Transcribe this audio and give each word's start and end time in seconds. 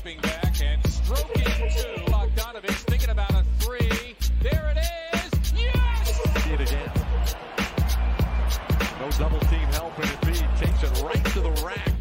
stepping 0.00 0.20
back 0.22 0.62
and 0.62 0.86
stroking 0.90 1.44
two. 1.44 2.10
Bogdanovich 2.10 2.84
thinking 2.88 3.10
about 3.10 3.30
a 3.32 3.44
three. 3.58 4.16
There 4.40 4.72
it 4.74 4.78
is. 5.14 5.52
Yes! 5.54 6.46
It 6.46 6.60
again. 6.60 6.90
No 8.98 9.10
double 9.18 9.40
team 9.40 9.68
help, 9.72 9.98
and 9.98 10.06
Embiid 10.06 10.58
takes 10.58 10.82
it 10.82 11.02
right 11.02 11.24
to 11.34 11.40
the 11.40 11.50
rack. 11.66 11.99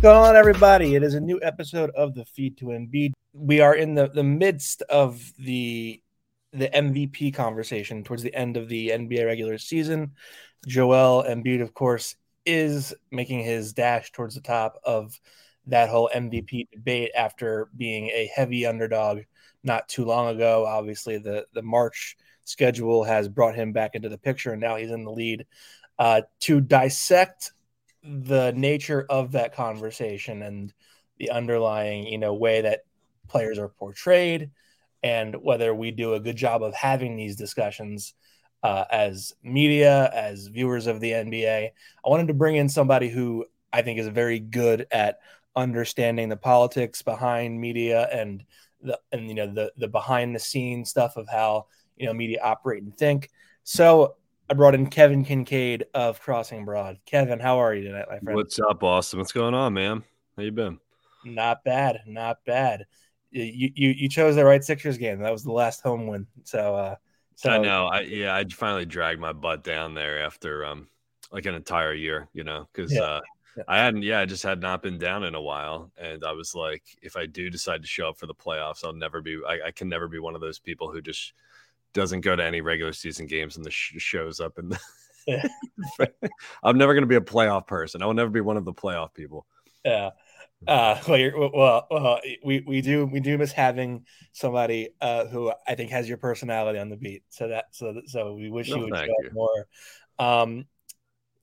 Going 0.00 0.16
on, 0.16 0.34
everybody? 0.34 0.94
It 0.94 1.02
is 1.02 1.12
a 1.12 1.20
new 1.20 1.38
episode 1.42 1.90
of 1.90 2.14
the 2.14 2.24
Feed 2.24 2.56
to 2.56 2.66
Embiid. 2.66 3.12
We 3.34 3.60
are 3.60 3.74
in 3.74 3.94
the, 3.94 4.08
the 4.08 4.24
midst 4.24 4.80
of 4.82 5.22
the 5.38 6.02
the 6.54 6.68
MVP 6.68 7.34
conversation 7.34 8.02
towards 8.02 8.22
the 8.22 8.34
end 8.34 8.56
of 8.56 8.68
the 8.68 8.88
NBA 8.88 9.26
regular 9.26 9.58
season. 9.58 10.12
Joel 10.66 11.24
Embiid, 11.24 11.60
of 11.60 11.74
course, 11.74 12.16
is 12.46 12.94
making 13.10 13.44
his 13.44 13.74
dash 13.74 14.10
towards 14.10 14.34
the 14.34 14.40
top 14.40 14.80
of 14.84 15.20
that 15.66 15.90
whole 15.90 16.10
MVP 16.14 16.70
debate 16.70 17.10
after 17.14 17.68
being 17.76 18.06
a 18.06 18.30
heavy 18.34 18.64
underdog 18.64 19.20
not 19.62 19.86
too 19.86 20.06
long 20.06 20.34
ago. 20.34 20.64
Obviously, 20.66 21.18
the 21.18 21.44
the 21.52 21.62
March 21.62 22.16
schedule 22.44 23.04
has 23.04 23.28
brought 23.28 23.54
him 23.54 23.74
back 23.74 23.94
into 23.94 24.08
the 24.08 24.16
picture, 24.16 24.52
and 24.52 24.62
now 24.62 24.76
he's 24.76 24.90
in 24.90 25.04
the 25.04 25.12
lead. 25.12 25.44
Uh, 25.98 26.22
to 26.38 26.62
dissect 26.62 27.52
the 28.02 28.52
nature 28.52 29.06
of 29.08 29.32
that 29.32 29.54
conversation 29.54 30.42
and 30.42 30.72
the 31.18 31.30
underlying, 31.30 32.06
you 32.06 32.18
know, 32.18 32.34
way 32.34 32.62
that 32.62 32.80
players 33.28 33.58
are 33.58 33.68
portrayed, 33.68 34.50
and 35.02 35.34
whether 35.42 35.74
we 35.74 35.90
do 35.90 36.14
a 36.14 36.20
good 36.20 36.36
job 36.36 36.62
of 36.62 36.74
having 36.74 37.16
these 37.16 37.36
discussions 37.36 38.14
uh, 38.62 38.84
as 38.90 39.32
media, 39.42 40.10
as 40.12 40.46
viewers 40.48 40.86
of 40.86 41.00
the 41.00 41.12
NBA. 41.12 41.72
I 42.04 42.08
wanted 42.08 42.28
to 42.28 42.34
bring 42.34 42.56
in 42.56 42.68
somebody 42.68 43.08
who 43.08 43.46
I 43.72 43.82
think 43.82 43.98
is 43.98 44.08
very 44.08 44.38
good 44.38 44.86
at 44.90 45.18
understanding 45.56 46.28
the 46.28 46.36
politics 46.36 47.02
behind 47.02 47.60
media 47.60 48.08
and 48.12 48.44
the 48.82 48.98
and 49.12 49.28
you 49.28 49.34
know 49.34 49.52
the 49.52 49.72
the 49.76 49.88
behind 49.88 50.34
the 50.34 50.38
scenes 50.38 50.90
stuff 50.90 51.16
of 51.16 51.28
how 51.28 51.66
you 51.96 52.06
know 52.06 52.12
media 52.12 52.40
operate 52.42 52.82
and 52.82 52.96
think. 52.96 53.30
So 53.64 54.16
I 54.50 54.52
brought 54.52 54.74
in 54.74 54.88
Kevin 54.88 55.24
Kinkead 55.24 55.84
of 55.94 56.20
Crossing 56.20 56.64
Broad. 56.64 56.98
Kevin, 57.06 57.38
how 57.38 57.60
are 57.60 57.72
you 57.72 57.84
tonight, 57.84 58.06
my 58.10 58.18
friend? 58.18 58.36
What's 58.36 58.58
up, 58.58 58.82
Austin? 58.82 59.20
What's 59.20 59.30
going 59.30 59.54
on, 59.54 59.74
man? 59.74 60.02
How 60.36 60.42
you 60.42 60.50
been? 60.50 60.80
Not 61.24 61.62
bad, 61.62 62.00
not 62.04 62.38
bad. 62.44 62.86
You 63.30 63.70
you 63.76 63.90
you 63.90 64.08
chose 64.08 64.34
the 64.34 64.44
right 64.44 64.64
Sixers 64.64 64.98
game. 64.98 65.20
That 65.20 65.30
was 65.30 65.44
the 65.44 65.52
last 65.52 65.82
home 65.82 66.08
win. 66.08 66.26
So 66.42 66.74
uh 66.74 66.96
so 67.36 67.50
I 67.50 67.58
know. 67.58 67.86
I 67.86 68.00
yeah, 68.00 68.34
I 68.34 68.44
finally 68.48 68.86
dragged 68.86 69.20
my 69.20 69.32
butt 69.32 69.62
down 69.62 69.94
there 69.94 70.20
after 70.24 70.64
um 70.64 70.88
like 71.30 71.46
an 71.46 71.54
entire 71.54 71.94
year, 71.94 72.28
you 72.32 72.42
know, 72.42 72.66
because 72.72 72.92
Yeah. 72.92 73.02
uh 73.02 73.20
Yeah. 73.56 73.62
I 73.68 73.78
hadn't 73.78 74.02
yeah, 74.02 74.18
I 74.18 74.24
just 74.24 74.42
had 74.42 74.60
not 74.60 74.82
been 74.82 74.98
down 74.98 75.22
in 75.22 75.36
a 75.36 75.40
while. 75.40 75.92
And 75.96 76.24
I 76.24 76.32
was 76.32 76.56
like, 76.56 76.82
if 77.02 77.16
I 77.16 77.26
do 77.26 77.50
decide 77.50 77.82
to 77.82 77.88
show 77.88 78.08
up 78.08 78.18
for 78.18 78.26
the 78.26 78.34
playoffs, 78.34 78.84
I'll 78.84 78.92
never 78.94 79.20
be 79.20 79.38
I, 79.48 79.68
I 79.68 79.70
can 79.70 79.88
never 79.88 80.08
be 80.08 80.18
one 80.18 80.34
of 80.34 80.40
those 80.40 80.58
people 80.58 80.90
who 80.90 81.00
just 81.00 81.34
doesn't 81.92 82.20
go 82.22 82.36
to 82.36 82.44
any 82.44 82.60
regular 82.60 82.92
season 82.92 83.26
games 83.26 83.56
and 83.56 83.64
the 83.64 83.70
sh- 83.70 83.94
shows 83.98 84.40
up 84.40 84.58
and 84.58 84.76
Yeah. 85.26 85.46
I'm 86.62 86.78
never 86.78 86.94
going 86.94 87.02
to 87.02 87.08
be 87.08 87.16
a 87.16 87.20
playoff 87.20 87.66
person. 87.66 88.02
I 88.02 88.06
will 88.06 88.14
never 88.14 88.30
be 88.30 88.40
one 88.40 88.56
of 88.56 88.64
the 88.64 88.72
playoff 88.72 89.14
people. 89.14 89.46
Yeah. 89.84 90.10
Uh, 90.66 91.00
well, 91.08 91.18
you're, 91.18 91.50
well, 91.50 91.86
well, 91.90 92.20
we, 92.44 92.62
we 92.66 92.82
do 92.82 93.06
we 93.06 93.20
do 93.20 93.38
miss 93.38 93.52
having 93.52 94.04
somebody 94.32 94.90
uh, 95.00 95.24
who 95.26 95.52
I 95.66 95.74
think 95.74 95.90
has 95.90 96.08
your 96.08 96.18
personality 96.18 96.78
on 96.78 96.90
the 96.90 96.96
beat. 96.96 97.22
So 97.30 97.48
that 97.48 97.66
so 97.72 98.02
so 98.06 98.34
we 98.34 98.50
wish 98.50 98.68
No, 98.68 98.76
you 98.76 98.82
would 98.84 98.96
show 98.96 99.04
you. 99.04 99.30
more. 99.32 99.66
Um, 100.18 100.66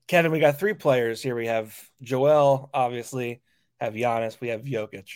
Kevin, 0.08 0.32
we 0.32 0.40
got 0.40 0.60
three 0.60 0.76
players 0.76 1.22
here. 1.22 1.36
We 1.36 1.48
have 1.48 1.76
Joel, 2.02 2.70
obviously, 2.74 3.42
have 3.80 3.94
Giannis, 3.94 4.40
we 4.40 4.50
have 4.50 4.62
Jokic. 4.62 5.10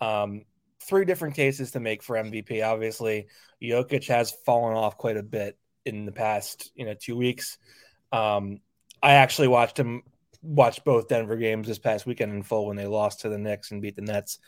Um, 0.00 0.44
three 0.80 1.04
different 1.04 1.34
cases 1.34 1.72
to 1.72 1.80
make 1.80 2.02
for 2.02 2.16
MVP. 2.16 2.64
Obviously, 2.64 3.26
Jokic 3.62 4.06
has 4.08 4.32
fallen 4.44 4.76
off 4.76 4.96
quite 4.96 5.16
a 5.16 5.22
bit 5.22 5.58
in 5.84 6.04
the 6.04 6.12
past, 6.12 6.70
you 6.74 6.84
know, 6.84 6.94
two 6.94 7.16
weeks. 7.16 7.58
Um, 8.12 8.60
I 9.02 9.14
actually 9.14 9.48
watched 9.48 9.78
him 9.78 10.02
watched 10.40 10.84
both 10.84 11.08
Denver 11.08 11.36
games 11.36 11.66
this 11.66 11.78
past 11.78 12.06
weekend 12.06 12.32
in 12.32 12.42
full 12.42 12.66
when 12.66 12.76
they 12.76 12.86
lost 12.86 13.20
to 13.20 13.28
the 13.28 13.38
Knicks 13.38 13.70
and 13.70 13.82
beat 13.82 13.96
the 13.96 14.02
Nets. 14.02 14.38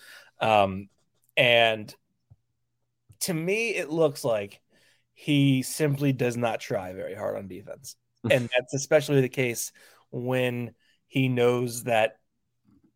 Um, 0.41 0.89
and 1.37 1.95
to 3.21 3.35
me, 3.35 3.71
it 3.71 3.91
looks 3.91 4.25
like 4.25 4.61
he 5.15 5.63
simply 5.63 6.13
does 6.13 6.37
not 6.37 6.61
try 6.61 6.93
very 6.93 7.15
hard 7.15 7.37
on 7.37 7.49
defense. 7.49 7.97
and 8.31 8.49
that's 8.57 8.75
especially 8.75 9.21
the 9.21 9.29
case 9.29 9.73
when 10.11 10.75
he 11.07 11.29
knows 11.29 11.85
that 11.85 12.20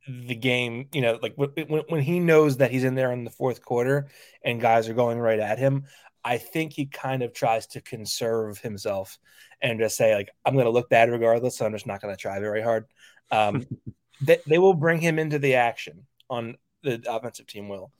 the 0.06 0.34
game, 0.34 0.88
you 0.92 1.00
know, 1.00 1.18
like 1.22 1.34
when, 1.36 1.50
when 1.88 2.00
he 2.02 2.20
knows 2.20 2.58
that 2.58 2.70
he's 2.70 2.84
in 2.84 2.94
there 2.94 3.12
in 3.12 3.24
the 3.24 3.30
fourth 3.30 3.62
quarter 3.62 4.08
and 4.42 4.60
guys 4.60 4.88
are 4.88 4.94
going 4.94 5.18
right 5.18 5.40
at 5.40 5.58
him. 5.58 5.84
I 6.26 6.38
think 6.38 6.72
he 6.72 6.86
kind 6.86 7.22
of 7.22 7.34
tries 7.34 7.66
to 7.68 7.82
conserve 7.82 8.58
himself 8.58 9.18
and 9.60 9.78
just 9.78 9.96
say 9.96 10.14
like 10.14 10.30
I'm 10.44 10.54
going 10.54 10.64
to 10.66 10.70
look 10.70 10.88
bad 10.88 11.10
regardless, 11.10 11.56
so 11.56 11.66
I'm 11.66 11.72
just 11.72 11.86
not 11.86 12.00
going 12.00 12.14
to 12.14 12.20
try 12.20 12.38
very 12.40 12.62
hard. 12.62 12.86
Um, 13.30 13.66
they, 14.20 14.38
they 14.46 14.58
will 14.58 14.74
bring 14.74 15.00
him 15.00 15.18
into 15.18 15.38
the 15.38 15.54
action 15.54 16.06
on 16.30 16.56
the 16.82 17.02
offensive 17.08 17.46
team 17.46 17.68
will, 17.68 17.92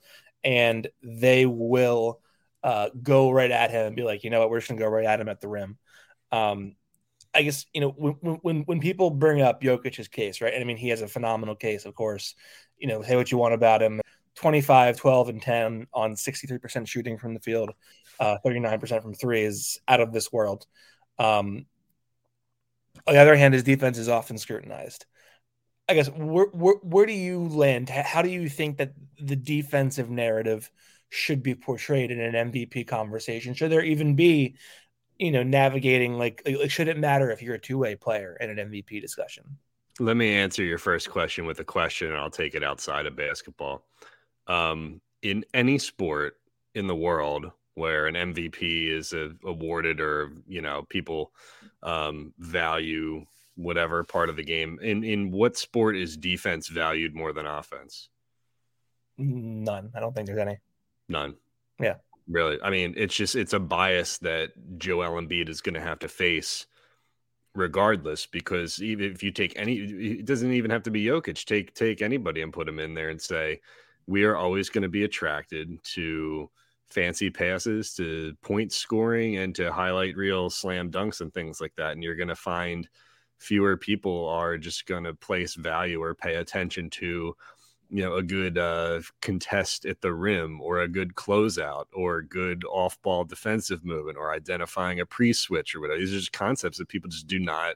and 0.43 0.87
they 1.03 1.45
will 1.45 2.19
uh, 2.63 2.89
go 3.01 3.29
right 3.29 3.51
at 3.51 3.71
him 3.71 3.87
and 3.87 3.95
be 3.95 4.03
like, 4.03 4.23
you 4.23 4.31
know 4.31 4.39
what, 4.39 4.49
we're 4.49 4.59
just 4.59 4.69
going 4.69 4.79
to 4.79 4.85
go 4.85 4.89
right 4.89 5.05
at 5.05 5.19
him 5.19 5.29
at 5.29 5.39
the 5.39 5.47
rim. 5.47 5.77
Um, 6.31 6.75
I 7.35 7.43
guess 7.43 7.65
you 7.73 7.81
know 7.81 7.89
when, 7.89 8.13
when 8.13 8.61
when 8.61 8.79
people 8.79 9.09
bring 9.11 9.41
up 9.41 9.61
Jokic's 9.61 10.07
case, 10.07 10.41
right? 10.41 10.53
And 10.53 10.63
I 10.63 10.65
mean, 10.65 10.77
he 10.77 10.89
has 10.89 11.01
a 11.01 11.07
phenomenal 11.07 11.55
case, 11.55 11.85
of 11.85 11.93
course. 11.93 12.35
You 12.77 12.87
know, 12.87 13.01
say 13.01 13.15
what 13.15 13.31
you 13.31 13.37
want 13.37 13.53
about 13.53 13.81
him. 13.81 14.01
25, 14.35 14.97
12, 14.97 15.29
and 15.29 15.41
10 15.41 15.87
on 15.93 16.13
63% 16.13 16.87
shooting 16.87 17.17
from 17.17 17.33
the 17.33 17.39
field, 17.39 17.71
uh, 18.19 18.37
39% 18.45 19.01
from 19.01 19.13
three 19.13 19.43
is 19.43 19.79
out 19.87 20.01
of 20.01 20.11
this 20.11 20.31
world. 20.31 20.65
Um, 21.17 21.65
on 23.07 23.13
the 23.13 23.19
other 23.21 23.35
hand, 23.35 23.53
his 23.53 23.63
defense 23.63 23.97
is 23.97 24.09
often 24.09 24.37
scrutinized. 24.37 25.05
I 25.87 25.93
guess 25.93 26.09
where, 26.09 26.47
where, 26.47 26.75
where 26.81 27.05
do 27.05 27.13
you 27.13 27.47
land? 27.47 27.89
How 27.89 28.21
do 28.21 28.29
you 28.29 28.49
think 28.49 28.77
that 28.77 28.93
the 29.19 29.35
defensive 29.35 30.09
narrative 30.09 30.69
should 31.09 31.43
be 31.43 31.55
portrayed 31.55 32.11
in 32.11 32.19
an 32.19 32.51
MVP 32.51 32.87
conversation? 32.87 33.53
Should 33.53 33.71
there 33.71 33.83
even 33.83 34.15
be, 34.15 34.55
you 35.17 35.31
know, 35.31 35.43
navigating 35.43 36.17
like, 36.17 36.41
like 36.45 36.71
should 36.71 36.87
it 36.87 36.97
matter 36.97 37.31
if 37.31 37.41
you're 37.41 37.55
a 37.55 37.59
two 37.59 37.77
way 37.77 37.95
player 37.95 38.37
in 38.39 38.49
an 38.49 38.69
MVP 38.69 39.01
discussion? 39.01 39.43
Let 39.99 40.17
me 40.17 40.33
answer 40.35 40.63
your 40.63 40.77
first 40.77 41.09
question 41.09 41.45
with 41.45 41.59
a 41.59 41.63
question, 41.63 42.09
and 42.09 42.17
I'll 42.17 42.29
take 42.29 42.53
it 42.53 42.63
outside 42.63 43.05
of 43.05 43.15
basketball. 43.15 43.85
Um, 44.47 45.01
in 45.21 45.45
any 45.53 45.77
sport 45.77 46.37
in 46.75 46.87
the 46.87 46.95
world 46.95 47.51
where 47.75 48.07
an 48.07 48.15
MVP 48.15 48.89
is 48.89 49.13
uh, 49.13 49.29
awarded, 49.45 50.01
or 50.01 50.33
you 50.47 50.61
know, 50.61 50.85
people 50.89 51.31
um, 51.83 52.33
value 52.39 53.25
whatever 53.55 54.03
part 54.03 54.29
of 54.29 54.35
the 54.35 54.43
game, 54.43 54.79
in 54.81 55.03
in 55.03 55.31
what 55.31 55.57
sport 55.57 55.95
is 55.95 56.17
defense 56.17 56.67
valued 56.67 57.15
more 57.15 57.31
than 57.31 57.45
offense? 57.45 58.09
None. 59.17 59.91
I 59.95 59.99
don't 60.01 60.13
think 60.13 60.27
there's 60.27 60.39
any. 60.39 60.57
None. 61.07 61.35
Yeah. 61.79 61.95
Really. 62.27 62.57
I 62.61 62.69
mean, 62.71 62.93
it's 62.97 63.15
just 63.15 63.35
it's 63.35 63.53
a 63.53 63.59
bias 63.59 64.17
that 64.19 64.51
Joel 64.77 65.21
Embiid 65.21 65.47
is 65.49 65.61
going 65.61 65.75
to 65.75 65.81
have 65.81 65.99
to 65.99 66.07
face 66.07 66.65
regardless 67.53 68.25
because 68.25 68.81
even 68.81 69.11
if 69.11 69.23
you 69.23 69.31
take 69.31 69.53
any 69.57 69.75
it 69.77 70.25
doesn't 70.25 70.51
even 70.51 70.71
have 70.71 70.83
to 70.83 70.91
be 70.91 71.05
Jokic, 71.05 71.45
take 71.45 71.73
take 71.73 72.01
anybody 72.01 72.41
and 72.41 72.51
put 72.51 72.67
him 72.67 72.79
in 72.79 72.93
there 72.93 73.09
and 73.09 73.21
say 73.21 73.61
we 74.07 74.23
are 74.23 74.35
always 74.35 74.69
going 74.69 74.81
to 74.81 74.89
be 74.89 75.03
attracted 75.03 75.81
to 75.83 76.49
fancy 76.87 77.29
passes, 77.29 77.95
to 77.95 78.35
point 78.43 78.71
scoring 78.71 79.37
and 79.37 79.55
to 79.55 79.71
highlight 79.71 80.15
reel 80.17 80.49
slam 80.49 80.91
dunks 80.91 81.21
and 81.21 81.33
things 81.33 81.61
like 81.61 81.73
that 81.75 81.91
and 81.91 82.03
you're 82.03 82.15
going 82.15 82.27
to 82.27 82.35
find 82.35 82.89
fewer 83.37 83.77
people 83.77 84.27
are 84.29 84.57
just 84.57 84.85
going 84.85 85.03
to 85.03 85.13
place 85.13 85.55
value 85.55 86.01
or 86.01 86.15
pay 86.15 86.35
attention 86.35 86.89
to 86.89 87.35
you 87.89 88.03
know 88.03 88.15
a 88.15 88.23
good 88.23 88.57
uh, 88.57 89.01
contest 89.21 89.85
at 89.85 90.01
the 90.01 90.13
rim 90.13 90.61
or 90.61 90.79
a 90.79 90.87
good 90.87 91.15
closeout 91.15 91.85
or 91.93 92.17
a 92.17 92.25
good 92.25 92.63
off-ball 92.65 93.25
defensive 93.25 93.85
movement 93.85 94.17
or 94.17 94.33
identifying 94.33 94.99
a 94.99 95.05
pre-switch 95.05 95.75
or 95.75 95.81
whatever. 95.81 95.99
These 95.99 96.13
are 96.13 96.19
just 96.19 96.33
concepts 96.33 96.77
that 96.77 96.87
people 96.87 97.09
just 97.09 97.27
do 97.27 97.39
not 97.39 97.75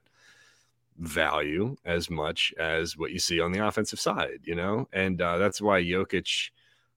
value 0.98 1.78
as 1.86 2.10
much 2.10 2.54
as 2.60 2.98
what 2.98 3.12
you 3.12 3.20
see 3.20 3.40
on 3.40 3.54
the 3.54 3.66
offensive 3.66 4.00
side 4.00 4.40
you 4.44 4.56
know? 4.56 4.88
And 4.92 5.22
uh, 5.22 5.38
that's 5.38 5.62
why 5.62 5.82
Jokic 5.82 6.50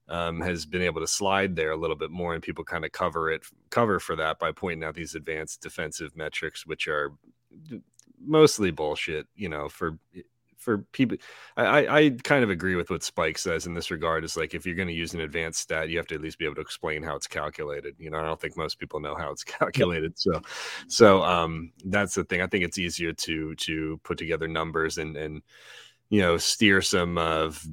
um, 0.09 0.41
has 0.41 0.65
been 0.65 0.81
able 0.81 1.01
to 1.01 1.07
slide 1.07 1.55
there 1.55 1.71
a 1.71 1.77
little 1.77 1.95
bit 1.95 2.11
more 2.11 2.33
and 2.33 2.43
people 2.43 2.63
kind 2.63 2.83
of 2.83 2.91
cover 2.91 3.31
it 3.31 3.43
cover 3.69 3.99
for 3.99 4.15
that 4.17 4.39
by 4.39 4.51
pointing 4.51 4.83
out 4.83 4.95
these 4.95 5.15
advanced 5.15 5.61
defensive 5.61 6.15
metrics 6.15 6.65
which 6.65 6.87
are 6.87 7.13
mostly 8.19 8.71
bullshit 8.71 9.27
you 9.35 9.47
know 9.47 9.69
for 9.69 9.97
for 10.63 10.79
people. 10.91 11.17
I, 11.57 11.87
I 11.87 12.09
kind 12.23 12.43
of 12.43 12.49
agree 12.49 12.75
with 12.75 12.89
what 12.89 13.03
Spike 13.03 13.37
says 13.37 13.67
in 13.67 13.73
this 13.73 13.91
regard. 13.91 14.23
Is 14.23 14.37
like 14.37 14.53
if 14.53 14.65
you're 14.65 14.75
going 14.75 14.87
to 14.87 14.93
use 14.93 15.13
an 15.13 15.21
advanced 15.21 15.59
stat, 15.59 15.89
you 15.89 15.97
have 15.97 16.07
to 16.07 16.15
at 16.15 16.21
least 16.21 16.39
be 16.39 16.45
able 16.45 16.55
to 16.55 16.61
explain 16.61 17.03
how 17.03 17.15
it's 17.15 17.27
calculated. 17.27 17.95
You 17.99 18.09
know, 18.09 18.19
I 18.19 18.23
don't 18.23 18.39
think 18.39 18.57
most 18.57 18.79
people 18.79 18.99
know 18.99 19.15
how 19.15 19.31
it's 19.31 19.43
calculated. 19.43 20.17
So, 20.17 20.41
so 20.87 21.21
um, 21.23 21.71
that's 21.85 22.15
the 22.15 22.23
thing. 22.23 22.41
I 22.41 22.47
think 22.47 22.63
it's 22.63 22.79
easier 22.79 23.13
to 23.13 23.55
to 23.55 23.99
put 24.03 24.17
together 24.17 24.47
numbers 24.47 24.97
and 24.97 25.15
and 25.17 25.41
you 26.09 26.21
know 26.21 26.37
steer 26.37 26.81
some 26.81 27.17
of 27.17 27.63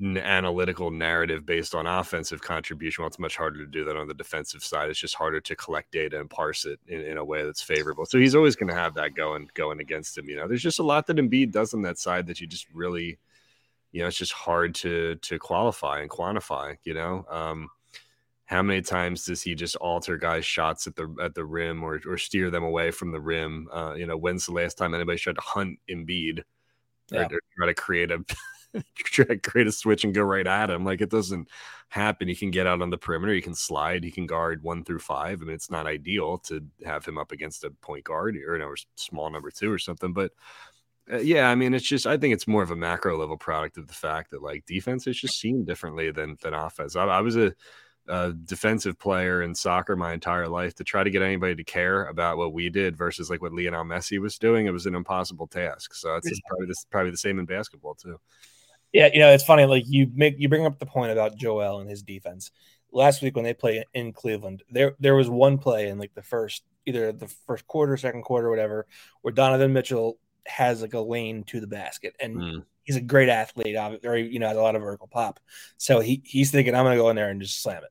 analytical 0.00 0.90
narrative 0.90 1.44
based 1.44 1.74
on 1.74 1.86
offensive 1.86 2.40
contribution. 2.40 3.02
Well, 3.02 3.08
it's 3.08 3.18
much 3.18 3.36
harder 3.36 3.58
to 3.58 3.66
do 3.66 3.84
that 3.84 3.96
on 3.96 4.06
the 4.06 4.14
defensive 4.14 4.62
side. 4.62 4.88
It's 4.88 4.98
just 4.98 5.16
harder 5.16 5.40
to 5.40 5.56
collect 5.56 5.90
data 5.90 6.20
and 6.20 6.30
parse 6.30 6.64
it 6.64 6.78
in, 6.86 7.00
in 7.00 7.16
a 7.16 7.24
way 7.24 7.44
that's 7.44 7.62
favorable. 7.62 8.06
So 8.06 8.18
he's 8.18 8.34
always 8.34 8.54
going 8.56 8.68
to 8.68 8.74
have 8.74 8.94
that 8.94 9.14
going 9.14 9.50
going 9.54 9.80
against 9.80 10.16
him. 10.16 10.28
You 10.28 10.36
know, 10.36 10.48
there's 10.48 10.62
just 10.62 10.78
a 10.78 10.84
lot 10.84 11.06
that 11.08 11.16
Embiid 11.16 11.50
does 11.50 11.74
on 11.74 11.82
that 11.82 11.98
side 11.98 12.26
that 12.28 12.40
you 12.40 12.46
just 12.46 12.66
really, 12.72 13.18
you 13.90 14.02
know, 14.02 14.08
it's 14.08 14.18
just 14.18 14.32
hard 14.32 14.74
to 14.76 15.16
to 15.16 15.38
qualify 15.38 16.00
and 16.00 16.10
quantify. 16.10 16.76
You 16.84 16.94
know, 16.94 17.26
um, 17.28 17.68
how 18.44 18.62
many 18.62 18.80
times 18.80 19.24
does 19.24 19.42
he 19.42 19.56
just 19.56 19.74
alter 19.76 20.16
guys' 20.16 20.44
shots 20.44 20.86
at 20.86 20.94
the 20.94 21.12
at 21.20 21.34
the 21.34 21.44
rim 21.44 21.82
or 21.82 22.00
or 22.06 22.16
steer 22.16 22.50
them 22.50 22.62
away 22.62 22.92
from 22.92 23.10
the 23.10 23.20
rim? 23.20 23.68
Uh, 23.72 23.94
you 23.94 24.06
know, 24.06 24.16
when's 24.16 24.46
the 24.46 24.52
last 24.52 24.78
time 24.78 24.94
anybody 24.94 25.18
tried 25.18 25.34
to 25.36 25.40
hunt 25.40 25.80
Embiid? 25.90 26.42
Yeah. 27.10 27.22
Or, 27.22 27.24
or 27.24 27.40
try 27.56 27.66
to 27.66 27.74
create 27.74 28.10
a 28.10 28.24
try 28.96 29.24
to 29.24 29.38
create 29.38 29.66
a 29.66 29.72
switch 29.72 30.04
and 30.04 30.14
go 30.14 30.22
right 30.22 30.46
at 30.46 30.70
him. 30.70 30.84
Like 30.84 31.00
it 31.00 31.10
doesn't 31.10 31.48
happen. 31.88 32.28
He 32.28 32.34
can 32.34 32.50
get 32.50 32.66
out 32.66 32.82
on 32.82 32.90
the 32.90 32.98
perimeter. 32.98 33.32
He 33.32 33.40
can 33.40 33.54
slide. 33.54 34.04
He 34.04 34.10
can 34.10 34.26
guard 34.26 34.62
one 34.62 34.84
through 34.84 34.98
five. 35.00 35.40
I 35.40 35.44
mean, 35.44 35.54
it's 35.54 35.70
not 35.70 35.86
ideal 35.86 36.38
to 36.38 36.64
have 36.84 37.04
him 37.04 37.18
up 37.18 37.32
against 37.32 37.64
a 37.64 37.70
point 37.70 38.04
guard 38.04 38.36
or, 38.36 38.58
know, 38.58 38.74
small 38.96 39.30
number 39.30 39.50
two 39.50 39.70
or 39.70 39.78
something. 39.78 40.12
But 40.12 40.32
uh, 41.12 41.18
yeah, 41.18 41.50
I 41.50 41.54
mean, 41.54 41.74
it's 41.74 41.86
just 41.86 42.06
I 42.06 42.16
think 42.16 42.34
it's 42.34 42.48
more 42.48 42.62
of 42.62 42.70
a 42.70 42.76
macro 42.76 43.18
level 43.18 43.36
product 43.36 43.76
of 43.76 43.88
the 43.88 43.94
fact 43.94 44.30
that 44.30 44.42
like 44.42 44.64
defense 44.66 45.06
is 45.06 45.20
just 45.20 45.38
seen 45.38 45.64
differently 45.64 46.10
than 46.10 46.36
than 46.42 46.54
offense. 46.54 46.96
I, 46.96 47.04
I 47.04 47.20
was 47.20 47.36
a 47.36 47.54
a 48.06 48.32
defensive 48.32 48.98
player 48.98 49.42
in 49.42 49.54
soccer 49.54 49.96
my 49.96 50.12
entire 50.12 50.46
life 50.46 50.74
to 50.74 50.84
try 50.84 51.02
to 51.02 51.10
get 51.10 51.22
anybody 51.22 51.54
to 51.54 51.64
care 51.64 52.06
about 52.06 52.36
what 52.36 52.52
we 52.52 52.68
did 52.68 52.96
versus 52.96 53.30
like 53.30 53.40
what 53.40 53.54
Lionel 53.54 53.84
Messi 53.84 54.18
was 54.18 54.38
doing. 54.38 54.66
It 54.66 54.72
was 54.72 54.86
an 54.86 54.94
impossible 54.94 55.46
task. 55.46 55.94
So 55.94 56.14
it's 56.16 56.40
probably 56.46 56.66
this 56.66 56.86
probably 56.90 57.10
the 57.12 57.16
same 57.16 57.38
in 57.38 57.46
basketball 57.46 57.94
too. 57.94 58.18
Yeah, 58.94 59.10
you 59.12 59.18
know, 59.18 59.32
it's 59.32 59.44
funny. 59.44 59.66
Like 59.66 59.84
you 59.88 60.08
make 60.14 60.36
you 60.38 60.48
bring 60.48 60.64
up 60.64 60.78
the 60.78 60.86
point 60.86 61.10
about 61.10 61.36
Joel 61.36 61.80
and 61.80 61.90
his 61.90 62.04
defense. 62.04 62.52
Last 62.92 63.22
week 63.22 63.34
when 63.34 63.44
they 63.44 63.52
play 63.52 63.84
in 63.92 64.12
Cleveland, 64.12 64.62
there 64.70 64.94
there 65.00 65.16
was 65.16 65.28
one 65.28 65.58
play 65.58 65.88
in 65.88 65.98
like 65.98 66.14
the 66.14 66.22
first 66.22 66.62
either 66.86 67.10
the 67.10 67.26
first 67.46 67.66
quarter, 67.66 67.96
second 67.96 68.22
quarter, 68.22 68.48
whatever, 68.48 68.86
where 69.22 69.34
Donovan 69.34 69.72
Mitchell 69.72 70.16
has 70.46 70.80
like 70.80 70.94
a 70.94 71.00
lane 71.00 71.42
to 71.44 71.58
the 71.58 71.66
basket, 71.66 72.14
and 72.20 72.36
mm. 72.36 72.64
he's 72.84 72.94
a 72.94 73.00
great 73.00 73.28
athlete, 73.28 73.76
very 74.00 74.28
you 74.28 74.38
know 74.38 74.46
has 74.46 74.56
a 74.56 74.62
lot 74.62 74.76
of 74.76 74.82
vertical 74.82 75.08
pop. 75.08 75.40
So 75.76 75.98
he 75.98 76.22
he's 76.24 76.52
thinking 76.52 76.76
I'm 76.76 76.84
going 76.84 76.96
to 76.96 77.02
go 77.02 77.10
in 77.10 77.16
there 77.16 77.30
and 77.30 77.42
just 77.42 77.62
slam 77.62 77.82
it, 77.82 77.90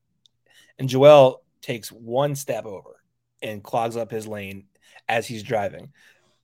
and 0.79 0.87
Joel 0.87 1.43
takes 1.61 1.89
one 1.89 2.33
step 2.35 2.65
over 2.65 3.03
and 3.41 3.61
clogs 3.61 3.97
up 3.97 4.09
his 4.09 4.25
lane 4.25 4.67
as 5.09 5.27
he's 5.27 5.43
driving. 5.43 5.91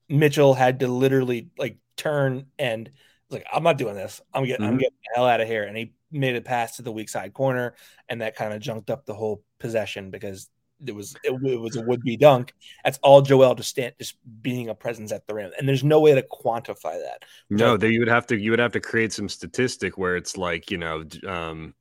Mitchell 0.10 0.54
had 0.54 0.82
to 0.82 0.90
literally 0.90 1.48
like 1.58 1.78
turn 1.96 2.48
and 2.58 2.90
like, 3.30 3.46
I'm 3.52 3.64
not 3.64 3.78
doing 3.78 3.96
this. 3.96 4.22
I'm 4.34 4.46
getting 4.46 4.66
mm-hmm. 4.66 4.74
I'm 4.74 4.80
getting 4.80 4.98
the 5.04 5.16
hell 5.16 5.28
out 5.28 5.42
of 5.42 5.48
here. 5.48 5.64
And 5.64 5.78
he 5.78 5.94
made 6.12 6.36
a 6.36 6.42
pass 6.42 6.78
to 6.78 6.81
the 6.81 6.92
weak 6.92 7.10
side 7.10 7.34
corner, 7.34 7.76
and 8.08 8.22
that 8.22 8.36
kind 8.36 8.54
of 8.54 8.62
junked 8.62 8.90
up 8.90 9.06
the 9.06 9.14
whole 9.14 9.44
possession 9.60 10.10
because 10.10 10.50
it 10.86 10.96
was 10.96 11.16
it, 11.24 11.31
it 11.31 11.60
was 11.60 11.76
a 11.76 11.81
would 11.81 12.02
be 12.02 12.18
dunk. 12.18 12.54
That's 12.84 13.00
all 13.04 13.22
Joel 13.22 13.56
just 13.56 13.70
stand 13.70 13.94
just 13.98 14.16
being 14.42 14.70
a 14.70 14.76
presence 14.76 15.12
at 15.12 15.28
the 15.28 15.34
rim, 15.34 15.52
and 15.58 15.68
there's 15.68 15.84
no 15.84 16.00
way 16.00 16.16
to 16.16 16.24
quantify 16.24 17.02
that. 17.02 17.26
No, 17.50 17.78
there 17.78 17.92
you 17.92 18.00
would 18.00 18.08
have 18.08 18.28
to 18.28 18.38
you 18.38 18.52
would 18.52 18.60
have 18.60 18.72
to 18.74 18.80
create 18.80 19.14
some 19.14 19.30
statistic 19.30 19.98
where 19.98 20.16
it's 20.16 20.38
like 20.38 20.72
you 20.72 20.78
know 20.78 21.04
um, 21.28 21.74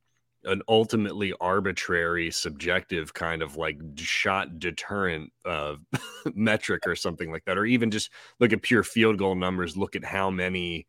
an 0.43 0.61
ultimately 0.67 1.33
arbitrary, 1.39 2.31
subjective 2.31 3.13
kind 3.13 3.41
of 3.41 3.55
like 3.55 3.79
shot 3.95 4.59
deterrent 4.59 5.31
uh, 5.45 5.75
metric 6.35 6.83
or 6.85 6.95
something 6.95 7.31
like 7.31 7.45
that, 7.45 7.57
or 7.57 7.65
even 7.65 7.91
just 7.91 8.11
look 8.39 8.53
at 8.53 8.61
pure 8.61 8.83
field 8.83 9.17
goal 9.17 9.35
numbers. 9.35 9.77
Look 9.77 9.95
at 9.95 10.03
how 10.03 10.29
many 10.29 10.87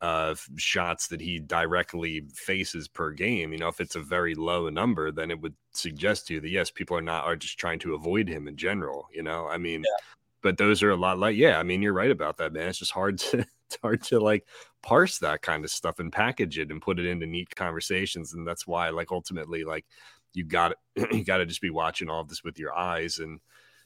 uh, 0.00 0.34
shots 0.56 1.08
that 1.08 1.20
he 1.20 1.38
directly 1.38 2.22
faces 2.32 2.88
per 2.88 3.10
game. 3.10 3.52
You 3.52 3.58
know, 3.58 3.68
if 3.68 3.80
it's 3.80 3.96
a 3.96 4.00
very 4.00 4.34
low 4.34 4.68
number, 4.68 5.10
then 5.10 5.30
it 5.30 5.40
would 5.40 5.54
suggest 5.72 6.26
to 6.26 6.34
you 6.34 6.40
that 6.40 6.48
yes, 6.48 6.70
people 6.70 6.96
are 6.96 7.02
not 7.02 7.24
are 7.24 7.36
just 7.36 7.58
trying 7.58 7.78
to 7.80 7.94
avoid 7.94 8.28
him 8.28 8.48
in 8.48 8.56
general. 8.56 9.08
You 9.12 9.22
know, 9.22 9.46
I 9.46 9.58
mean, 9.58 9.82
yeah. 9.82 10.04
but 10.42 10.58
those 10.58 10.82
are 10.82 10.90
a 10.90 10.96
lot 10.96 11.18
like 11.18 11.36
yeah. 11.36 11.58
I 11.58 11.62
mean, 11.62 11.82
you're 11.82 11.92
right 11.92 12.10
about 12.10 12.38
that, 12.38 12.52
man. 12.52 12.68
It's 12.68 12.78
just 12.78 12.92
hard 12.92 13.18
to 13.30 13.38
it's 13.38 13.78
hard 13.82 14.02
to 14.04 14.20
like 14.20 14.46
parse 14.82 15.18
that 15.18 15.42
kind 15.42 15.64
of 15.64 15.70
stuff 15.70 15.98
and 15.98 16.12
package 16.12 16.58
it 16.58 16.70
and 16.70 16.82
put 16.82 16.98
it 16.98 17.06
into 17.06 17.26
neat 17.26 17.54
conversations, 17.54 18.32
and 18.32 18.46
that's 18.46 18.66
why 18.66 18.88
like 18.90 19.12
ultimately 19.12 19.64
like 19.64 19.84
you 20.32 20.44
got 20.44 20.72
you 21.12 21.24
got 21.24 21.38
to 21.38 21.46
just 21.46 21.60
be 21.60 21.70
watching 21.70 22.08
all 22.08 22.20
of 22.20 22.28
this 22.28 22.42
with 22.42 22.58
your 22.58 22.76
eyes 22.76 23.18
and 23.18 23.40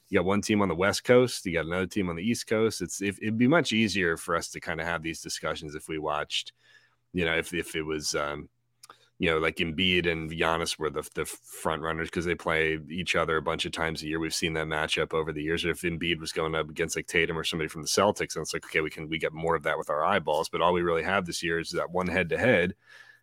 you 0.08 0.18
got 0.18 0.26
one 0.26 0.42
team 0.42 0.62
on 0.62 0.68
the 0.68 0.74
West 0.74 1.04
Coast, 1.04 1.46
you 1.46 1.54
got 1.54 1.66
another 1.66 1.86
team 1.86 2.08
on 2.08 2.16
the 2.16 2.22
East 2.22 2.46
Coast. 2.46 2.82
It's 2.82 3.00
if, 3.00 3.18
it'd 3.20 3.38
be 3.38 3.48
much 3.48 3.72
easier 3.72 4.16
for 4.16 4.36
us 4.36 4.48
to 4.50 4.60
kind 4.60 4.80
of 4.80 4.86
have 4.86 5.02
these 5.02 5.20
discussions 5.20 5.74
if 5.74 5.88
we 5.88 5.98
watched, 5.98 6.52
you 7.12 7.24
know, 7.24 7.36
if 7.36 7.54
if 7.54 7.74
it 7.74 7.82
was, 7.82 8.14
um, 8.14 8.48
you 9.18 9.30
know, 9.30 9.38
like 9.38 9.56
Embiid 9.56 10.10
and 10.10 10.30
Giannis 10.30 10.78
were 10.78 10.90
the 10.90 11.08
the 11.14 11.24
front 11.24 11.82
runners 11.82 12.08
because 12.08 12.24
they 12.24 12.34
play 12.34 12.78
each 12.90 13.16
other 13.16 13.36
a 13.36 13.42
bunch 13.42 13.64
of 13.64 13.72
times 13.72 14.02
a 14.02 14.06
year. 14.06 14.18
We've 14.18 14.34
seen 14.34 14.52
that 14.54 14.66
matchup 14.66 15.14
over 15.14 15.32
the 15.32 15.42
years. 15.42 15.64
Or 15.64 15.70
if 15.70 15.82
Embiid 15.82 16.20
was 16.20 16.32
going 16.32 16.54
up 16.54 16.68
against 16.68 16.96
like 16.96 17.06
Tatum 17.06 17.38
or 17.38 17.44
somebody 17.44 17.68
from 17.68 17.82
the 17.82 17.88
Celtics, 17.88 18.36
and 18.36 18.42
it's 18.42 18.52
like, 18.52 18.64
okay, 18.66 18.80
we 18.82 18.90
can 18.90 19.08
we 19.08 19.18
get 19.18 19.32
more 19.32 19.54
of 19.54 19.62
that 19.62 19.78
with 19.78 19.90
our 19.90 20.04
eyeballs. 20.04 20.48
But 20.48 20.60
all 20.60 20.72
we 20.72 20.82
really 20.82 21.04
have 21.04 21.24
this 21.24 21.42
year 21.42 21.60
is 21.60 21.70
that 21.70 21.90
one 21.90 22.08
head 22.08 22.28
to 22.30 22.38
head. 22.38 22.74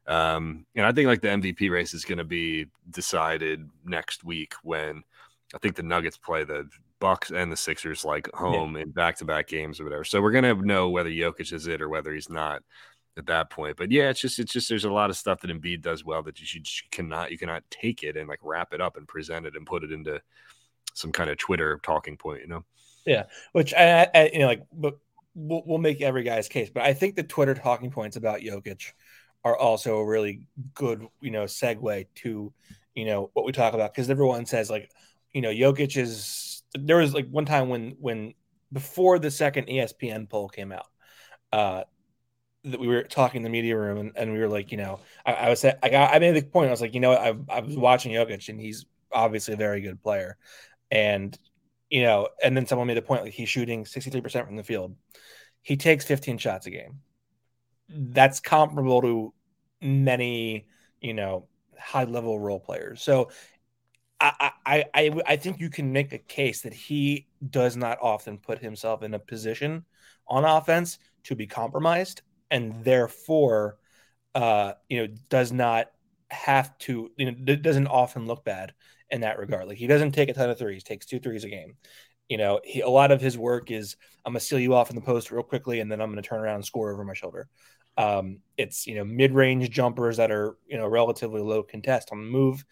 Um, 0.08 0.66
and 0.76 0.86
I 0.86 0.92
think 0.92 1.08
like 1.08 1.22
the 1.22 1.28
MVP 1.28 1.70
race 1.70 1.94
is 1.94 2.06
going 2.06 2.18
to 2.18 2.24
be 2.24 2.68
decided 2.90 3.70
next 3.86 4.24
week 4.24 4.56
when 4.64 5.04
I 5.54 5.58
think 5.58 5.76
the 5.76 5.84
Nuggets 5.84 6.18
play 6.18 6.44
the 6.44 6.70
Bucks 7.00 7.32
and 7.32 7.52
the 7.52 7.58
Sixers 7.58 8.06
like 8.06 8.30
home 8.34 8.76
yeah. 8.76 8.84
in 8.84 8.92
back 8.92 9.18
to 9.18 9.26
back 9.26 9.48
games 9.48 9.80
or 9.80 9.84
whatever. 9.84 10.04
So 10.04 10.22
we're 10.22 10.32
gonna 10.32 10.56
know 10.56 10.90
whether 10.90 11.10
Jokic 11.10 11.52
is 11.54 11.68
it 11.68 11.82
or 11.82 11.90
whether 11.90 12.14
he's 12.14 12.30
not 12.30 12.64
at 13.18 13.26
that 13.28 13.50
point. 13.50 13.78
But 13.78 13.92
yeah, 13.92 14.10
it's 14.10 14.22
just 14.22 14.40
it's 14.40 14.54
just 14.54 14.70
there's 14.70 14.86
a 14.86 14.92
lot 14.92 15.10
of 15.10 15.18
stuff 15.18 15.42
that 15.42 15.52
Embiid 15.52 15.82
does 15.82 16.06
well 16.06 16.24
that 16.24 16.40
you, 16.40 16.46
should, 16.46 16.68
you 16.68 16.90
cannot 16.92 17.32
you 17.32 17.38
cannot 17.38 17.64
take 17.70 18.04
it 18.04 18.18
and 18.18 18.30
like 18.30 18.40
wrap 18.42 18.74
it 18.74 18.82
up 18.82 18.98
and 18.98 19.08
present 19.08 19.46
it 19.46 19.56
and 19.56 19.66
put 19.66 19.84
it 19.84 19.92
into 19.92 20.22
some 20.94 21.12
kind 21.12 21.30
of 21.30 21.38
Twitter 21.38 21.80
talking 21.84 22.18
point, 22.18 22.42
you 22.42 22.48
know? 22.48 22.66
Yeah, 23.06 23.24
which 23.54 23.74
I, 23.74 24.08
I 24.14 24.30
you 24.34 24.40
know 24.40 24.48
like 24.48 24.64
but 24.72 24.98
we'll, 25.34 25.64
we'll 25.66 25.78
make 25.78 26.02
every 26.02 26.24
guy's 26.24 26.48
case, 26.48 26.70
but 26.70 26.84
I 26.84 26.94
think 26.94 27.16
the 27.16 27.24
Twitter 27.24 27.56
talking 27.56 27.92
points 27.92 28.16
about 28.16 28.42
Jokic 28.42 28.92
are 29.44 29.58
also 29.58 29.98
a 29.98 30.06
really 30.06 30.48
good 30.76 31.08
you 31.20 31.32
know 31.32 31.46
segue 31.46 32.08
to 32.16 32.54
you 32.94 33.06
know 33.06 33.32
what 33.34 33.46
we 33.46 33.52
talk 33.52 33.74
about 33.74 33.94
because 33.94 34.10
everyone 34.10 34.46
says 34.46 34.70
like 34.70 34.92
you 35.34 35.42
know, 35.42 35.50
Jokic 35.50 35.98
is 35.98 36.64
there 36.74 36.98
was 36.98 37.14
like 37.14 37.28
one 37.30 37.46
time 37.46 37.70
when 37.70 37.96
when 38.00 38.34
before 38.72 39.20
the 39.20 39.32
second 39.32 39.68
ESPN 39.68 40.30
poll 40.30 40.50
came 40.50 40.72
out, 40.72 40.88
uh, 41.52 41.84
that 42.64 42.80
we 42.80 42.88
were 42.88 43.04
talking 43.04 43.40
in 43.40 43.44
the 43.44 43.50
media 43.50 43.78
room 43.78 43.98
and, 43.98 44.12
and 44.16 44.34
we 44.34 44.40
were 44.40 44.48
like, 44.48 44.72
you 44.72 44.78
know, 44.78 45.00
I, 45.26 45.34
I 45.34 45.50
was 45.50 45.66
I, 45.66 45.90
got 45.90 46.14
I 46.14 46.20
made 46.20 46.36
the 46.36 46.44
point. 46.44 46.68
I 46.68 46.72
was 46.72 46.82
like, 46.82 46.94
you 46.94 47.00
know, 47.00 47.14
I 47.14 47.34
I 47.50 47.60
was 47.62 47.76
watching 47.76 48.12
Jokic 48.12 48.50
and 48.50 48.60
he's 48.60 48.86
obviously 49.12 49.54
a 49.54 49.58
very 49.58 49.82
good 49.82 50.02
player, 50.02 50.38
and 50.90 51.38
you 51.90 52.04
know, 52.04 52.30
and 52.44 52.56
then 52.56 52.66
someone 52.66 52.88
made 52.88 52.98
a 52.98 53.02
point 53.02 53.24
like 53.24 53.34
he's 53.34 53.50
shooting 53.50 53.86
sixty 53.86 54.12
three 54.12 54.22
percent 54.22 54.48
from 54.48 54.56
the 54.56 54.64
field. 54.64 54.96
He 55.62 55.78
takes 55.78 56.06
fifteen 56.06 56.38
shots 56.38 56.68
a 56.68 56.72
game. 56.72 57.00
That's 57.90 58.40
comparable 58.40 59.02
to 59.02 59.34
many, 59.82 60.68
you 61.02 61.14
know, 61.14 61.48
high 61.78 62.06
level 62.06 62.40
role 62.40 62.60
players. 62.60 63.02
So 63.02 63.32
I, 64.22 64.52
I, 64.66 64.86
I, 64.94 65.22
I 65.26 65.36
think 65.36 65.60
you 65.60 65.70
can 65.70 65.92
make 65.92 66.14
a 66.14 66.20
case 66.20 66.62
that 66.62 66.74
he 66.74 67.28
does 67.50 67.76
not 67.76 67.98
often 68.02 68.38
put 68.38 68.60
himself 68.60 69.02
in 69.02 69.16
a 69.16 69.20
position 69.20 69.84
on 70.28 70.46
offense 70.46 71.00
to 71.24 71.36
be 71.36 71.48
compromised, 71.48 72.22
and 72.52 72.84
therefore, 72.84 73.78
uh, 74.36 74.74
you 74.90 75.02
know, 75.08 75.14
does 75.30 75.52
not 75.52 75.88
have 76.30 76.78
to, 76.80 77.10
you 77.18 77.32
know, 77.32 77.56
doesn't 77.56 77.88
often 77.88 78.28
look 78.28 78.46
bad 78.46 78.74
in 79.10 79.22
that 79.22 79.40
regard. 79.40 79.68
Like 79.68 79.78
he 79.78 79.88
doesn't 79.88 80.12
take 80.12 80.30
a 80.30 80.34
ton 80.34 80.50
of 80.52 80.60
threes, 80.60 80.84
takes 80.84 81.08
two 81.08 81.20
threes 81.20 81.44
a 81.44 81.50
game. 81.50 81.76
You 82.30 82.38
know, 82.38 82.62
he, 82.64 82.82
a 82.82 82.90
lot 82.90 83.12
of 83.12 83.22
his 83.22 83.38
work 83.38 83.72
is 83.72 83.98
I'm 84.24 84.34
gonna 84.34 84.40
seal 84.40 84.60
you 84.60 84.76
off 84.76 84.90
in 84.92 84.96
the 84.96 85.02
post 85.02 85.32
real 85.32 85.44
quickly, 85.44 85.80
and 85.80 85.92
then 85.92 86.00
I'm 86.00 86.10
gonna 86.12 86.22
turn 86.22 86.40
around 86.40 86.56
and 86.58 86.66
score 86.66 86.94
over 86.94 87.04
my 87.04 87.16
shoulder. 87.16 87.50
Um, 87.98 88.40
it's 88.56 88.88
you 88.88 88.96
know 88.96 89.04
mid 89.04 89.34
range 89.34 89.70
jumpers 89.72 90.18
that 90.18 90.32
are 90.32 90.56
you 90.68 90.78
know 90.78 90.88
relatively 90.88 91.42
low 91.42 91.64
contest 91.64 92.10
on 92.12 92.20
the 92.20 92.30
move. 92.30 92.64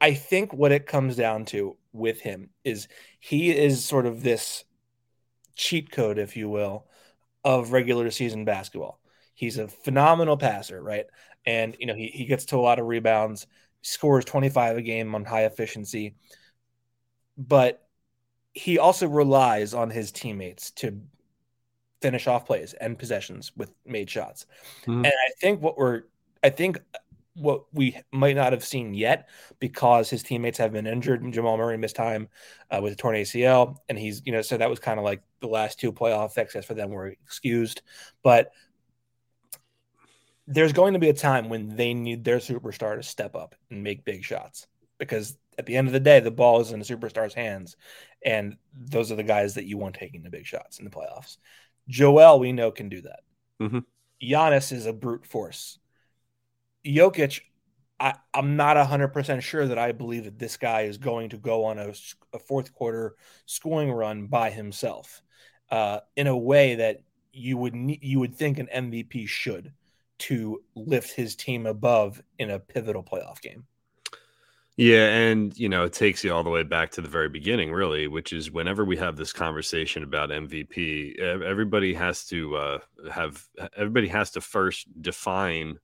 I 0.00 0.14
think 0.14 0.52
what 0.52 0.72
it 0.72 0.86
comes 0.86 1.16
down 1.16 1.44
to 1.46 1.76
with 1.92 2.20
him 2.20 2.50
is 2.64 2.88
he 3.20 3.50
is 3.50 3.84
sort 3.84 4.06
of 4.06 4.22
this 4.22 4.64
cheat 5.56 5.90
code, 5.90 6.18
if 6.18 6.36
you 6.36 6.48
will, 6.48 6.86
of 7.44 7.72
regular 7.72 8.10
season 8.10 8.44
basketball. 8.44 9.00
He's 9.34 9.58
a 9.58 9.68
phenomenal 9.68 10.36
passer, 10.36 10.82
right? 10.82 11.06
And 11.44 11.76
you 11.78 11.86
know, 11.86 11.94
he, 11.94 12.08
he 12.08 12.24
gets 12.24 12.46
to 12.46 12.56
a 12.56 12.60
lot 12.60 12.78
of 12.78 12.86
rebounds, 12.86 13.46
scores 13.82 14.24
25 14.24 14.76
a 14.78 14.82
game 14.82 15.14
on 15.14 15.24
high 15.24 15.44
efficiency, 15.44 16.14
but 17.36 17.86
he 18.52 18.78
also 18.78 19.08
relies 19.08 19.74
on 19.74 19.90
his 19.90 20.10
teammates 20.10 20.70
to 20.72 21.00
finish 22.00 22.26
off 22.26 22.46
plays 22.46 22.74
and 22.74 22.98
possessions 22.98 23.52
with 23.56 23.72
made 23.84 24.08
shots. 24.10 24.46
Mhm. 24.86 24.98
And 24.98 25.06
I 25.06 25.30
think 25.40 25.60
what 25.60 25.76
we're, 25.76 26.02
I 26.42 26.50
think 26.50 26.80
what 27.38 27.64
we 27.72 27.96
might 28.12 28.36
not 28.36 28.52
have 28.52 28.64
seen 28.64 28.94
yet 28.94 29.28
because 29.60 30.10
his 30.10 30.22
teammates 30.22 30.58
have 30.58 30.72
been 30.72 30.86
injured 30.86 31.22
and 31.22 31.32
Jamal 31.32 31.56
Murray 31.56 31.76
missed 31.76 31.96
time 31.96 32.28
uh, 32.70 32.80
with 32.82 32.92
a 32.92 32.96
torn 32.96 33.16
ACL. 33.16 33.76
And 33.88 33.98
he's, 33.98 34.22
you 34.24 34.32
know, 34.32 34.42
so 34.42 34.56
that 34.56 34.70
was 34.70 34.78
kind 34.78 34.98
of 34.98 35.04
like 35.04 35.22
the 35.40 35.48
last 35.48 35.78
two 35.78 35.92
playoff 35.92 36.36
excess 36.36 36.64
for 36.64 36.74
them 36.74 36.90
were 36.90 37.06
excused. 37.08 37.82
But 38.22 38.52
there's 40.46 40.72
going 40.72 40.94
to 40.94 40.98
be 40.98 41.10
a 41.10 41.14
time 41.14 41.48
when 41.48 41.76
they 41.76 41.94
need 41.94 42.24
their 42.24 42.38
superstar 42.38 42.96
to 42.96 43.02
step 43.02 43.36
up 43.36 43.54
and 43.70 43.82
make 43.82 44.04
big 44.04 44.24
shots 44.24 44.66
because 44.98 45.36
at 45.58 45.66
the 45.66 45.76
end 45.76 45.88
of 45.88 45.92
the 45.92 46.00
day, 46.00 46.20
the 46.20 46.30
ball 46.30 46.60
is 46.60 46.72
in 46.72 46.78
the 46.78 46.84
superstar's 46.84 47.34
hands. 47.34 47.76
And 48.24 48.56
those 48.72 49.12
are 49.12 49.16
the 49.16 49.22
guys 49.22 49.54
that 49.54 49.66
you 49.66 49.76
want 49.76 49.94
taking 49.94 50.22
the 50.22 50.30
big 50.30 50.46
shots 50.46 50.78
in 50.78 50.84
the 50.84 50.90
playoffs. 50.90 51.36
Joel, 51.88 52.38
we 52.38 52.52
know, 52.52 52.70
can 52.70 52.88
do 52.88 53.02
that. 53.02 53.20
Mhm. 53.60 53.84
Giannis 54.22 54.72
is 54.72 54.86
a 54.86 54.92
brute 54.92 55.26
force. 55.26 55.78
Jokic, 56.84 57.40
I, 58.00 58.14
I'm 58.32 58.56
not 58.56 58.76
100% 58.76 59.42
sure 59.42 59.66
that 59.66 59.78
I 59.78 59.92
believe 59.92 60.24
that 60.24 60.38
this 60.38 60.56
guy 60.56 60.82
is 60.82 60.98
going 60.98 61.30
to 61.30 61.36
go 61.36 61.64
on 61.64 61.78
a 61.78 62.38
fourth 62.38 62.72
quarter 62.72 63.16
scoring 63.46 63.90
run 63.90 64.26
by 64.26 64.50
himself 64.50 65.22
uh, 65.70 66.00
in 66.16 66.26
a 66.26 66.36
way 66.36 66.76
that 66.76 67.02
you 67.32 67.56
would 67.56 67.74
you 67.74 68.18
would 68.20 68.34
think 68.34 68.58
an 68.58 68.68
MVP 68.74 69.28
should 69.28 69.72
to 70.18 70.62
lift 70.74 71.12
his 71.12 71.36
team 71.36 71.66
above 71.66 72.22
in 72.38 72.50
a 72.50 72.58
pivotal 72.58 73.02
playoff 73.02 73.40
game. 73.40 73.64
Yeah, 74.76 75.08
and 75.08 75.56
you 75.58 75.68
know, 75.68 75.84
it 75.84 75.92
takes 75.92 76.22
you 76.22 76.32
all 76.32 76.44
the 76.44 76.50
way 76.50 76.62
back 76.62 76.92
to 76.92 77.00
the 77.00 77.08
very 77.08 77.28
beginning, 77.28 77.72
really, 77.72 78.06
which 78.06 78.32
is 78.32 78.52
whenever 78.52 78.84
we 78.84 78.96
have 78.96 79.16
this 79.16 79.32
conversation 79.32 80.04
about 80.04 80.30
MVP, 80.30 81.18
everybody 81.18 81.94
has 81.94 82.24
to 82.26 82.56
uh, 82.56 82.78
have 83.10 83.44
everybody 83.76 84.06
has 84.06 84.30
to 84.32 84.40
first 84.40 84.86
define 85.02 85.80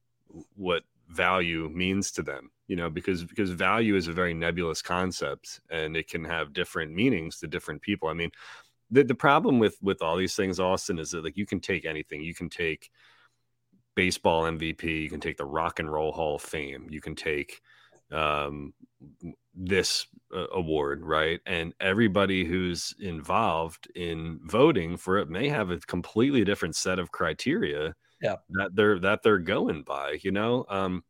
what 0.54 0.82
value 1.08 1.68
means 1.72 2.10
to 2.12 2.22
them. 2.22 2.50
You 2.66 2.76
know, 2.76 2.88
because 2.88 3.24
because 3.24 3.50
value 3.50 3.94
is 3.94 4.08
a 4.08 4.12
very 4.12 4.32
nebulous 4.32 4.80
concept, 4.80 5.60
and 5.70 5.96
it 5.96 6.08
can 6.08 6.24
have 6.24 6.54
different 6.54 6.94
meanings 6.94 7.38
to 7.40 7.46
different 7.46 7.82
people. 7.82 8.08
I 8.08 8.14
mean, 8.14 8.30
the 8.90 9.04
the 9.04 9.14
problem 9.14 9.58
with 9.58 9.76
with 9.82 10.00
all 10.00 10.16
these 10.16 10.34
things, 10.34 10.58
Austin, 10.58 10.98
is 10.98 11.10
that 11.10 11.24
like 11.24 11.36
you 11.36 11.46
can 11.46 11.60
take 11.60 11.84
anything. 11.84 12.22
You 12.22 12.34
can 12.34 12.48
take 12.48 12.90
baseball 13.94 14.44
MVP. 14.44 15.02
You 15.02 15.10
can 15.10 15.20
take 15.20 15.36
the 15.36 15.44
Rock 15.44 15.78
and 15.78 15.92
Roll 15.92 16.12
Hall 16.12 16.36
of 16.36 16.42
Fame. 16.42 16.88
You 16.90 17.02
can 17.02 17.14
take 17.14 17.60
um, 18.10 18.72
this 19.54 20.06
uh, 20.34 20.46
award, 20.52 21.02
right? 21.02 21.40
And 21.46 21.74
everybody 21.80 22.44
who's 22.44 22.94
involved 22.98 23.88
in 23.94 24.40
voting 24.44 24.96
for 24.96 25.18
it 25.18 25.28
may 25.28 25.48
have 25.48 25.70
a 25.70 25.78
completely 25.80 26.44
different 26.44 26.76
set 26.76 26.98
of 26.98 27.12
criteria 27.12 27.94
Yeah. 28.24 28.36
that 28.50 28.74
they're 28.74 28.98
that 29.00 29.22
they're 29.22 29.38
going 29.38 29.82
by. 29.82 30.18
You 30.22 30.32
know, 30.32 30.64
um, 30.68 31.04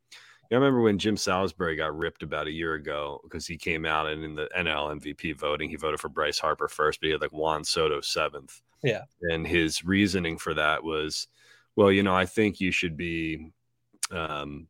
I 0.51 0.55
remember 0.55 0.81
when 0.81 0.99
Jim 0.99 1.17
Salisbury 1.17 1.75
got 1.75 1.97
ripped 1.97 2.21
about 2.21 2.47
a 2.47 2.51
year 2.51 2.75
ago 2.75 3.19
because 3.23 3.47
he 3.47 3.57
came 3.57 3.85
out 3.85 4.07
and 4.07 4.23
in 4.23 4.35
the 4.35 4.47
NL 4.55 4.99
MVP 5.01 5.35
voting, 5.37 5.69
he 5.69 5.75
voted 5.75 5.99
for 5.99 6.09
Bryce 6.09 6.37
Harper 6.37 6.67
first, 6.67 6.99
but 6.99 7.07
he 7.07 7.11
had 7.13 7.21
like 7.21 7.33
Juan 7.33 7.63
Soto 7.63 8.01
seventh. 8.01 8.61
Yeah. 8.83 9.05
and 9.31 9.47
his 9.47 9.83
reasoning 9.83 10.37
for 10.37 10.53
that 10.53 10.83
was, 10.83 11.27
well, 11.75 11.91
you 11.91 12.03
know, 12.03 12.15
I 12.15 12.25
think 12.27 12.59
you 12.59 12.71
should 12.71 12.95
be. 12.95 13.51
Um, 14.11 14.67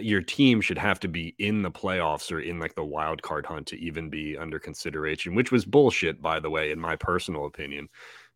your 0.00 0.22
team 0.22 0.60
should 0.60 0.78
have 0.78 1.00
to 1.00 1.08
be 1.08 1.34
in 1.38 1.62
the 1.62 1.70
playoffs 1.70 2.30
or 2.30 2.38
in 2.40 2.60
like 2.60 2.74
the 2.76 2.84
wild 2.84 3.22
card 3.22 3.44
hunt 3.44 3.66
to 3.66 3.76
even 3.80 4.08
be 4.08 4.38
under 4.38 4.58
consideration, 4.58 5.34
which 5.34 5.50
was 5.50 5.64
bullshit, 5.64 6.22
by 6.22 6.38
the 6.38 6.50
way, 6.50 6.70
in 6.70 6.78
my 6.78 6.94
personal 6.94 7.46
opinion, 7.46 7.88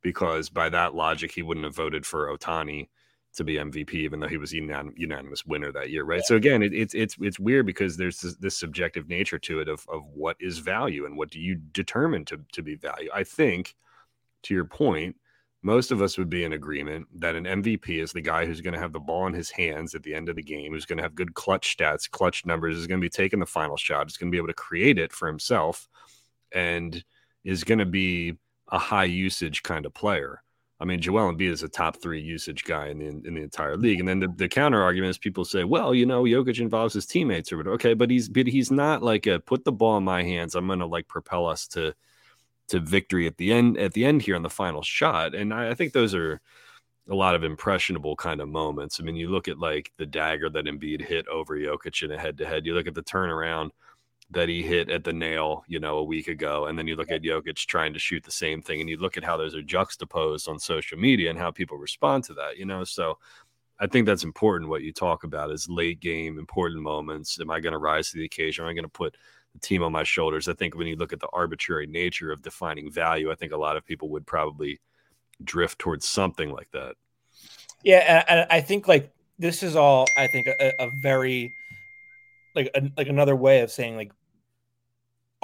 because 0.02 0.48
by 0.48 0.68
that 0.68 0.94
logic, 0.96 1.30
he 1.30 1.42
wouldn't 1.42 1.64
have 1.64 1.76
voted 1.76 2.04
for 2.04 2.36
Ohtani 2.36 2.88
to 3.34 3.44
be 3.44 3.56
MVP, 3.56 3.94
even 3.94 4.20
though 4.20 4.28
he 4.28 4.36
was 4.36 4.52
unan- 4.52 4.96
unanimous 4.96 5.44
winner 5.44 5.72
that 5.72 5.90
year, 5.90 6.04
right? 6.04 6.22
So 6.24 6.36
again, 6.36 6.62
it, 6.62 6.72
it's 6.72 6.94
it's 6.94 7.16
it's 7.20 7.38
weird 7.38 7.66
because 7.66 7.96
there's 7.96 8.20
this, 8.20 8.36
this 8.36 8.56
subjective 8.56 9.08
nature 9.08 9.38
to 9.40 9.60
it 9.60 9.68
of 9.68 9.86
of 9.88 10.06
what 10.06 10.36
is 10.40 10.58
value 10.58 11.06
and 11.06 11.16
what 11.16 11.30
do 11.30 11.40
you 11.40 11.56
determine 11.56 12.24
to 12.26 12.40
to 12.52 12.62
be 12.62 12.74
value. 12.76 13.10
I 13.14 13.24
think, 13.24 13.74
to 14.44 14.54
your 14.54 14.64
point, 14.64 15.16
most 15.64 15.90
of 15.90 16.02
us 16.02 16.18
would 16.18 16.28
be 16.28 16.44
in 16.44 16.52
agreement 16.52 17.08
that 17.20 17.34
an 17.34 17.44
MVP 17.44 18.02
is 18.02 18.12
the 18.12 18.20
guy 18.20 18.44
who's 18.44 18.60
going 18.60 18.74
to 18.74 18.80
have 18.80 18.92
the 18.92 19.00
ball 19.00 19.26
in 19.26 19.32
his 19.32 19.50
hands 19.50 19.94
at 19.94 20.02
the 20.02 20.14
end 20.14 20.28
of 20.28 20.36
the 20.36 20.42
game, 20.42 20.72
who's 20.72 20.84
going 20.84 20.98
to 20.98 21.02
have 21.02 21.14
good 21.14 21.32
clutch 21.32 21.76
stats, 21.76 22.08
clutch 22.08 22.44
numbers, 22.44 22.76
is 22.76 22.86
going 22.86 23.00
to 23.00 23.04
be 23.04 23.08
taking 23.08 23.40
the 23.40 23.46
final 23.46 23.78
shot, 23.78 24.06
is 24.06 24.18
going 24.18 24.30
to 24.30 24.34
be 24.34 24.38
able 24.38 24.48
to 24.48 24.54
create 24.54 24.98
it 24.98 25.12
for 25.12 25.26
himself, 25.26 25.88
and 26.52 27.02
is 27.44 27.64
going 27.64 27.78
to 27.78 27.86
be 27.86 28.36
a 28.70 28.78
high 28.78 29.04
usage 29.04 29.62
kind 29.62 29.86
of 29.86 29.94
player. 29.94 30.43
I 30.84 30.86
mean, 30.86 31.00
Joel 31.00 31.32
Embiid 31.32 31.50
is 31.50 31.62
a 31.62 31.68
top 31.68 32.02
three 32.02 32.20
usage 32.20 32.64
guy 32.64 32.88
in 32.88 32.98
the 32.98 33.06
in 33.06 33.34
the 33.36 33.40
entire 33.40 33.74
league. 33.74 34.00
And 34.00 34.08
then 34.08 34.20
the, 34.20 34.28
the 34.36 34.48
counter 34.50 34.82
argument 34.82 35.08
is 35.08 35.16
people 35.16 35.46
say, 35.46 35.64
well, 35.64 35.94
you 35.94 36.04
know, 36.04 36.24
Jokic 36.24 36.60
involves 36.60 36.92
his 36.92 37.06
teammates 37.06 37.50
or 37.50 37.56
whatever. 37.56 37.74
Okay, 37.76 37.94
but 37.94 38.10
he's 38.10 38.28
but 38.28 38.46
he's 38.46 38.70
not 38.70 39.02
like 39.02 39.26
a 39.26 39.40
put 39.40 39.64
the 39.64 39.72
ball 39.72 39.96
in 39.96 40.04
my 40.04 40.22
hands. 40.22 40.54
I'm 40.54 40.68
gonna 40.68 40.84
like 40.84 41.08
propel 41.08 41.46
us 41.46 41.66
to 41.68 41.94
to 42.68 42.80
victory 42.80 43.26
at 43.26 43.38
the 43.38 43.50
end 43.50 43.78
at 43.78 43.94
the 43.94 44.04
end 44.04 44.20
here 44.20 44.36
on 44.36 44.42
the 44.42 44.50
final 44.50 44.82
shot. 44.82 45.34
And 45.34 45.54
I, 45.54 45.70
I 45.70 45.74
think 45.74 45.94
those 45.94 46.14
are 46.14 46.42
a 47.08 47.14
lot 47.14 47.34
of 47.34 47.44
impressionable 47.44 48.16
kind 48.16 48.42
of 48.42 48.50
moments. 48.50 49.00
I 49.00 49.04
mean, 49.04 49.16
you 49.16 49.30
look 49.30 49.48
at 49.48 49.58
like 49.58 49.90
the 49.96 50.04
dagger 50.04 50.50
that 50.50 50.66
Embiid 50.66 51.00
hit 51.00 51.26
over 51.28 51.56
Jokic 51.56 52.02
in 52.02 52.10
a 52.10 52.18
head 52.18 52.36
to 52.38 52.46
head. 52.46 52.66
You 52.66 52.74
look 52.74 52.86
at 52.86 52.94
the 52.94 53.02
turnaround 53.02 53.70
that 54.30 54.48
he 54.48 54.62
hit 54.62 54.90
at 54.90 55.04
the 55.04 55.12
nail, 55.12 55.64
you 55.68 55.78
know, 55.78 55.98
a 55.98 56.04
week 56.04 56.28
ago, 56.28 56.66
and 56.66 56.78
then 56.78 56.86
you 56.86 56.96
look 56.96 57.10
at 57.10 57.22
Jokic 57.22 57.56
trying 57.66 57.92
to 57.92 57.98
shoot 57.98 58.24
the 58.24 58.30
same 58.30 58.62
thing, 58.62 58.80
and 58.80 58.88
you 58.88 58.96
look 58.96 59.16
at 59.16 59.24
how 59.24 59.36
those 59.36 59.54
are 59.54 59.62
juxtaposed 59.62 60.48
on 60.48 60.58
social 60.58 60.98
media 60.98 61.30
and 61.30 61.38
how 61.38 61.50
people 61.50 61.76
respond 61.76 62.24
to 62.24 62.34
that, 62.34 62.56
you 62.56 62.64
know. 62.64 62.84
So 62.84 63.18
I 63.78 63.86
think 63.86 64.06
that's 64.06 64.24
important. 64.24 64.70
What 64.70 64.82
you 64.82 64.92
talk 64.92 65.24
about 65.24 65.50
is 65.50 65.68
late 65.68 66.00
game, 66.00 66.38
important 66.38 66.82
moments. 66.82 67.38
Am 67.40 67.50
I 67.50 67.60
going 67.60 67.72
to 67.72 67.78
rise 67.78 68.10
to 68.10 68.18
the 68.18 68.24
occasion? 68.24 68.64
Am 68.64 68.70
I 68.70 68.74
going 68.74 68.84
to 68.84 68.88
put 68.88 69.16
the 69.52 69.60
team 69.60 69.82
on 69.82 69.92
my 69.92 70.04
shoulders? 70.04 70.48
I 70.48 70.54
think 70.54 70.76
when 70.76 70.86
you 70.86 70.96
look 70.96 71.12
at 71.12 71.20
the 71.20 71.28
arbitrary 71.32 71.86
nature 71.86 72.32
of 72.32 72.42
defining 72.42 72.90
value, 72.90 73.30
I 73.30 73.34
think 73.34 73.52
a 73.52 73.56
lot 73.56 73.76
of 73.76 73.84
people 73.84 74.08
would 74.10 74.26
probably 74.26 74.80
drift 75.42 75.78
towards 75.78 76.06
something 76.06 76.50
like 76.50 76.70
that. 76.72 76.94
Yeah, 77.82 78.24
and, 78.28 78.46
I 78.50 78.60
think 78.60 78.88
like 78.88 79.12
this 79.38 79.62
is 79.62 79.76
all 79.76 80.06
I 80.16 80.26
think 80.28 80.46
a, 80.46 80.72
a 80.78 80.90
very 81.02 81.52
like 82.54 82.70
a, 82.74 82.90
like 82.96 83.08
another 83.08 83.36
way 83.36 83.60
of 83.60 83.70
saying 83.70 83.96
like 83.96 84.12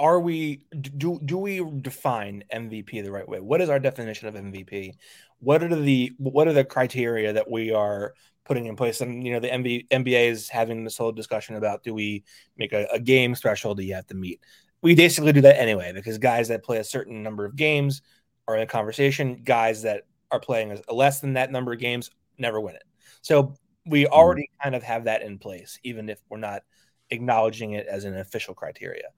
are 0.01 0.19
we 0.19 0.65
do 0.81 1.19
do 1.23 1.37
we 1.37 1.63
define 1.81 2.43
MVP 2.51 3.03
the 3.03 3.11
right 3.11 3.27
way? 3.29 3.39
What 3.39 3.61
is 3.61 3.69
our 3.69 3.79
definition 3.79 4.27
of 4.27 4.33
MVP? 4.33 4.95
What 5.39 5.63
are 5.63 5.75
the 5.75 6.11
what 6.17 6.47
are 6.47 6.53
the 6.53 6.65
criteria 6.65 7.33
that 7.33 7.49
we 7.49 7.71
are 7.71 8.15
putting 8.43 8.65
in 8.65 8.75
place? 8.75 9.01
And 9.01 9.23
you 9.23 9.31
know, 9.31 9.39
the 9.39 9.49
MB, 9.49 9.89
NBA 9.89 10.31
is 10.31 10.49
having 10.49 10.83
this 10.83 10.97
whole 10.97 11.11
discussion 11.11 11.55
about 11.55 11.83
do 11.83 11.93
we 11.93 12.23
make 12.57 12.73
a, 12.73 12.87
a 12.91 12.99
game 12.99 13.35
threshold 13.35 13.77
that 13.77 13.83
you 13.83 13.93
have 13.93 14.07
to 14.07 14.15
meet? 14.15 14.41
We 14.81 14.95
basically 14.95 15.33
do 15.33 15.41
that 15.41 15.61
anyway 15.61 15.91
because 15.93 16.17
guys 16.17 16.47
that 16.47 16.63
play 16.63 16.77
a 16.77 16.83
certain 16.83 17.21
number 17.21 17.45
of 17.45 17.55
games 17.55 18.01
are 18.47 18.55
in 18.55 18.63
a 18.63 18.67
conversation. 18.67 19.43
Guys 19.43 19.83
that 19.83 20.07
are 20.31 20.39
playing 20.39 20.81
less 20.91 21.19
than 21.19 21.33
that 21.33 21.51
number 21.51 21.73
of 21.73 21.79
games 21.79 22.09
never 22.39 22.59
win 22.59 22.75
it. 22.75 22.83
So 23.21 23.53
we 23.85 24.05
mm-hmm. 24.05 24.13
already 24.13 24.49
kind 24.63 24.73
of 24.73 24.81
have 24.81 25.03
that 25.03 25.21
in 25.21 25.37
place, 25.37 25.79
even 25.83 26.09
if 26.09 26.19
we're 26.27 26.37
not 26.37 26.63
acknowledging 27.11 27.73
it 27.73 27.85
as 27.87 28.05
an 28.05 28.17
official 28.17 28.53
criteria. 28.53 29.09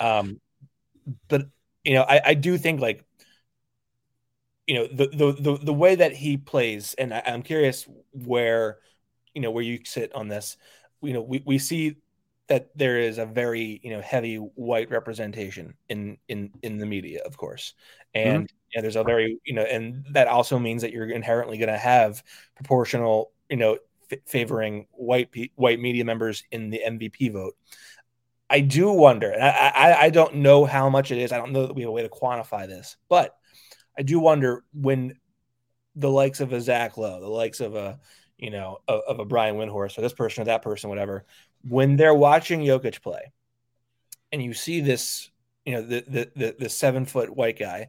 Um, 0.00 0.40
but 1.28 1.46
you 1.84 1.94
know, 1.94 2.02
I, 2.02 2.20
I 2.26 2.34
do 2.34 2.58
think 2.58 2.80
like 2.80 3.04
you 4.66 4.74
know 4.74 4.86
the, 4.86 5.08
the 5.08 5.32
the 5.32 5.64
the 5.64 5.72
way 5.72 5.94
that 5.94 6.12
he 6.12 6.36
plays, 6.36 6.94
and 6.94 7.12
I, 7.12 7.22
I'm 7.26 7.42
curious 7.42 7.86
where 8.12 8.78
you 9.34 9.42
know 9.42 9.50
where 9.50 9.64
you 9.64 9.80
sit 9.84 10.14
on 10.14 10.28
this. 10.28 10.56
You 11.02 11.14
know, 11.14 11.22
we, 11.22 11.42
we 11.44 11.58
see 11.58 11.96
that 12.48 12.70
there 12.76 12.98
is 12.98 13.18
a 13.18 13.26
very 13.26 13.80
you 13.82 13.90
know 13.90 14.00
heavy 14.00 14.36
white 14.36 14.90
representation 14.90 15.74
in 15.88 16.18
in 16.28 16.52
in 16.62 16.78
the 16.78 16.86
media, 16.86 17.22
of 17.24 17.36
course, 17.36 17.74
and 18.14 18.48
yeah, 18.74 18.80
there's 18.80 18.96
a 18.96 19.04
very 19.04 19.38
you 19.44 19.54
know, 19.54 19.62
and 19.62 20.06
that 20.12 20.28
also 20.28 20.58
means 20.58 20.82
that 20.82 20.92
you're 20.92 21.10
inherently 21.10 21.58
going 21.58 21.68
to 21.68 21.78
have 21.78 22.22
proportional 22.54 23.32
you 23.50 23.56
know 23.56 23.78
favoring 24.26 24.86
white 24.92 25.30
white 25.54 25.80
media 25.80 26.04
members 26.04 26.44
in 26.50 26.70
the 26.70 26.80
MVP 26.84 27.32
vote. 27.32 27.54
I 28.48 28.60
do 28.60 28.92
wonder, 28.92 29.30
and 29.30 29.42
I, 29.42 29.72
I, 29.74 30.00
I 30.02 30.10
don't 30.10 30.36
know 30.36 30.64
how 30.66 30.90
much 30.90 31.10
it 31.10 31.18
is. 31.18 31.32
I 31.32 31.38
don't 31.38 31.52
know 31.52 31.66
that 31.66 31.74
we 31.74 31.82
have 31.82 31.88
a 31.88 31.92
way 31.92 32.02
to 32.02 32.08
quantify 32.08 32.66
this, 32.66 32.96
but 33.08 33.34
I 33.98 34.02
do 34.02 34.20
wonder 34.20 34.64
when 34.74 35.18
the 35.96 36.10
likes 36.10 36.40
of 36.40 36.52
a 36.52 36.60
Zach 36.60 36.96
Lowe, 36.96 37.20
the 37.20 37.28
likes 37.28 37.60
of 37.60 37.74
a 37.74 37.98
you 38.36 38.50
know 38.50 38.78
of, 38.88 39.00
of 39.08 39.18
a 39.20 39.24
Brian 39.24 39.56
Windhorst, 39.56 39.96
or 39.96 40.02
this 40.02 40.12
person 40.12 40.42
or 40.42 40.44
that 40.46 40.62
person, 40.62 40.90
whatever, 40.90 41.24
when 41.62 41.96
they're 41.96 42.14
watching 42.14 42.60
Jokic 42.60 43.02
play, 43.02 43.32
and 44.32 44.42
you 44.42 44.54
see 44.54 44.80
this, 44.80 45.30
you 45.64 45.74
know, 45.74 45.82
the 45.82 46.04
the 46.06 46.32
the, 46.36 46.56
the 46.58 46.68
seven 46.68 47.06
foot 47.06 47.34
white 47.34 47.58
guy 47.58 47.88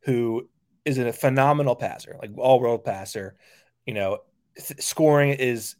who 0.00 0.48
is 0.84 0.98
a 0.98 1.12
phenomenal 1.12 1.76
passer, 1.76 2.16
like 2.20 2.30
all 2.36 2.60
world 2.60 2.84
passer, 2.84 3.36
you 3.86 3.94
know, 3.94 4.18
scoring 4.58 5.32
is 5.32 5.76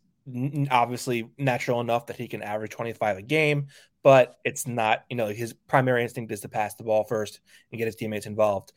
obviously 0.70 1.30
natural 1.38 1.80
enough 1.80 2.06
that 2.06 2.16
he 2.16 2.28
can 2.28 2.42
average 2.42 2.70
25 2.70 3.18
a 3.18 3.22
game, 3.22 3.66
but 4.02 4.36
it's 4.44 4.66
not, 4.66 5.04
you 5.10 5.16
know, 5.16 5.28
his 5.28 5.52
primary 5.52 6.02
instinct 6.02 6.32
is 6.32 6.40
to 6.40 6.48
pass 6.48 6.74
the 6.74 6.84
ball 6.84 7.04
first 7.04 7.40
and 7.70 7.78
get 7.78 7.86
his 7.86 7.96
teammates 7.96 8.26
involved. 8.26 8.72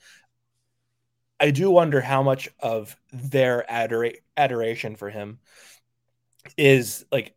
I 1.39 1.51
do 1.51 1.69
wonder 1.69 2.01
how 2.01 2.23
much 2.23 2.49
of 2.59 2.95
their 3.11 3.65
adora- 3.69 4.17
adoration 4.37 4.95
for 4.95 5.09
him 5.09 5.39
is 6.57 7.05
like 7.11 7.35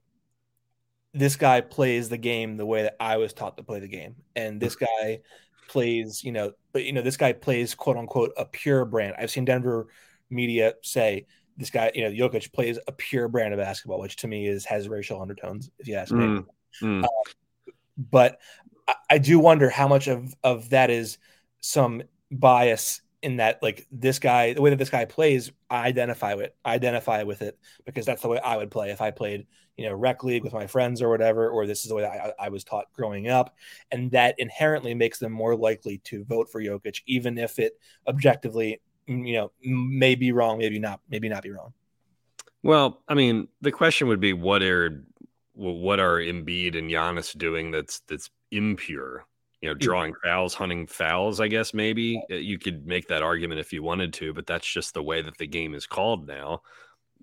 this 1.14 1.36
guy 1.36 1.60
plays 1.60 2.08
the 2.08 2.18
game 2.18 2.56
the 2.56 2.66
way 2.66 2.82
that 2.82 2.96
I 3.00 3.16
was 3.16 3.32
taught 3.32 3.56
to 3.56 3.62
play 3.62 3.80
the 3.80 3.88
game, 3.88 4.16
and 4.36 4.60
this 4.60 4.76
mm-hmm. 4.76 4.84
guy 4.84 5.20
plays, 5.68 6.22
you 6.22 6.32
know, 6.32 6.52
but 6.72 6.84
you 6.84 6.92
know, 6.92 7.02
this 7.02 7.16
guy 7.16 7.32
plays 7.32 7.74
quote 7.74 7.96
unquote 7.96 8.32
a 8.36 8.44
pure 8.44 8.84
brand. 8.84 9.14
I've 9.18 9.30
seen 9.30 9.44
Denver 9.44 9.88
media 10.30 10.74
say 10.82 11.26
this 11.58 11.70
guy, 11.70 11.90
you 11.94 12.02
know, 12.02 12.10
Jokic 12.10 12.52
plays 12.52 12.78
a 12.86 12.92
pure 12.92 13.28
brand 13.28 13.52
of 13.52 13.58
basketball, 13.58 14.00
which 14.00 14.16
to 14.16 14.28
me 14.28 14.46
is 14.46 14.64
has 14.64 14.88
racial 14.88 15.20
undertones, 15.20 15.70
if 15.78 15.88
you 15.88 15.96
ask 15.96 16.12
me. 16.12 16.24
Mm, 16.24 16.46
mm. 16.80 17.04
Uh, 17.04 17.72
but 18.10 18.38
I, 18.86 18.94
I 19.10 19.18
do 19.18 19.38
wonder 19.38 19.68
how 19.68 19.88
much 19.88 20.06
of 20.06 20.34
of 20.44 20.70
that 20.70 20.88
is 20.88 21.18
some 21.60 22.02
bias 22.30 23.02
in 23.22 23.36
that 23.36 23.60
like 23.62 23.86
this 23.90 24.20
guy 24.20 24.52
the 24.52 24.62
way 24.62 24.70
that 24.70 24.76
this 24.76 24.90
guy 24.90 25.04
plays 25.04 25.50
i 25.70 25.86
identify 25.86 26.34
with 26.34 26.52
identify 26.64 27.24
with 27.24 27.42
it 27.42 27.58
because 27.84 28.06
that's 28.06 28.22
the 28.22 28.28
way 28.28 28.38
i 28.40 28.56
would 28.56 28.70
play 28.70 28.90
if 28.90 29.00
i 29.00 29.10
played 29.10 29.44
you 29.76 29.88
know 29.88 29.94
rec 29.94 30.22
league 30.22 30.44
with 30.44 30.52
my 30.52 30.66
friends 30.66 31.02
or 31.02 31.08
whatever 31.08 31.48
or 31.48 31.66
this 31.66 31.82
is 31.82 31.88
the 31.88 31.94
way 31.94 32.04
I, 32.04 32.32
I 32.38 32.48
was 32.48 32.62
taught 32.62 32.92
growing 32.92 33.28
up 33.28 33.56
and 33.90 34.10
that 34.12 34.34
inherently 34.38 34.94
makes 34.94 35.18
them 35.18 35.32
more 35.32 35.56
likely 35.56 35.98
to 36.04 36.24
vote 36.24 36.48
for 36.50 36.60
Jokic 36.60 37.00
even 37.06 37.38
if 37.38 37.58
it 37.58 37.78
objectively 38.06 38.80
you 39.08 39.34
know 39.34 39.50
may 39.62 40.14
be 40.14 40.32
wrong 40.32 40.58
maybe 40.58 40.78
not 40.78 41.00
maybe 41.08 41.28
not 41.28 41.42
be 41.42 41.50
wrong 41.50 41.72
Well, 42.62 43.02
I 43.08 43.14
mean, 43.14 43.48
the 43.60 43.72
question 43.72 44.08
would 44.08 44.20
be 44.20 44.32
what 44.32 44.62
are 44.62 45.04
what 45.54 46.00
are 46.00 46.18
Embiid 46.18 46.76
and 46.76 46.90
Giannis 46.90 47.36
doing 47.36 47.70
that's 47.70 48.00
that's 48.08 48.30
impure? 48.50 49.26
You 49.62 49.68
know, 49.70 49.74
drawing 49.74 50.14
fouls, 50.24 50.54
hunting 50.54 50.86
fouls. 50.86 51.40
I 51.40 51.48
guess 51.48 51.72
maybe 51.74 52.22
Uh, 52.30 52.36
you 52.36 52.58
could 52.58 52.86
make 52.86 53.08
that 53.08 53.22
argument 53.22 53.60
if 53.60 53.72
you 53.72 53.82
wanted 53.82 54.12
to, 54.14 54.32
but 54.34 54.46
that's 54.46 54.66
just 54.72 54.94
the 54.94 55.02
way 55.02 55.22
that 55.22 55.38
the 55.38 55.46
game 55.46 55.74
is 55.74 55.86
called 55.86 56.26
now. 56.26 56.62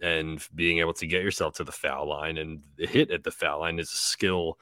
And 0.01 0.45
being 0.53 0.79
able 0.79 0.93
to 0.95 1.07
get 1.07 1.23
yourself 1.23 1.55
to 1.55 1.63
the 1.63 1.71
foul 1.71 2.07
line 2.09 2.37
and 2.37 2.61
hit 2.77 3.11
at 3.11 3.23
the 3.23 3.31
foul 3.31 3.59
line 3.61 3.79
is 3.79 3.91
a 3.91 3.97
skill 3.97 4.57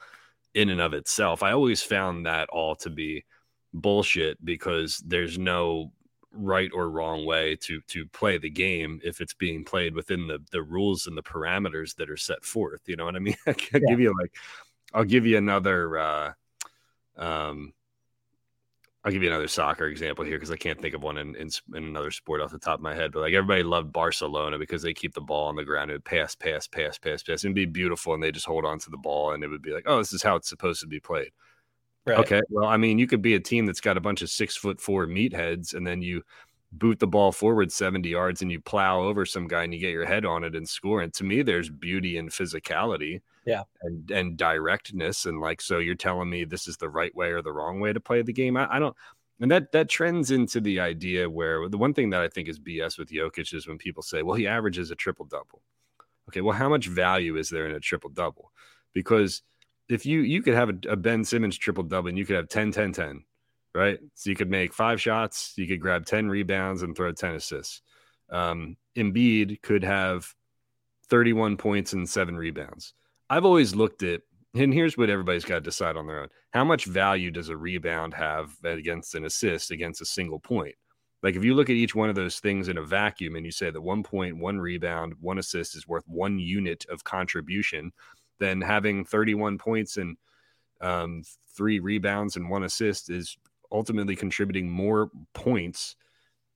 in 0.54 0.68
and 0.70 0.80
of 0.80 0.94
itself. 0.94 1.42
I 1.42 1.52
always 1.52 1.82
found 1.82 2.26
that 2.26 2.48
all 2.50 2.76
to 2.76 2.90
be 2.90 3.24
bullshit 3.72 4.44
because 4.44 4.98
there's 5.06 5.38
no 5.38 5.92
right 6.34 6.70
or 6.74 6.90
wrong 6.90 7.26
way 7.26 7.56
to 7.56 7.80
to 7.82 8.06
play 8.06 8.38
the 8.38 8.50
game 8.50 9.00
if 9.04 9.20
it's 9.20 9.34
being 9.34 9.64
played 9.64 9.94
within 9.94 10.26
the 10.26 10.38
the 10.52 10.62
rules 10.62 11.06
and 11.06 11.16
the 11.16 11.22
parameters 11.22 11.94
that 11.96 12.10
are 12.10 12.16
set 12.16 12.44
forth 12.44 12.80
you 12.86 12.96
know 12.96 13.04
what 13.04 13.16
i 13.16 13.20
mean 13.20 13.36
i 13.46 13.52
can 13.52 13.80
Yeah. 13.80 13.88
give 13.88 14.00
you 14.00 14.14
like 14.20 14.34
i'll 14.92 15.04
give 15.04 15.26
you 15.26 15.38
another 15.38 15.98
uh 15.98 16.32
um 17.16 17.72
I'll 19.04 19.12
give 19.12 19.22
you 19.22 19.28
another 19.28 19.48
soccer 19.48 19.84
example 19.86 20.24
here 20.24 20.36
because 20.36 20.50
I 20.50 20.56
can't 20.56 20.80
think 20.80 20.94
of 20.94 21.02
one 21.02 21.18
in, 21.18 21.34
in 21.36 21.50
in 21.74 21.84
another 21.84 22.10
sport 22.10 22.40
off 22.40 22.52
the 22.52 22.58
top 22.58 22.78
of 22.78 22.82
my 22.82 22.94
head. 22.94 23.12
But 23.12 23.20
like 23.20 23.34
everybody 23.34 23.62
loved 23.62 23.92
Barcelona 23.92 24.58
because 24.58 24.80
they 24.80 24.94
keep 24.94 25.12
the 25.12 25.20
ball 25.20 25.48
on 25.48 25.56
the 25.56 25.64
ground. 25.64 25.90
It 25.90 25.94
would 25.94 26.04
pass, 26.06 26.34
pass, 26.34 26.66
pass, 26.66 26.96
pass, 26.96 27.22
pass, 27.22 27.44
and 27.44 27.54
be 27.54 27.66
beautiful. 27.66 28.14
And 28.14 28.22
they 28.22 28.32
just 28.32 28.46
hold 28.46 28.64
on 28.64 28.78
to 28.78 28.90
the 28.90 28.96
ball, 28.96 29.32
and 29.32 29.44
it 29.44 29.48
would 29.48 29.60
be 29.60 29.72
like, 29.72 29.84
oh, 29.86 29.98
this 29.98 30.14
is 30.14 30.22
how 30.22 30.36
it's 30.36 30.48
supposed 30.48 30.80
to 30.80 30.86
be 30.86 31.00
played. 31.00 31.32
Right 32.06 32.18
Okay. 32.18 32.42
Well, 32.50 32.68
I 32.68 32.76
mean, 32.76 32.98
you 32.98 33.06
could 33.06 33.22
be 33.22 33.34
a 33.34 33.40
team 33.40 33.66
that's 33.66 33.80
got 33.80 33.96
a 33.96 34.00
bunch 34.00 34.22
of 34.22 34.30
six 34.30 34.56
foot 34.56 34.80
four 34.80 35.06
meatheads, 35.06 35.74
and 35.74 35.86
then 35.86 36.02
you 36.02 36.22
boot 36.72 36.98
the 36.98 37.06
ball 37.06 37.30
forward 37.30 37.70
70 37.70 38.08
yards 38.08 38.42
and 38.42 38.50
you 38.50 38.60
plow 38.60 39.00
over 39.00 39.24
some 39.24 39.46
guy 39.46 39.62
and 39.62 39.72
you 39.72 39.78
get 39.78 39.92
your 39.92 40.04
head 40.04 40.24
on 40.24 40.42
it 40.42 40.56
and 40.56 40.68
score. 40.68 41.02
And 41.02 41.14
to 41.14 41.24
me, 41.24 41.42
there's 41.42 41.70
beauty 41.70 42.16
in 42.16 42.28
physicality. 42.28 43.20
Yeah. 43.46 43.62
And 43.82 44.10
and 44.10 44.36
directness. 44.36 45.26
And 45.26 45.40
like, 45.40 45.60
so 45.60 45.78
you're 45.78 45.94
telling 45.94 46.30
me 46.30 46.44
this 46.44 46.66
is 46.66 46.76
the 46.76 46.88
right 46.88 47.14
way 47.14 47.30
or 47.30 47.42
the 47.42 47.52
wrong 47.52 47.78
way 47.78 47.92
to 47.92 48.00
play 48.00 48.22
the 48.22 48.32
game. 48.32 48.56
I, 48.56 48.76
I 48.76 48.78
don't 48.78 48.96
and 49.40 49.50
that 49.50 49.72
that 49.72 49.88
trends 49.88 50.30
into 50.30 50.60
the 50.60 50.80
idea 50.80 51.28
where 51.28 51.68
the 51.68 51.78
one 51.78 51.92
thing 51.92 52.10
that 52.10 52.20
I 52.20 52.28
think 52.28 52.48
is 52.48 52.58
BS 52.58 52.98
with 52.98 53.10
Jokic 53.10 53.52
is 53.52 53.66
when 53.66 53.78
people 53.78 54.02
say, 54.02 54.22
well, 54.22 54.36
he 54.36 54.46
averages 54.46 54.90
a 54.90 54.94
triple 54.94 55.26
double. 55.26 55.62
Okay, 56.28 56.40
well, 56.40 56.56
how 56.56 56.68
much 56.68 56.86
value 56.86 57.36
is 57.36 57.50
there 57.50 57.66
in 57.66 57.74
a 57.74 57.80
triple 57.80 58.10
double? 58.10 58.52
Because 58.92 59.42
if 59.88 60.06
you 60.06 60.20
you 60.20 60.42
could 60.42 60.54
have 60.54 60.70
a, 60.70 60.74
a 60.90 60.96
Ben 60.96 61.24
Simmons 61.24 61.58
triple 61.58 61.84
double 61.84 62.08
and 62.08 62.18
you 62.18 62.26
could 62.26 62.36
have 62.36 62.48
10 62.48 62.72
10 62.72 62.92
10, 62.92 63.24
right? 63.74 63.98
So 64.14 64.30
you 64.30 64.36
could 64.36 64.50
make 64.50 64.72
five 64.72 65.00
shots, 65.00 65.54
you 65.56 65.66
could 65.66 65.80
grab 65.80 66.06
10 66.06 66.28
rebounds 66.28 66.82
and 66.82 66.96
throw 66.96 67.12
10 67.12 67.34
assists. 67.34 67.82
Um, 68.30 68.76
Embiid 68.96 69.62
could 69.62 69.84
have 69.84 70.32
31 71.08 71.56
points 71.56 71.92
and 71.92 72.08
seven 72.08 72.36
rebounds. 72.36 72.94
I've 73.28 73.44
always 73.44 73.74
looked 73.74 74.02
at, 74.02 74.22
and 74.54 74.72
here's 74.72 74.96
what 74.96 75.10
everybody's 75.10 75.44
got 75.44 75.56
to 75.56 75.60
decide 75.60 75.96
on 75.96 76.06
their 76.06 76.20
own. 76.20 76.28
How 76.52 76.64
much 76.64 76.86
value 76.86 77.30
does 77.30 77.48
a 77.48 77.56
rebound 77.56 78.14
have 78.14 78.52
against 78.64 79.14
an 79.14 79.24
assist 79.24 79.70
against 79.70 80.00
a 80.00 80.06
single 80.06 80.38
point? 80.38 80.74
Like 81.22 81.36
if 81.36 81.44
you 81.44 81.54
look 81.54 81.70
at 81.70 81.76
each 81.76 81.94
one 81.94 82.10
of 82.10 82.14
those 82.14 82.38
things 82.38 82.68
in 82.68 82.76
a 82.76 82.82
vacuum 82.82 83.34
and 83.34 83.46
you 83.46 83.52
say 83.52 83.70
that 83.70 83.80
one 83.80 84.02
point, 84.02 84.36
one 84.36 84.60
rebound, 84.60 85.14
one 85.20 85.38
assist 85.38 85.74
is 85.74 85.88
worth 85.88 86.04
one 86.06 86.38
unit 86.38 86.84
of 86.90 87.02
contribution, 87.02 87.92
then 88.38 88.60
having 88.60 89.04
31 89.04 89.58
points 89.58 89.96
and 89.96 90.16
um, 90.80 91.22
three 91.56 91.78
rebounds 91.80 92.36
and 92.36 92.50
one 92.50 92.64
assist 92.64 93.10
is 93.10 93.36
ultimately 93.72 94.16
contributing 94.16 94.70
more 94.70 95.10
points 95.32 95.96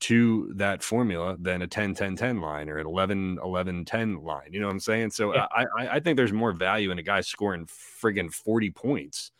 to 0.00 0.52
that 0.54 0.82
formula 0.82 1.36
than 1.40 1.62
a 1.62 1.66
10 1.66 1.94
10 1.94 2.14
10 2.16 2.40
line 2.40 2.68
or 2.68 2.78
an 2.78 2.86
11 2.86 3.38
11 3.42 3.84
10 3.84 4.22
line. 4.22 4.52
You 4.52 4.60
know 4.60 4.66
what 4.66 4.72
I'm 4.72 4.80
saying? 4.80 5.10
So 5.10 5.34
Yeah. 5.34 5.46
I, 5.50 5.64
I 5.76 5.88
I 5.96 6.00
think 6.00 6.16
there's 6.16 6.32
more 6.32 6.52
value 6.52 6.90
in 6.90 6.98
a 6.98 7.02
guy 7.02 7.20
scoring 7.20 7.66
friggin' 7.66 8.32
40 8.32 8.70
points 8.70 9.32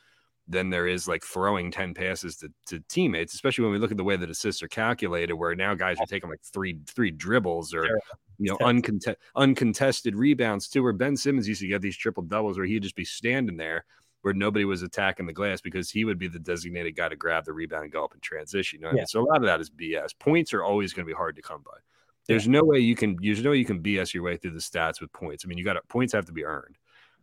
than 0.48 0.70
there 0.70 0.86
is 0.86 1.06
like 1.06 1.22
throwing 1.24 1.70
10 1.70 1.92
passes 1.92 2.36
to, 2.36 2.50
to 2.66 2.80
teammates, 2.88 3.34
especially 3.34 3.64
when 3.64 3.72
we 3.72 3.78
look 3.78 3.90
at 3.90 3.96
the 3.98 4.04
way 4.04 4.16
that 4.16 4.30
assists 4.30 4.62
are 4.62 4.68
calculated, 4.68 5.34
where 5.34 5.54
now 5.54 5.74
guys 5.74 5.98
are 6.00 6.06
taking 6.06 6.30
like 6.30 6.40
three 6.42 6.78
three 6.86 7.10
dribbles 7.10 7.74
or 7.74 7.84
Sure. 7.86 8.00
you 8.38 8.50
know 8.50 8.56
Yeah. 8.60 8.66
unconte- 8.68 9.16
uncontested 9.36 10.14
rebounds 10.16 10.68
too. 10.68 10.82
Where 10.82 10.92
Ben 10.92 11.16
Simmons 11.16 11.48
used 11.48 11.60
to 11.60 11.66
get 11.68 11.82
these 11.82 11.96
triple 11.96 12.22
doubles 12.22 12.56
where 12.56 12.66
he'd 12.66 12.82
just 12.82 12.96
be 12.96 13.04
standing 13.04 13.56
there 13.56 13.84
where 14.22 14.34
nobody 14.34 14.64
was 14.64 14.82
attacking 14.82 15.26
the 15.26 15.32
glass 15.32 15.60
because 15.60 15.90
he 15.90 16.04
would 16.04 16.18
be 16.18 16.26
the 16.28 16.40
designated 16.40 16.96
guy 16.96 17.08
to 17.08 17.14
grab 17.16 17.44
the 17.44 17.52
rebound 17.52 17.84
and 17.84 17.92
go 17.92 18.02
up 18.04 18.14
in 18.14 18.20
transition. 18.20 18.78
You 18.78 18.82
know 18.82 18.88
what 18.88 18.94
I 18.94 18.96
mean? 18.96 19.06
So 19.06 19.20
a 19.20 19.26
lot 19.26 19.36
of 19.36 19.44
that 19.44 19.60
is 19.60 19.70
BS. 19.70 20.18
Points 20.18 20.52
are 20.52 20.64
always 20.64 20.92
going 20.92 21.06
to 21.06 21.10
be 21.12 21.16
hard 21.16 21.36
to 21.36 21.42
come 21.42 21.62
by. 21.64 21.78
There's 22.26 22.48
no 22.48 22.62
way 22.64 22.78
you 22.78 22.94
can 22.96 23.16
there's 23.22 23.42
no 23.44 23.50
way 23.50 23.56
you 23.58 23.64
can 23.64 23.80
BS 23.82 24.12
your 24.12 24.22
way 24.22 24.36
through 24.36 24.50
the 24.52 24.58
stats 24.58 25.00
with 25.00 25.12
points. 25.12 25.44
I 25.44 25.48
mean, 25.48 25.56
you 25.56 25.64
got 25.64 25.74
to 25.74 25.82
points 25.88 26.12
have 26.14 26.24
to 26.26 26.32
be 26.32 26.44
earned, 26.44 26.76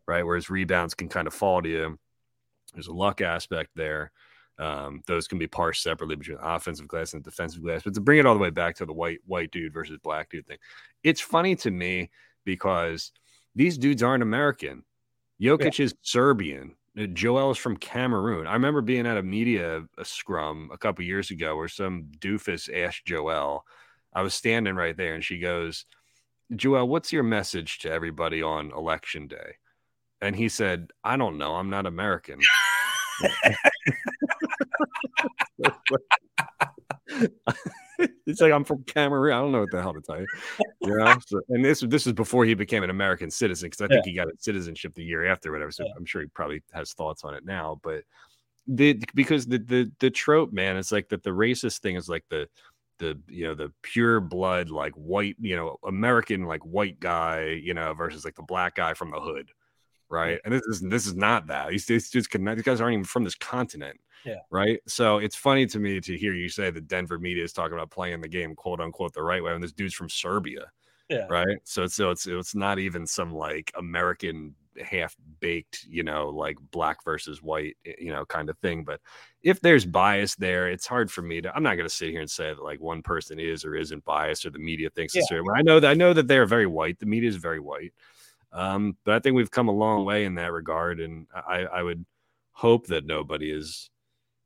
right? 0.07 0.23
Whereas 0.25 0.49
rebounds 0.49 0.93
can 0.93 1.09
kind 1.09 1.27
of 1.27 1.33
fall 1.33 1.61
to 1.61 1.69
you. 1.69 1.99
There's 2.75 2.87
a 2.87 2.93
luck 2.93 3.21
aspect 3.21 3.71
there. 3.75 4.11
Um, 4.57 5.01
those 5.05 5.27
can 5.27 5.37
be 5.37 5.47
parsed 5.47 5.83
separately 5.83 6.15
between 6.15 6.37
the 6.37 6.47
offensive 6.47 6.87
glass 6.87 7.13
and 7.13 7.23
the 7.23 7.29
defensive 7.29 7.61
glass. 7.61 7.83
But 7.83 7.93
to 7.95 8.01
bring 8.01 8.19
it 8.19 8.25
all 8.25 8.33
the 8.35 8.39
way 8.39 8.51
back 8.51 8.75
to 8.75 8.85
the 8.85 8.93
white 8.93 9.19
white 9.25 9.51
dude 9.51 9.73
versus 9.73 9.97
black 10.01 10.29
dude 10.29 10.47
thing, 10.47 10.57
it's 11.03 11.19
funny 11.21 11.55
to 11.57 11.71
me 11.71 12.09
because 12.45 13.11
these 13.55 13.77
dudes 13.77 14.03
aren't 14.03 14.23
American. 14.23 14.83
Jokic 15.41 15.79
is 15.79 15.95
Serbian. 16.01 16.75
Uh, 16.97 17.07
Joel 17.07 17.51
is 17.51 17.57
from 17.57 17.75
Cameroon. 17.75 18.47
I 18.47 18.53
remember 18.53 18.81
being 18.81 19.05
at 19.05 19.17
a 19.17 19.23
media 19.23 19.83
scrum 20.03 20.69
a 20.71 20.77
couple 20.77 21.03
years 21.03 21.31
ago 21.31 21.57
where 21.57 21.67
some 21.67 22.05
doofus 22.19 22.69
asked 22.73 23.05
Joel. 23.05 23.65
I 24.13 24.21
was 24.21 24.33
standing 24.33 24.75
right 24.75 24.95
there, 24.95 25.15
and 25.15 25.23
she 25.23 25.39
goes, 25.39 25.85
"Joel, 26.55 26.87
what's 26.87 27.11
your 27.11 27.23
message 27.23 27.79
to 27.79 27.91
everybody 27.91 28.41
on 28.41 28.71
election 28.71 29.27
day?" 29.27 29.57
And 30.25 30.35
he 30.35 30.49
said, 30.49 30.89
"I 31.03 31.17
don't 31.17 31.37
know. 31.37 31.55
I'm 31.55 31.69
not 31.69 31.85
American." 31.85 32.39
it's 38.25 38.41
like 38.41 38.51
I'm 38.51 38.63
from 38.63 38.83
Cameroon. 38.83 39.33
I 39.33 39.39
don't 39.39 39.51
know 39.51 39.61
what 39.61 39.71
the 39.71 39.81
hell 39.81 39.93
to 39.93 40.01
tell 40.01 40.19
you. 40.19 40.27
You 40.81 40.97
know, 40.97 41.15
so, 41.27 41.41
and 41.49 41.63
this 41.63 41.81
this 41.81 42.07
is 42.07 42.13
before 42.13 42.45
he 42.45 42.53
became 42.53 42.83
an 42.83 42.89
American 42.89 43.29
citizen 43.29 43.67
because 43.69 43.81
I 43.81 43.87
think 43.87 44.05
he 44.05 44.13
got 44.13 44.27
his 44.29 44.41
citizenship 44.43 44.93
the 44.95 45.03
year 45.03 45.25
after, 45.25 45.51
whatever. 45.51 45.71
So 45.71 45.85
Yeah. 45.85 45.91
I'm 45.97 46.05
sure 46.05 46.21
he 46.21 46.27
probably 46.27 46.63
has 46.73 46.93
thoughts 46.93 47.23
on 47.23 47.35
it 47.35 47.45
now. 47.45 47.79
But 47.83 48.03
the 48.67 48.99
because 49.13 49.45
the 49.45 49.59
the 49.59 49.91
the 49.99 50.09
trope, 50.09 50.51
man, 50.51 50.77
it's 50.77 50.91
like 50.91 51.09
that 51.09 51.23
the 51.23 51.29
racist 51.31 51.79
thing 51.79 51.95
is 51.95 52.09
like 52.09 52.25
the 52.29 52.47
the 52.97 53.19
you 53.27 53.45
know 53.45 53.53
the 53.53 53.71
pure 53.81 54.19
blood 54.21 54.69
like 54.69 54.93
white 54.93 55.35
you 55.39 55.55
know 55.55 55.77
American 55.85 56.45
like 56.45 56.61
white 56.61 56.97
guy 56.99 57.59
you 57.61 57.73
know 57.73 57.93
versus 57.93 58.23
like 58.23 58.35
the 58.35 58.41
black 58.41 58.75
guy 58.75 58.93
from 58.93 59.11
the 59.11 59.19
hood, 59.19 59.51
right? 60.15 60.39
And 60.45 60.53
this 60.53 60.61
is 60.63 60.81
this 60.81 61.05
is 61.05 61.15
not 61.15 61.47
that. 61.47 61.69
These 61.69 61.85
these 61.85 62.09
dudes 62.09 62.27
can 62.27 62.43
these 62.43 62.63
guys 62.63 62.81
aren't 62.81 62.93
even 62.93 63.05
from 63.05 63.23
this 63.23 63.35
continent. 63.35 63.99
Yeah. 64.25 64.39
Right. 64.49 64.79
So 64.87 65.17
it's 65.17 65.35
funny 65.35 65.67
to 65.67 65.79
me 65.79 65.99
to 66.01 66.17
hear 66.17 66.33
you 66.33 66.49
say 66.49 66.71
that 66.71 66.87
Denver 66.87 67.19
media 67.19 67.43
is 67.43 67.53
talking 67.53 67.75
about 67.75 67.91
playing 67.91 68.21
the 68.21 68.27
game 68.27 68.55
quote 68.55 68.79
unquote 68.79 69.13
the 69.13 69.21
right 69.21 69.43
way 69.43 69.51
when 69.51 69.61
this 69.61 69.73
dude's 69.73 69.93
from 69.93 70.09
Serbia. 70.09 70.71
Yeah. 71.09 71.27
Right. 71.29 71.59
So 71.63 71.83
it's 71.83 71.95
so 71.95 72.09
it's 72.09 72.25
it's 72.25 72.55
not 72.55 72.79
even 72.79 73.05
some 73.05 73.33
like 73.33 73.71
American 73.77 74.55
half 74.83 75.15
baked, 75.39 75.85
you 75.87 76.03
know, 76.03 76.29
like 76.29 76.57
black 76.71 77.03
versus 77.03 77.41
white, 77.41 77.77
eh, 77.85 77.93
you 77.99 78.11
know, 78.11 78.25
kind 78.25 78.49
of 78.49 78.57
thing. 78.59 78.83
But 78.83 78.99
if 79.43 79.61
there's 79.61 79.85
bias 79.85 80.35
there, 80.35 80.67
it's 80.67 80.87
hard 80.87 81.11
for 81.11 81.21
me 81.21 81.41
to. 81.41 81.55
I'm 81.55 81.63
not 81.63 81.75
going 81.75 81.87
to 81.87 81.95
sit 81.95 82.09
here 82.09 82.21
and 82.21 82.29
say 82.29 82.45
that 82.45 82.63
like 82.63 82.79
one 82.79 83.01
person 83.01 83.39
is 83.39 83.63
or 83.63 83.75
isn't 83.75 84.03
biased 84.05 84.45
or 84.45 84.49
the 84.49 84.59
media 84.59 84.89
thinks 84.89 85.15
it's 85.15 85.29
certain. 85.29 85.45
I 85.55 85.61
know 85.61 85.79
that 85.79 85.91
I 85.91 85.93
know 85.93 86.13
that 86.13 86.27
they're 86.27 86.45
very 86.45 86.67
white. 86.67 86.99
The 86.99 87.05
media 87.05 87.29
is 87.29 87.37
very 87.37 87.59
white. 87.59 87.93
Um, 88.55 88.95
but 89.03 89.15
I 89.15 89.19
think 89.19 89.35
we've 89.35 89.51
come 89.51 89.67
a 89.67 89.71
long 89.73 90.05
way 90.05 90.25
in 90.25 90.35
that 90.35 90.51
regard, 90.51 90.99
and 91.01 91.27
I, 91.35 91.65
I 91.65 91.83
would 91.83 92.05
hope 92.53 92.87
that 92.87 93.05
nobody 93.05 93.51
is 93.51 93.89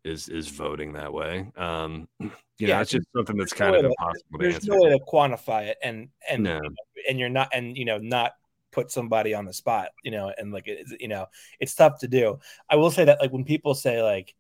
is 0.04 0.30
is 0.30 0.48
voting 0.50 0.94
that 0.94 1.14
way. 1.14 1.52
Um, 1.56 2.08
you 2.20 2.32
Yeah, 2.60 2.76
know, 2.76 2.82
it's 2.82 2.92
just 2.92 3.08
something 3.16 3.38
that's 3.38 3.54
kind 3.54 3.76
no 3.76 3.80
of 3.80 3.84
way 3.84 3.90
to- 3.90 3.96
impossible 4.00 4.40
to 4.40 4.44
There's 4.44 4.56
answer. 4.56 4.72
no 4.72 4.78
way 4.82 4.90
to 4.90 5.00
quantify 5.06 5.68
it, 5.68 5.78
and 5.84 6.10
and 6.30 6.44
No. 6.44 6.60
and 7.08 7.20
you're 7.20 7.30
not, 7.30 7.50
and 7.54 7.78
you 7.78 7.86
know, 7.86 7.98
not 8.00 8.34
put 8.72 8.92
somebody 8.92 9.34
on 9.34 9.46
the 9.46 9.54
spot, 9.54 9.90
you 10.04 10.12
know, 10.12 10.34
and 10.38 10.52
like 10.52 10.68
it's 10.68 10.94
you 11.00 11.08
know, 11.08 11.28
it's 11.60 11.76
tough 11.76 12.00
to 12.00 12.08
do. 12.08 12.40
I 12.70 12.76
will 12.78 12.92
say 12.92 13.06
that 13.06 13.20
like 13.22 13.32
when 13.32 13.46
people 13.46 13.76
say 13.76 14.02
like, 14.02 14.34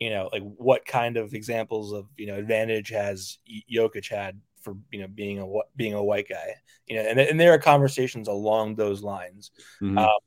you 0.00 0.10
know, 0.10 0.28
like 0.32 0.42
what 0.42 0.84
kind 0.84 1.16
of 1.16 1.34
examples 1.34 1.92
of 1.92 2.06
you 2.16 2.26
know 2.26 2.34
advantage 2.36 2.90
has 2.90 3.38
Jokic 3.70 4.08
had 4.10 4.40
for 4.60 4.76
you 4.90 5.00
know 5.00 5.08
being 5.08 5.38
a 5.40 5.46
being 5.76 5.94
a 5.94 6.02
white 6.02 6.28
guy, 6.28 6.54
you 6.86 6.96
know, 6.96 7.02
and 7.02 7.18
and 7.20 7.38
there 7.38 7.52
are 7.52 7.58
conversations 7.58 8.28
along 8.28 8.74
those 8.74 9.02
lines. 9.02 9.50
Mhm. 9.80 9.98
Uh, 9.98 10.18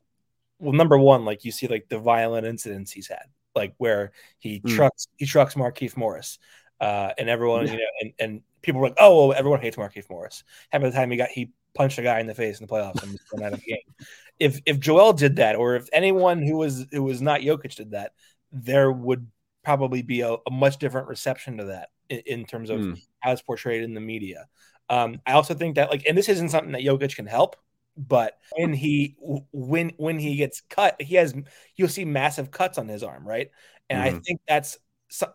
well, 0.60 0.73
number 0.73 0.97
one, 0.97 1.25
like 1.25 1.45
you 1.45 1.51
see 1.51 1.67
like 1.67 1.88
the 1.89 1.99
violent 1.99 2.47
incidents 2.47 2.91
he's 2.91 3.08
had, 3.08 3.25
like 3.56 3.73
where 3.77 4.12
he 4.39 4.60
Mm. 4.62 4.75
trucks 4.75 5.08
he 5.17 5.25
trucks 5.25 5.56
Markieff 5.56 5.97
Morris, 5.97 6.39
uh, 6.80 7.12
and 7.17 7.30
everyone 7.30 7.67
you 7.67 7.73
know, 7.73 7.86
and, 8.01 8.13
and 8.19 8.41
people 8.62 8.82
were 8.82 8.88
like, 8.88 8.97
oh, 8.99 9.27
well, 9.27 9.38
everyone 9.38 9.62
hates 9.62 9.77
Markieff 9.77 10.10
Morris. 10.10 10.43
Half 10.71 10.84
of 10.84 10.91
the 10.91 10.97
time 10.97 11.12
he 11.12 11.17
got 11.17 11.30
he 11.30 11.51
punched 11.75 11.99
a 11.99 12.01
guy 12.01 12.19
in 12.19 12.27
the 12.27 12.34
face 12.34 12.60
in 12.60 12.65
the 12.65 12.73
playoffs 12.73 13.03
and 13.03 13.12
was 13.12 13.43
out 13.43 13.53
of 13.53 13.60
the 13.60 13.65
game. 13.65 14.06
If 14.39 14.62
if 14.65 14.80
Joel 14.80 15.13
did 15.13 15.36
that, 15.38 15.56
or 15.56 15.75
if 15.75 15.88
anyone 15.93 16.41
who 16.41 16.58
was 16.58 16.86
who 16.91 17.03
was 17.03 17.21
not 17.21 17.41
Jokic 17.41 17.75
did 17.75 17.91
that, 17.91 18.13
there 18.51 18.91
would 18.91 19.27
probably 19.67 20.01
be 20.01 20.21
a, 20.21 20.32
a 20.32 20.51
much 20.51 20.77
different 20.77 21.10
reception 21.10 21.58
to 21.58 21.65
that 21.65 21.89
in, 22.10 22.21
in 22.25 22.45
terms 22.45 22.69
of 22.69 22.80
Mm. 22.80 23.01
how 23.19 23.34
it's 23.34 23.41
portrayed 23.41 23.84
in 23.84 23.93
the 23.93 23.99
media. 23.99 24.47
Um, 24.89 25.19
I 25.25 25.34
also 25.34 25.53
think 25.53 25.75
that 25.75 25.89
like, 25.91 26.06
and 26.08 26.17
this 26.17 26.30
isn't 26.30 26.49
something 26.49 26.71
that 26.71 26.84
Jokic 26.84 27.17
can 27.17 27.27
help, 27.27 27.58
but 27.97 28.38
when 28.56 28.73
he 28.73 29.17
when 29.51 29.91
when 29.97 30.19
he 30.19 30.38
gets 30.38 30.62
cut, 30.69 30.95
he 31.01 31.15
has 31.15 31.34
you'll 31.75 31.89
see 31.89 32.06
massive 32.06 32.49
cuts 32.49 32.77
on 32.77 32.88
his 32.88 33.03
arm, 33.03 33.27
right? 33.27 33.49
And 33.89 33.99
I 34.01 34.12
Mhm. 34.12 34.23
think 34.25 34.39
that's 34.47 34.77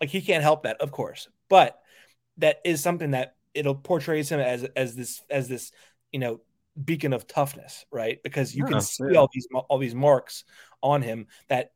like 0.01 0.09
he 0.09 0.23
can't 0.23 0.43
help 0.43 0.63
that, 0.63 0.81
of 0.81 0.93
course, 0.93 1.29
but 1.51 1.79
that 2.39 2.61
is 2.65 2.83
something 2.83 3.11
that 3.11 3.37
it'll 3.53 3.75
portrays 3.75 4.31
him 4.31 4.41
as 4.41 4.65
as 4.77 4.97
this 4.97 5.21
as 5.29 5.47
this 5.49 5.73
you 6.11 6.21
know 6.21 6.41
beacon 6.83 7.13
of 7.13 7.27
toughness, 7.27 7.85
right? 7.93 8.23
Because 8.23 8.57
you 8.57 8.65
Yeah, 8.65 8.69
can 8.71 8.81
see 8.81 9.03
yeah. 9.11 9.19
all 9.21 9.29
these 9.35 9.47
all 9.69 9.79
these 9.79 9.95
marks 9.95 10.45
on 10.83 11.03
him 11.03 11.27
that 11.49 11.73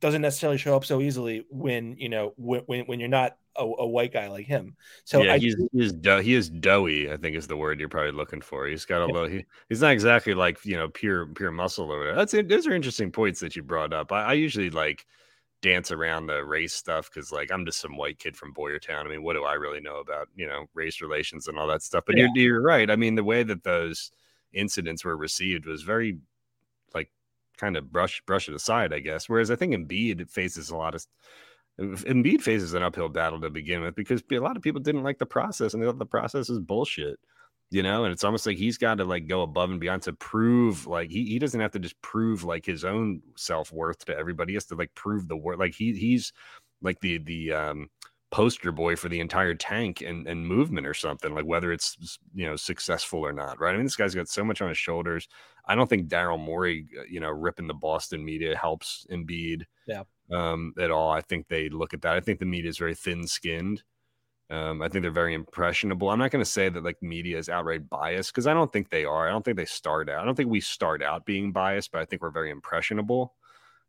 doesn't 0.00 0.22
necessarily 0.22 0.58
show 0.58 0.74
up 0.74 0.84
so 0.84 1.00
easily 1.00 1.44
when 1.50 1.96
you 1.98 2.08
know 2.08 2.32
when 2.36 2.62
when, 2.62 2.84
when 2.86 3.00
you're 3.00 3.08
not 3.08 3.36
a, 3.56 3.64
a 3.64 3.86
white 3.86 4.12
guy 4.12 4.28
like 4.28 4.46
him. 4.46 4.76
So 5.04 5.22
yeah, 5.22 5.34
I 5.34 5.38
he's 5.38 5.56
he 5.72 5.78
is 5.80 5.94
he 6.22 6.34
is 6.34 6.50
doughy. 6.50 7.10
I 7.12 7.16
think 7.16 7.36
is 7.36 7.46
the 7.46 7.56
word 7.56 7.78
you're 7.78 7.88
probably 7.88 8.12
looking 8.12 8.40
for. 8.40 8.66
He's 8.66 8.84
got 8.84 9.02
a 9.02 9.06
little. 9.06 9.28
He, 9.28 9.44
he's 9.68 9.82
not 9.82 9.92
exactly 9.92 10.34
like 10.34 10.64
you 10.64 10.76
know 10.76 10.88
pure 10.88 11.26
pure 11.26 11.50
muscle 11.50 11.90
or 11.90 11.98
whatever. 11.98 12.16
That's 12.16 12.34
it. 12.34 12.48
Those 12.48 12.66
are 12.66 12.72
interesting 12.72 13.10
points 13.12 13.40
that 13.40 13.56
you 13.56 13.62
brought 13.62 13.92
up. 13.92 14.12
I, 14.12 14.24
I 14.24 14.32
usually 14.34 14.70
like 14.70 15.06
dance 15.62 15.90
around 15.90 16.26
the 16.26 16.44
race 16.44 16.74
stuff 16.74 17.10
because 17.12 17.32
like 17.32 17.50
I'm 17.50 17.64
just 17.66 17.80
some 17.80 17.96
white 17.96 18.18
kid 18.18 18.36
from 18.36 18.54
Boyertown. 18.54 19.04
I 19.04 19.08
mean, 19.08 19.22
what 19.22 19.34
do 19.34 19.44
I 19.44 19.54
really 19.54 19.80
know 19.80 19.98
about 19.98 20.28
you 20.34 20.46
know 20.46 20.66
race 20.74 21.00
relations 21.00 21.48
and 21.48 21.58
all 21.58 21.66
that 21.68 21.82
stuff? 21.82 22.04
But 22.06 22.16
Yeah. 22.16 22.28
you're 22.34 22.44
you're 22.44 22.62
right. 22.62 22.90
I 22.90 22.96
mean, 22.96 23.14
the 23.14 23.24
way 23.24 23.42
that 23.42 23.64
those 23.64 24.10
incidents 24.52 25.04
were 25.04 25.16
received 25.16 25.66
was 25.66 25.82
very 25.82 26.18
kind 27.56 27.76
of 27.76 27.92
brush 27.92 28.22
brush 28.26 28.48
it 28.48 28.54
aside, 28.54 28.92
I 28.92 29.00
guess. 29.00 29.28
Whereas 29.28 29.50
I 29.50 29.56
think 29.56 29.74
Embiid 29.74 30.30
faces 30.30 30.70
a 30.70 30.76
lot 30.76 30.94
of 30.94 31.06
Embiid 31.78 32.40
faces 32.40 32.74
an 32.74 32.82
uphill 32.82 33.08
battle 33.08 33.40
to 33.40 33.50
begin 33.50 33.82
with 33.82 33.94
because 33.94 34.22
a 34.32 34.38
lot 34.38 34.56
of 34.56 34.62
people 34.62 34.80
didn't 34.80 35.02
like 35.02 35.18
the 35.18 35.26
process 35.26 35.74
and 35.74 35.82
they 35.82 35.86
thought 35.86 35.98
the 35.98 36.06
process 36.06 36.48
is 36.48 36.58
bullshit, 36.58 37.18
you 37.70 37.82
know. 37.82 38.04
And 38.04 38.12
it's 38.12 38.24
almost 38.24 38.46
like 38.46 38.56
he's 38.56 38.78
got 38.78 38.94
to 38.96 39.04
like 39.04 39.26
go 39.26 39.42
above 39.42 39.70
and 39.70 39.80
beyond 39.80 40.02
to 40.02 40.14
prove 40.14 40.86
like 40.86 41.10
he, 41.10 41.24
he 41.26 41.38
doesn't 41.38 41.60
have 41.60 41.72
to 41.72 41.78
just 41.78 42.00
prove 42.00 42.44
like 42.44 42.64
his 42.64 42.84
own 42.84 43.20
self 43.36 43.72
worth 43.72 44.04
to 44.06 44.16
everybody. 44.16 44.52
He 44.52 44.56
has 44.56 44.66
to 44.66 44.74
like 44.74 44.94
prove 44.94 45.28
the 45.28 45.36
worth. 45.36 45.58
Like 45.58 45.74
he 45.74 45.92
he's 45.92 46.32
like 46.80 47.00
the 47.00 47.18
the 47.18 47.52
um 47.52 47.90
poster 48.30 48.72
boy 48.72 48.96
for 48.96 49.08
the 49.08 49.20
entire 49.20 49.54
tank 49.54 50.00
and, 50.00 50.26
and 50.26 50.46
movement 50.46 50.86
or 50.86 50.94
something 50.94 51.32
like 51.32 51.44
whether 51.44 51.72
it's 51.72 52.18
you 52.34 52.44
know 52.44 52.56
successful 52.56 53.20
or 53.20 53.32
not 53.32 53.60
right 53.60 53.72
i 53.72 53.76
mean 53.76 53.86
this 53.86 53.96
guy's 53.96 54.14
got 54.14 54.28
so 54.28 54.42
much 54.44 54.60
on 54.60 54.68
his 54.68 54.78
shoulders 54.78 55.28
i 55.66 55.74
don't 55.74 55.88
think 55.88 56.08
daryl 56.08 56.38
morey 56.38 56.86
uh, 56.98 57.04
you 57.08 57.20
know 57.20 57.30
ripping 57.30 57.68
the 57.68 57.74
boston 57.74 58.24
media 58.24 58.56
helps 58.56 59.06
Embiid 59.10 59.62
Yeah. 59.86 60.02
um 60.32 60.74
at 60.78 60.90
all 60.90 61.10
i 61.12 61.20
think 61.20 61.46
they 61.46 61.68
look 61.68 61.94
at 61.94 62.02
that 62.02 62.16
i 62.16 62.20
think 62.20 62.40
the 62.40 62.46
media 62.46 62.68
is 62.68 62.78
very 62.78 62.94
thin 62.94 63.26
skinned 63.26 63.82
um, 64.48 64.80
I 64.80 64.88
think 64.88 65.02
they're 65.02 65.10
very 65.10 65.34
impressionable. 65.34 66.08
I'm 66.08 66.20
not 66.20 66.30
going 66.30 66.44
to 66.44 66.48
say 66.48 66.68
that 66.68 66.84
like 66.84 67.02
media 67.02 67.36
is 67.36 67.48
outright 67.48 67.88
biased 67.88 68.32
because 68.32 68.46
I 68.46 68.54
don't 68.54 68.72
think 68.72 68.90
they 68.90 69.04
are. 69.04 69.26
I 69.26 69.32
don't 69.32 69.44
think 69.44 69.56
they 69.56 69.64
start 69.64 70.08
out. 70.08 70.22
I 70.22 70.24
don't 70.24 70.36
think 70.36 70.50
we 70.50 70.60
start 70.60 71.02
out 71.02 71.26
being 71.26 71.50
biased, 71.50 71.90
but 71.90 72.00
I 72.00 72.04
think 72.04 72.22
we're 72.22 72.30
very 72.30 72.50
impressionable. 72.50 73.34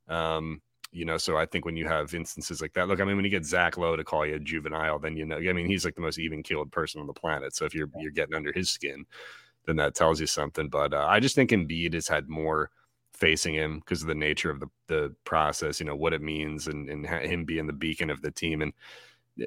Um, 0.08 0.62
you 0.91 1.06
know, 1.06 1.17
so 1.17 1.38
I 1.38 1.45
think 1.45 1.65
when 1.65 1.76
you 1.76 1.88
have 1.88 2.13
instances 2.13 2.62
like 2.62 2.73
that, 2.73 2.88
look, 2.88 3.02
I 3.02 3.04
mean, 3.04 3.15
when 3.15 3.26
you 3.26 3.32
get 3.32 3.45
Zach 3.45 3.78
Lowe 3.78 3.95
to 3.95 4.04
call 4.04 4.26
you 4.26 4.36
a 4.36 4.39
juvenile, 4.39 5.00
then 5.00 5.17
you 5.17 5.26
know, 5.26 5.38
I 5.38 5.54
mean, 5.54 5.67
he's 5.67 5.86
like 5.86 5.95
the 5.95 6.02
most 6.02 6.19
even 6.19 6.43
keeled 6.43 6.71
person 6.71 7.02
on 7.02 7.08
the 7.08 7.13
planet. 7.13 7.56
So 7.56 7.65
if 7.65 7.76
you're 7.76 7.89
you're 7.97 8.12
getting 8.12 8.36
under 8.36 8.52
his 8.54 8.69
skin, 8.69 9.06
then 9.65 9.76
that 9.78 9.95
tells 9.95 10.19
you 10.19 10.28
something. 10.28 10.69
But 10.69 10.93
uh, 10.93 11.06
I 11.08 11.19
just 11.19 11.36
think 11.36 11.52
Embiid 11.52 11.93
has 11.93 12.08
had 12.08 12.30
more 12.30 12.71
facing 13.13 13.56
him 13.56 13.80
because 13.80 14.02
of 14.02 14.08
the 14.08 14.15
nature 14.15 14.50
of 14.50 14.60
the 14.60 14.67
the 14.88 15.15
process, 15.26 15.80
you 15.80 15.86
know, 15.86 15.95
what 15.95 16.13
it 16.13 16.21
means, 16.21 16.67
and 16.67 16.89
and 16.89 17.06
ha- 17.06 17.19
him 17.19 17.45
being 17.45 17.67
the 17.67 17.73
beacon 17.73 18.10
of 18.10 18.21
the 18.21 18.32
team, 18.32 18.62
and 18.62 18.73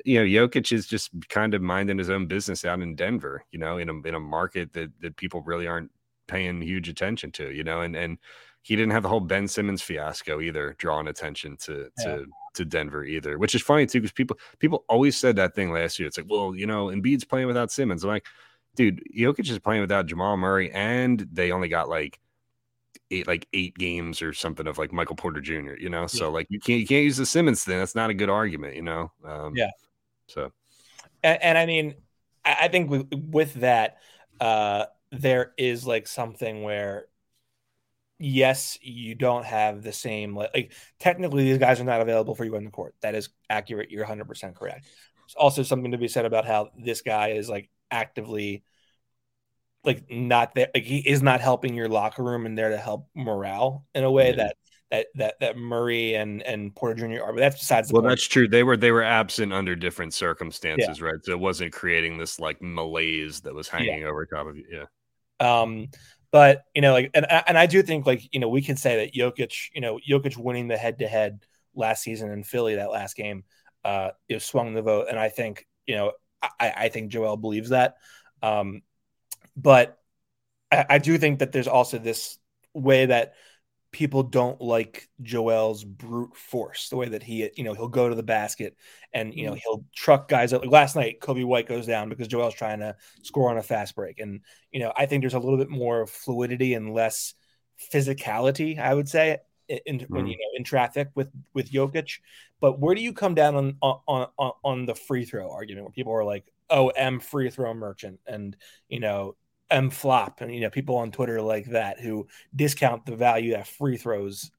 you 0.04 0.20
know, 0.20 0.24
Jokic 0.24 0.72
is 0.72 0.86
just 0.86 1.10
kind 1.28 1.54
of 1.54 1.62
minding 1.62 1.98
his 1.98 2.10
own 2.10 2.26
business 2.26 2.64
out 2.64 2.80
in 2.80 2.94
Denver, 2.94 3.44
you 3.50 3.58
know, 3.58 3.78
in 3.78 3.88
a 3.88 3.94
in 4.02 4.14
a 4.14 4.20
market 4.20 4.72
that 4.74 4.90
that 5.00 5.16
people 5.16 5.42
really 5.42 5.66
aren't 5.66 5.90
paying 6.26 6.62
huge 6.62 6.88
attention 6.88 7.32
to, 7.32 7.50
you 7.50 7.64
know, 7.64 7.80
and 7.80 7.96
and 7.96 8.18
he 8.62 8.76
didn't 8.76 8.92
have 8.92 9.02
the 9.02 9.08
whole 9.08 9.20
Ben 9.20 9.48
Simmons 9.48 9.82
fiasco 9.82 10.40
either, 10.40 10.74
drawing 10.78 11.08
attention 11.08 11.56
to 11.58 11.90
Yeah. 11.98 12.04
to 12.04 12.26
to 12.54 12.64
Denver 12.64 13.04
either, 13.04 13.38
which 13.38 13.54
is 13.54 13.62
funny 13.62 13.86
too 13.86 14.00
because 14.00 14.12
people 14.12 14.38
people 14.58 14.84
always 14.88 15.16
said 15.16 15.36
that 15.36 15.54
thing 15.54 15.72
last 15.72 15.98
year. 15.98 16.08
It's 16.08 16.18
like, 16.18 16.28
well, 16.28 16.54
you 16.54 16.66
know, 16.66 16.86
Embiid's 16.86 17.24
playing 17.24 17.46
without 17.46 17.70
Simmons. 17.70 18.02
I'm 18.04 18.10
like, 18.10 18.26
dude, 18.76 19.02
Jokic 19.16 19.48
is 19.48 19.58
playing 19.58 19.80
without 19.82 20.06
Jamal 20.06 20.36
Murray, 20.36 20.70
and 20.72 21.26
they 21.32 21.52
only 21.52 21.68
got 21.68 21.88
like 21.88 22.18
eight 23.12 23.26
like 23.26 23.46
eight 23.52 23.76
games 23.78 24.20
or 24.22 24.32
something 24.32 24.66
of 24.66 24.78
like 24.78 24.92
Michael 24.92 25.16
Porter 25.16 25.40
Jr. 25.40 25.74
You 25.74 25.88
know, 25.90 26.06
so 26.06 26.30
like 26.30 26.46
you 26.50 26.60
can't 26.60 26.80
you 26.80 26.86
can't 26.86 27.04
use 27.04 27.16
the 27.16 27.26
Simmons 27.26 27.64
thing. 27.64 27.78
That's 27.78 27.94
not 27.94 28.10
a 28.10 28.14
good 28.14 28.30
argument, 28.30 28.76
you 28.76 28.82
know. 28.82 29.10
Um, 29.24 29.54
Yeah. 29.56 29.70
So 30.26 30.52
and, 31.22 31.42
and 31.42 31.58
I 31.58 31.66
mean, 31.66 31.94
I, 32.44 32.56
I 32.62 32.68
think 32.68 32.90
with 32.90 33.12
with 33.12 33.54
that, 33.54 33.98
uh, 34.40 34.86
there 35.12 35.52
is 35.56 35.86
like 35.86 36.06
something 36.06 36.62
where, 36.62 37.06
yes, 38.20 38.78
you 38.82 39.14
don't 39.16 39.44
have 39.44 39.82
the 39.82 39.92
same 39.92 40.36
like, 40.36 40.50
like 40.54 40.72
technically 41.00 41.44
these 41.44 41.58
guys 41.58 41.80
are 41.80 41.84
not 41.84 42.00
available 42.00 42.34
for 42.34 42.44
you 42.44 42.54
on 42.54 42.64
the 42.64 42.70
court. 42.70 42.94
That 43.00 43.14
is 43.16 43.30
accurate. 43.48 43.90
You're 43.90 44.02
100 44.02 44.28
percent 44.28 44.54
correct. 44.54 44.84
There's 44.84 45.34
also 45.36 45.62
something 45.62 45.92
to 45.92 45.98
be 45.98 46.08
said 46.08 46.26
about 46.26 46.44
how 46.44 46.70
this 46.78 47.02
guy 47.02 47.30
is 47.30 47.48
like 47.48 47.68
actively. 47.90 48.62
Like 49.82 50.10
not 50.10 50.54
there, 50.54 50.68
like 50.74 50.84
he 50.84 50.98
is 50.98 51.22
not 51.22 51.40
helping 51.40 51.74
your 51.74 51.88
locker 51.88 52.22
room 52.22 52.44
and 52.44 52.56
there 52.56 52.68
to 52.68 52.76
help 52.76 53.08
morale 53.14 53.86
in 53.94 54.04
a 54.04 54.10
way 54.10 54.28
Yeah. 54.28 54.36
that 54.36 54.56
that 54.90 55.06
that 55.14 55.34
that 55.40 55.56
Murray 55.56 56.14
and 56.16 56.42
and 56.42 56.74
Porter 56.74 56.96
Jr. 57.08 57.24
are. 57.24 57.32
But 57.32 57.40
that's 57.40 57.60
besides 57.60 57.88
the 57.88 57.94
well, 57.94 58.02
point. 58.02 58.10
that's 58.10 58.28
true. 58.28 58.46
They 58.46 58.62
were 58.62 58.76
they 58.76 58.90
were 58.92 59.02
absent 59.02 59.54
under 59.54 59.74
different 59.74 60.12
circumstances, 60.12 61.00
right? 61.00 61.14
So 61.22 61.32
it 61.32 61.40
wasn't 61.40 61.72
creating 61.72 62.18
this 62.18 62.38
like 62.38 62.60
malaise 62.60 63.40
that 63.42 63.54
was 63.54 63.68
hanging 63.68 64.04
over 64.04 64.26
top 64.26 64.46
of 64.48 64.58
you. 64.58 64.66
Yeah. 64.70 64.84
Um, 65.62 65.88
but 66.30 66.64
you 66.74 66.82
know, 66.82 66.92
like, 66.92 67.10
and 67.14 67.26
and 67.30 67.58
I 67.58 67.66
do 67.66 67.82
think 67.82 68.06
like 68.06 68.32
you 68.32 68.40
know 68.40 68.48
we 68.48 68.62
can 68.62 68.76
say 68.76 69.04
that 69.04 69.14
Jokic, 69.14 69.70
you 69.74 69.80
know, 69.80 69.98
Jokic 70.08 70.36
winning 70.36 70.68
the 70.68 70.76
head 70.76 70.98
to 70.98 71.08
head 71.08 71.44
last 71.74 72.02
season 72.02 72.30
in 72.30 72.44
Philly 72.44 72.76
that 72.76 72.90
last 72.90 73.16
game, 73.16 73.44
uh, 73.84 74.10
it 74.28 74.40
swung 74.42 74.74
the 74.74 74.82
vote, 74.82 75.06
and 75.08 75.18
I 75.18 75.28
think 75.28 75.66
you 75.86 75.96
know 75.96 76.12
I, 76.42 76.72
I 76.76 76.88
think 76.88 77.10
Joel 77.10 77.36
believes 77.36 77.70
that, 77.70 77.96
um, 78.42 78.82
but 79.56 79.98
I, 80.70 80.86
I 80.88 80.98
do 80.98 81.18
think 81.18 81.40
that 81.40 81.52
there's 81.52 81.68
also 81.68 81.98
this 81.98 82.38
way 82.74 83.06
that 83.06 83.34
people 83.92 84.22
don't 84.22 84.60
like 84.60 85.08
Joel's 85.22 85.84
brute 85.84 86.36
force, 86.36 86.88
the 86.88 86.96
way 86.96 87.08
that 87.08 87.22
he, 87.22 87.50
you 87.56 87.64
know, 87.64 87.74
he'll 87.74 87.88
go 87.88 88.08
to 88.08 88.14
the 88.14 88.22
basket 88.22 88.76
and 89.12 89.34
you 89.34 89.44
know 89.46 89.54
he'll 89.54 89.84
truck 89.94 90.28
guys 90.28 90.52
out. 90.52 90.62
Like 90.62 90.70
last 90.70 90.96
night, 90.96 91.20
Coby 91.20 91.44
White 91.44 91.66
goes 91.68 91.86
down 91.86 92.08
because 92.08 92.28
Joel's 92.28 92.54
trying 92.54 92.80
to 92.80 92.96
score 93.22 93.50
on 93.50 93.58
a 93.58 93.62
fast 93.62 93.94
break, 93.96 94.20
and 94.20 94.40
you 94.72 94.80
know 94.80 94.92
I 94.96 95.06
think 95.06 95.22
there's 95.22 95.34
a 95.34 95.38
little 95.40 95.58
bit 95.58 95.70
more 95.70 96.06
fluidity 96.06 96.74
and 96.74 96.94
less 96.94 97.34
physicality, 97.92 98.78
I 98.78 98.94
would 98.94 99.08
say, 99.08 99.38
in, 99.68 99.78
in 99.86 100.00
when 100.10 100.26
Mhm. 100.26 100.30
you 100.30 100.36
know 100.38 100.56
in 100.56 100.64
traffic 100.64 101.08
with 101.14 101.30
with 101.54 101.70
Jokic. 101.70 102.18
But 102.60 102.78
where 102.78 102.94
do 102.94 103.02
you 103.02 103.12
come 103.12 103.34
down 103.34 103.54
on 103.56 103.76
on 103.82 104.28
on, 104.38 104.52
on 104.64 104.86
the 104.86 104.94
free 104.94 105.24
throw 105.24 105.50
argument 105.50 105.84
where 105.86 105.92
people 105.92 106.12
are 106.12 106.24
like, 106.24 106.52
"Oh, 106.68 106.88
M 106.88 107.20
free 107.20 107.50
throw 107.50 107.74
merchant," 107.74 108.20
and 108.26 108.56
you 108.88 109.00
know 109.00 109.36
M 109.70 109.90
flop, 109.90 110.40
and 110.40 110.54
you 110.54 110.60
know 110.60 110.70
people 110.70 110.96
on 110.96 111.10
Twitter 111.12 111.40
like 111.40 111.66
that 111.66 112.00
who 112.00 112.28
discount 112.54 113.06
the 113.06 113.16
value 113.16 113.52
that 113.52 113.66
free 113.66 113.96
throws 113.96 114.50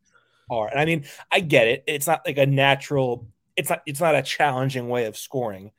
are. 0.50 0.68
And 0.68 0.80
I 0.80 0.86
mean, 0.86 1.06
I 1.32 1.40
get 1.40 1.68
it; 1.68 1.84
it's 1.88 2.08
not 2.08 2.22
like 2.26 2.38
a 2.38 2.46
natural. 2.46 3.28
It's 3.56 3.70
not. 3.70 3.82
It's 3.86 4.02
not 4.02 4.16
a 4.16 4.22
challenging 4.22 4.90
way 4.90 5.06
of 5.06 5.18
scoring, 5.18 5.72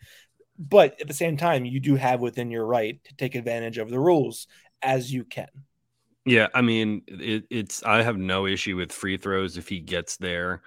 but 0.59 1.01
at 1.01 1.09
the 1.09 1.15
same 1.15 1.37
time, 1.37 1.65
you 1.65 1.81
do 1.81 1.97
have 1.97 2.21
within 2.21 2.51
your 2.51 2.67
right 2.67 3.03
to 3.05 3.15
take 3.17 3.35
advantage 3.35 3.79
of 3.79 3.91
the 3.91 4.01
rules 4.01 4.47
as 4.83 5.13
you 5.13 5.25
can. 5.25 5.49
Yeah, 6.25 6.49
I 6.55 6.63
mean, 6.63 7.03
it, 7.09 7.45
it's 7.51 7.83
I 7.83 8.03
have 8.03 8.17
no 8.17 8.47
issue 8.47 8.77
with 8.77 8.93
free 8.93 9.17
throws 9.17 9.57
if 9.57 9.69
he 9.69 9.81
gets 9.81 10.17
there 10.17 10.63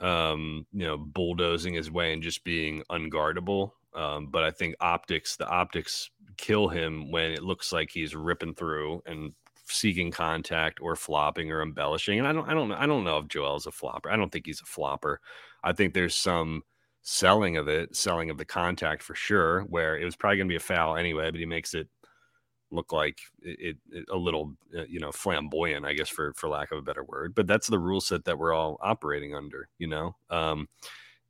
um, 0.00 0.66
you 0.72 0.86
know, 0.86 0.96
bulldozing 0.96 1.74
his 1.74 1.90
way 1.90 2.12
and 2.12 2.22
just 2.22 2.44
being 2.44 2.82
unguardable. 2.90 3.72
Um, 3.94 4.26
but 4.26 4.44
I 4.44 4.50
think 4.50 4.76
optics, 4.80 5.36
the 5.36 5.48
optics 5.48 6.10
kill 6.36 6.68
him 6.68 7.10
when 7.10 7.32
it 7.32 7.42
looks 7.42 7.72
like 7.72 7.90
he's 7.90 8.14
ripping 8.14 8.54
through 8.54 9.02
and 9.06 9.32
seeking 9.68 10.10
contact 10.10 10.80
or 10.80 10.96
flopping 10.96 11.50
or 11.50 11.62
embellishing. 11.62 12.18
And 12.18 12.28
I 12.28 12.32
don't, 12.32 12.48
I 12.48 12.54
don't, 12.54 12.72
I 12.72 12.86
don't 12.86 13.04
know 13.04 13.18
if 13.18 13.28
Joel's 13.28 13.66
a 13.66 13.72
flopper. 13.72 14.10
I 14.10 14.16
don't 14.16 14.30
think 14.30 14.46
he's 14.46 14.60
a 14.60 14.66
flopper. 14.66 15.20
I 15.64 15.72
think 15.72 15.92
there's 15.92 16.14
some 16.14 16.62
selling 17.02 17.56
of 17.56 17.68
it, 17.68 17.94
selling 17.94 18.30
of 18.30 18.38
the 18.38 18.44
contact 18.44 19.02
for 19.02 19.14
sure, 19.14 19.62
where 19.62 19.98
it 19.98 20.04
was 20.04 20.16
probably 20.16 20.36
going 20.38 20.48
to 20.48 20.52
be 20.52 20.56
a 20.56 20.60
foul 20.60 20.96
anyway, 20.96 21.30
but 21.30 21.40
he 21.40 21.46
makes 21.46 21.74
it 21.74 21.88
look 22.72 22.92
like 22.92 23.18
it, 23.42 23.76
it, 23.90 24.04
a 24.10 24.16
little, 24.16 24.52
uh, 24.76 24.84
you 24.88 25.00
know, 25.00 25.12
flamboyant, 25.12 25.86
I 25.86 25.94
guess, 25.94 26.08
for 26.08 26.32
for 26.34 26.48
lack 26.48 26.72
of 26.72 26.78
a 26.78 26.82
better 26.82 27.04
word. 27.04 27.34
But 27.34 27.46
that's 27.46 27.68
the 27.68 27.78
rule 27.78 28.00
set 28.00 28.24
that 28.24 28.38
we're 28.38 28.52
all 28.52 28.76
operating 28.82 29.34
under, 29.34 29.68
you 29.78 29.86
know. 29.86 30.16
Um, 30.30 30.68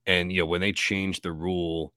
and 0.07 0.33
you 0.33 0.41
know, 0.41 0.47
when 0.47 0.61
they 0.61 0.73
changed 0.73 1.23
the 1.23 1.33
rule 1.33 1.93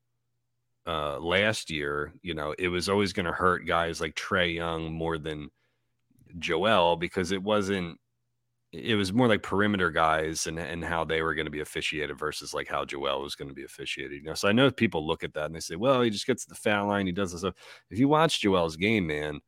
uh, 0.90 1.20
last 1.20 1.70
year, 1.70 2.14
you 2.24 2.34
know, 2.34 2.56
it 2.58 2.70
was 2.70 2.90
always 2.90 3.14
going 3.14 3.28
to 3.28 3.32
hurt 3.32 3.68
guys 3.68 4.02
like 4.02 4.16
Trae 4.16 4.56
Young 4.56 4.92
more 4.92 5.20
than 5.20 5.50
Joel 6.40 6.96
because 6.96 7.32
it 7.32 7.44
wasn't 7.44 8.00
it 8.72 8.96
was 8.96 9.14
more 9.14 9.28
like 9.28 9.44
perimeter 9.44 9.92
guys 9.92 10.48
and 10.48 10.58
and 10.58 10.84
how 10.84 11.04
they 11.04 11.22
were 11.22 11.36
going 11.36 11.46
to 11.46 11.52
be 11.52 11.60
officiated 11.60 12.18
versus 12.18 12.56
like 12.56 12.68
how 12.68 12.86
Joel 12.86 13.22
was 13.22 13.36
going 13.36 13.50
to 13.50 13.54
be 13.54 13.66
officiated. 13.66 14.18
You 14.18 14.24
know, 14.24 14.34
so 14.34 14.48
I 14.48 14.52
know 14.52 14.72
people 14.72 15.06
look 15.06 15.24
at 15.24 15.34
that 15.36 15.46
and 15.46 15.56
they 15.56 15.60
say, 15.60 15.76
"Well, 15.76 16.02
he 16.02 16.10
just 16.10 16.26
gets 16.26 16.46
the 16.46 16.56
foul 16.56 16.88
line, 16.88 17.06
he 17.06 17.12
does 17.12 17.34
this 17.34 17.42
stuff." 17.42 17.56
If 17.92 18.00
you 18.00 18.08
watch 18.08 18.42
Joel's 18.42 18.76
game, 18.76 19.06
man, 19.06 19.42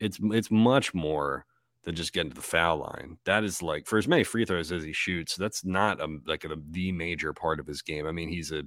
it's 0.00 0.18
it's 0.20 0.50
much 0.50 0.94
more 0.94 1.44
than 1.84 1.94
just 1.94 2.12
getting 2.12 2.30
to 2.30 2.36
the 2.36 2.42
foul 2.42 2.78
line. 2.78 3.18
That 3.24 3.44
is 3.44 3.62
like 3.62 3.86
for 3.86 3.98
as 3.98 4.08
many 4.08 4.24
free 4.24 4.44
throws 4.44 4.72
as 4.72 4.82
he 4.82 4.92
shoots, 4.92 5.36
that's 5.36 5.64
not 5.64 6.00
a, 6.00 6.18
like 6.26 6.44
a, 6.44 6.56
the 6.70 6.90
major 6.90 7.32
part 7.32 7.60
of 7.60 7.68
his 7.68 7.82
game. 7.82 8.06
I 8.06 8.12
mean, 8.12 8.28
he's 8.28 8.50
a 8.50 8.64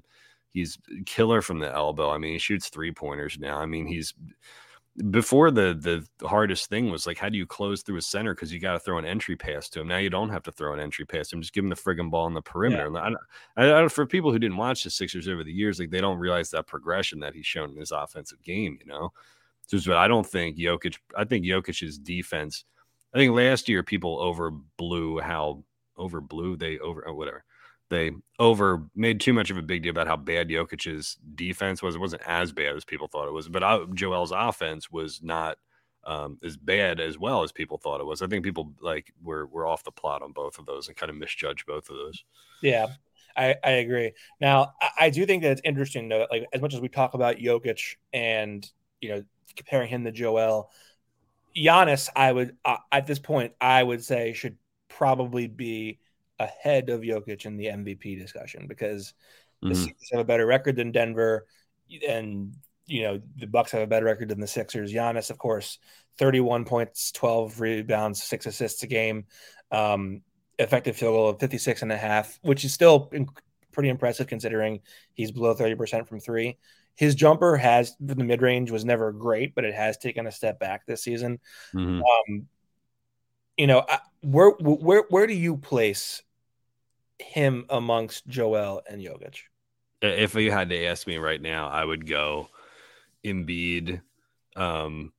he's 0.53 0.77
killer 1.05 1.41
from 1.41 1.59
the 1.59 1.71
elbow. 1.71 2.11
I 2.11 2.17
mean, 2.17 2.33
he 2.33 2.39
shoots 2.39 2.69
three 2.69 2.91
pointers 2.91 3.37
now. 3.39 3.57
I 3.57 3.65
mean, 3.65 3.85
he's 3.85 4.13
before 5.09 5.51
the 5.51 6.05
the 6.19 6.27
hardest 6.27 6.69
thing 6.69 6.91
was 6.91 7.07
like 7.07 7.17
how 7.17 7.29
do 7.29 7.37
you 7.37 7.45
close 7.45 7.81
through 7.81 7.95
a 7.95 8.01
center 8.01 8.35
because 8.35 8.51
you 8.51 8.59
got 8.59 8.73
to 8.73 8.79
throw 8.79 8.97
an 8.97 9.05
entry 9.05 9.37
pass 9.37 9.69
to 9.69 9.79
him 9.79 9.87
now 9.87 9.97
you 9.97 10.09
don't 10.09 10.29
have 10.29 10.43
to 10.43 10.51
throw 10.51 10.73
an 10.73 10.81
entry 10.81 11.05
pass 11.05 11.29
to 11.29 11.35
him 11.35 11.41
just 11.41 11.53
give 11.53 11.63
him 11.63 11.69
the 11.69 11.75
friggin' 11.75 12.11
ball 12.11 12.25
on 12.25 12.33
the 12.33 12.41
perimeter 12.41 12.91
yeah. 12.93 13.09
I, 13.55 13.63
I, 13.63 13.79
don't 13.79 13.91
for 13.91 14.05
people 14.05 14.33
who 14.33 14.39
didn't 14.39 14.57
watch 14.57 14.83
the 14.83 14.89
Sixers 14.89 15.29
over 15.29 15.45
the 15.45 15.51
years 15.51 15.79
like 15.79 15.91
they 15.91 16.01
don't 16.01 16.17
realize 16.17 16.49
that 16.49 16.67
progression 16.67 17.21
that 17.21 17.33
he's 17.33 17.45
shown 17.45 17.71
in 17.71 17.77
his 17.77 17.91
offensive 17.91 18.41
game 18.43 18.77
you 18.81 18.85
know 18.85 19.13
just 19.69 19.87
but 19.87 19.95
I 19.95 20.09
don't 20.09 20.27
think 20.27 20.57
Jokic 20.57 20.97
I 21.15 21.23
think 21.23 21.45
Jokic's 21.45 21.97
defense 21.97 22.65
I 23.13 23.17
think 23.17 23.33
last 23.33 23.69
year 23.69 23.83
people 23.83 24.17
overblew 24.17 25.21
how 25.21 25.63
overblew 25.97 26.59
they 26.59 26.79
over 26.79 27.05
whatever 27.13 27.45
they 27.91 28.11
over 28.39 28.83
made 28.95 29.19
too 29.19 29.33
much 29.33 29.51
of 29.51 29.57
a 29.57 29.61
big 29.61 29.83
deal 29.83 29.91
about 29.91 30.07
how 30.07 30.15
bad 30.15 30.47
Jokic's 30.47 31.17
defense 31.35 31.83
was. 31.83 31.93
It 31.93 31.99
wasn't 31.99 32.23
as 32.25 32.53
bad 32.53 32.75
as 32.75 32.85
people 32.85 33.07
thought 33.07 33.27
it 33.27 33.33
was, 33.33 33.49
but 33.49 33.63
I, 33.63 33.83
Joel's 33.93 34.31
offense 34.31 34.89
was 34.89 35.21
not 35.21 35.57
um, 36.05 36.39
as 36.43 36.55
bad 36.55 37.01
as 37.01 37.19
well 37.19 37.43
as 37.43 37.51
people 37.51 37.77
thought 37.77 37.99
it 37.99 38.05
was. 38.05 38.21
I 38.21 38.27
think 38.27 38.45
people 38.45 38.73
like 38.79 39.13
were 39.21 39.45
were 39.45 39.67
off 39.67 39.83
the 39.83 39.91
plot 39.91 40.23
on 40.23 40.31
both 40.31 40.57
of 40.57 40.65
those 40.65 40.87
and 40.87 40.95
kind 40.95 41.09
of 41.09 41.17
misjudged 41.17 41.65
both 41.67 41.89
of 41.89 41.97
those. 41.97 42.23
Yeah, 42.61 42.87
I, 43.35 43.55
I 43.61 43.71
agree. 43.71 44.13
Now, 44.39 44.73
I, 44.81 44.89
I 45.01 45.09
do 45.09 45.25
think 45.25 45.43
that 45.43 45.51
it's 45.51 45.61
interesting 45.65 46.07
though. 46.07 46.27
Like 46.31 46.47
as 46.53 46.61
much 46.61 46.73
as 46.73 46.79
we 46.79 46.87
talk 46.87 47.13
about 47.13 47.37
Jokic 47.37 47.97
and 48.13 48.67
you 49.01 49.09
know 49.09 49.23
comparing 49.57 49.89
him 49.89 50.05
to 50.05 50.13
Joel, 50.13 50.71
Giannis, 51.55 52.07
I 52.15 52.31
would 52.31 52.55
uh, 52.63 52.77
at 52.89 53.05
this 53.05 53.19
point 53.19 53.51
I 53.59 53.83
would 53.83 54.01
say 54.01 54.31
should 54.31 54.55
probably 54.87 55.47
be 55.47 55.99
ahead 56.43 56.89
of 56.89 57.01
Jokic 57.01 57.45
in 57.45 57.57
the 57.57 57.65
MVP 57.65 58.17
discussion 58.17 58.67
because 58.67 59.13
mm-hmm. 59.63 59.69
the 59.69 59.75
Sixers 59.75 60.09
have 60.11 60.21
a 60.21 60.25
better 60.25 60.45
record 60.45 60.75
than 60.75 60.91
Denver, 60.91 61.45
and 62.07 62.53
you 62.85 63.03
know 63.03 63.21
the 63.37 63.47
Bucks 63.47 63.71
have 63.71 63.81
a 63.81 63.87
better 63.87 64.05
record 64.05 64.29
than 64.29 64.39
the 64.39 64.47
Sixers. 64.47 64.91
Giannis, 64.91 65.29
of 65.29 65.37
course, 65.37 65.79
thirty-one 66.17 66.65
points, 66.65 67.11
twelve 67.11 67.59
rebounds, 67.59 68.23
six 68.23 68.45
assists 68.45 68.83
a 68.83 68.87
game, 68.87 69.25
um, 69.71 70.21
effective 70.59 70.95
field 70.95 71.13
goal 71.13 71.29
of 71.29 71.39
56 71.39 71.81
and 71.81 71.91
a 71.91 71.97
half, 71.97 72.39
which 72.41 72.63
is 72.63 72.73
still 72.73 73.09
in- 73.13 73.27
pretty 73.71 73.89
impressive 73.89 74.27
considering 74.27 74.81
he's 75.13 75.31
below 75.31 75.53
thirty 75.53 75.75
percent 75.75 76.07
from 76.07 76.19
three. 76.19 76.57
His 76.95 77.15
jumper 77.15 77.55
has 77.55 77.95
the 77.99 78.15
mid 78.15 78.41
range 78.41 78.69
was 78.69 78.85
never 78.85 79.11
great, 79.11 79.55
but 79.55 79.63
it 79.63 79.73
has 79.73 79.97
taken 79.97 80.27
a 80.27 80.31
step 80.31 80.59
back 80.59 80.85
this 80.85 81.03
season. 81.03 81.39
Mm-hmm. 81.73 82.01
Um, 82.01 82.47
you 83.57 83.67
know, 83.67 83.85
where 84.21 84.51
where 84.59 85.03
where 85.09 85.27
do 85.27 85.33
you 85.33 85.57
place 85.57 86.21
him 87.21 87.65
amongst 87.69 88.27
Joel 88.27 88.81
and 88.89 89.01
Jokic? 89.01 89.37
If 90.01 90.35
you 90.35 90.51
had 90.51 90.69
to 90.69 90.85
ask 90.85 91.05
me 91.05 91.17
right 91.17 91.41
now, 91.41 91.67
I 91.67 91.85
would 91.85 92.07
go 92.07 92.49
Embiid. 93.23 94.01
Um, 94.55 95.13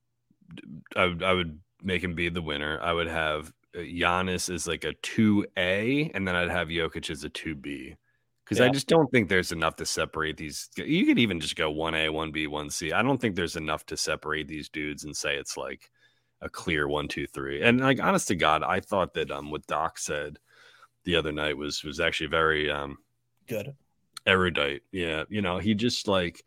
I 0.95 1.05
would 1.05 1.23
I 1.23 1.33
would 1.33 1.59
make 1.81 2.03
him 2.03 2.15
be 2.15 2.29
the 2.29 2.41
winner. 2.41 2.79
I 2.81 2.93
would 2.93 3.07
have 3.07 3.53
uh, 3.75 3.79
Giannis 3.79 4.53
as 4.53 4.67
like 4.67 4.83
a 4.83 4.93
two 5.01 5.45
A, 5.57 6.11
and 6.13 6.27
then 6.27 6.35
I'd 6.35 6.49
have 6.49 6.67
Jokic 6.67 7.09
as 7.09 7.23
a 7.23 7.29
two 7.29 7.55
B. 7.55 7.95
Because 8.43 8.59
yeah. 8.59 8.65
I 8.65 8.69
just 8.69 8.87
don't 8.87 9.09
think 9.09 9.29
there's 9.29 9.53
enough 9.53 9.77
to 9.77 9.85
separate 9.85 10.35
these. 10.35 10.69
You 10.75 11.05
could 11.05 11.17
even 11.17 11.39
just 11.39 11.55
go 11.55 11.71
one 11.71 11.95
A, 11.95 12.09
one 12.09 12.31
B, 12.31 12.47
one 12.47 12.69
C. 12.69 12.91
I 12.91 13.01
don't 13.01 13.19
think 13.19 13.35
there's 13.35 13.55
enough 13.55 13.85
to 13.85 13.97
separate 13.97 14.49
these 14.49 14.67
dudes 14.67 15.05
and 15.05 15.15
say 15.15 15.37
it's 15.37 15.55
like 15.55 15.89
a 16.41 16.49
clear 16.49 16.87
one, 16.87 17.07
two, 17.07 17.25
three. 17.25 17.61
And 17.61 17.79
like 17.79 18.03
honest 18.03 18.27
to 18.27 18.35
God, 18.35 18.63
I 18.63 18.81
thought 18.81 19.13
that 19.13 19.31
um 19.31 19.49
what 19.49 19.65
Doc 19.65 19.97
said 19.97 20.39
the 21.05 21.15
other 21.15 21.31
night 21.31 21.57
was 21.57 21.83
was 21.83 21.99
actually 21.99 22.27
very 22.27 22.69
um 22.69 22.97
good. 23.47 23.75
erudite. 24.25 24.83
Yeah 24.91 25.23
you 25.29 25.41
know 25.41 25.57
he 25.57 25.73
just 25.73 26.07
like 26.07 26.43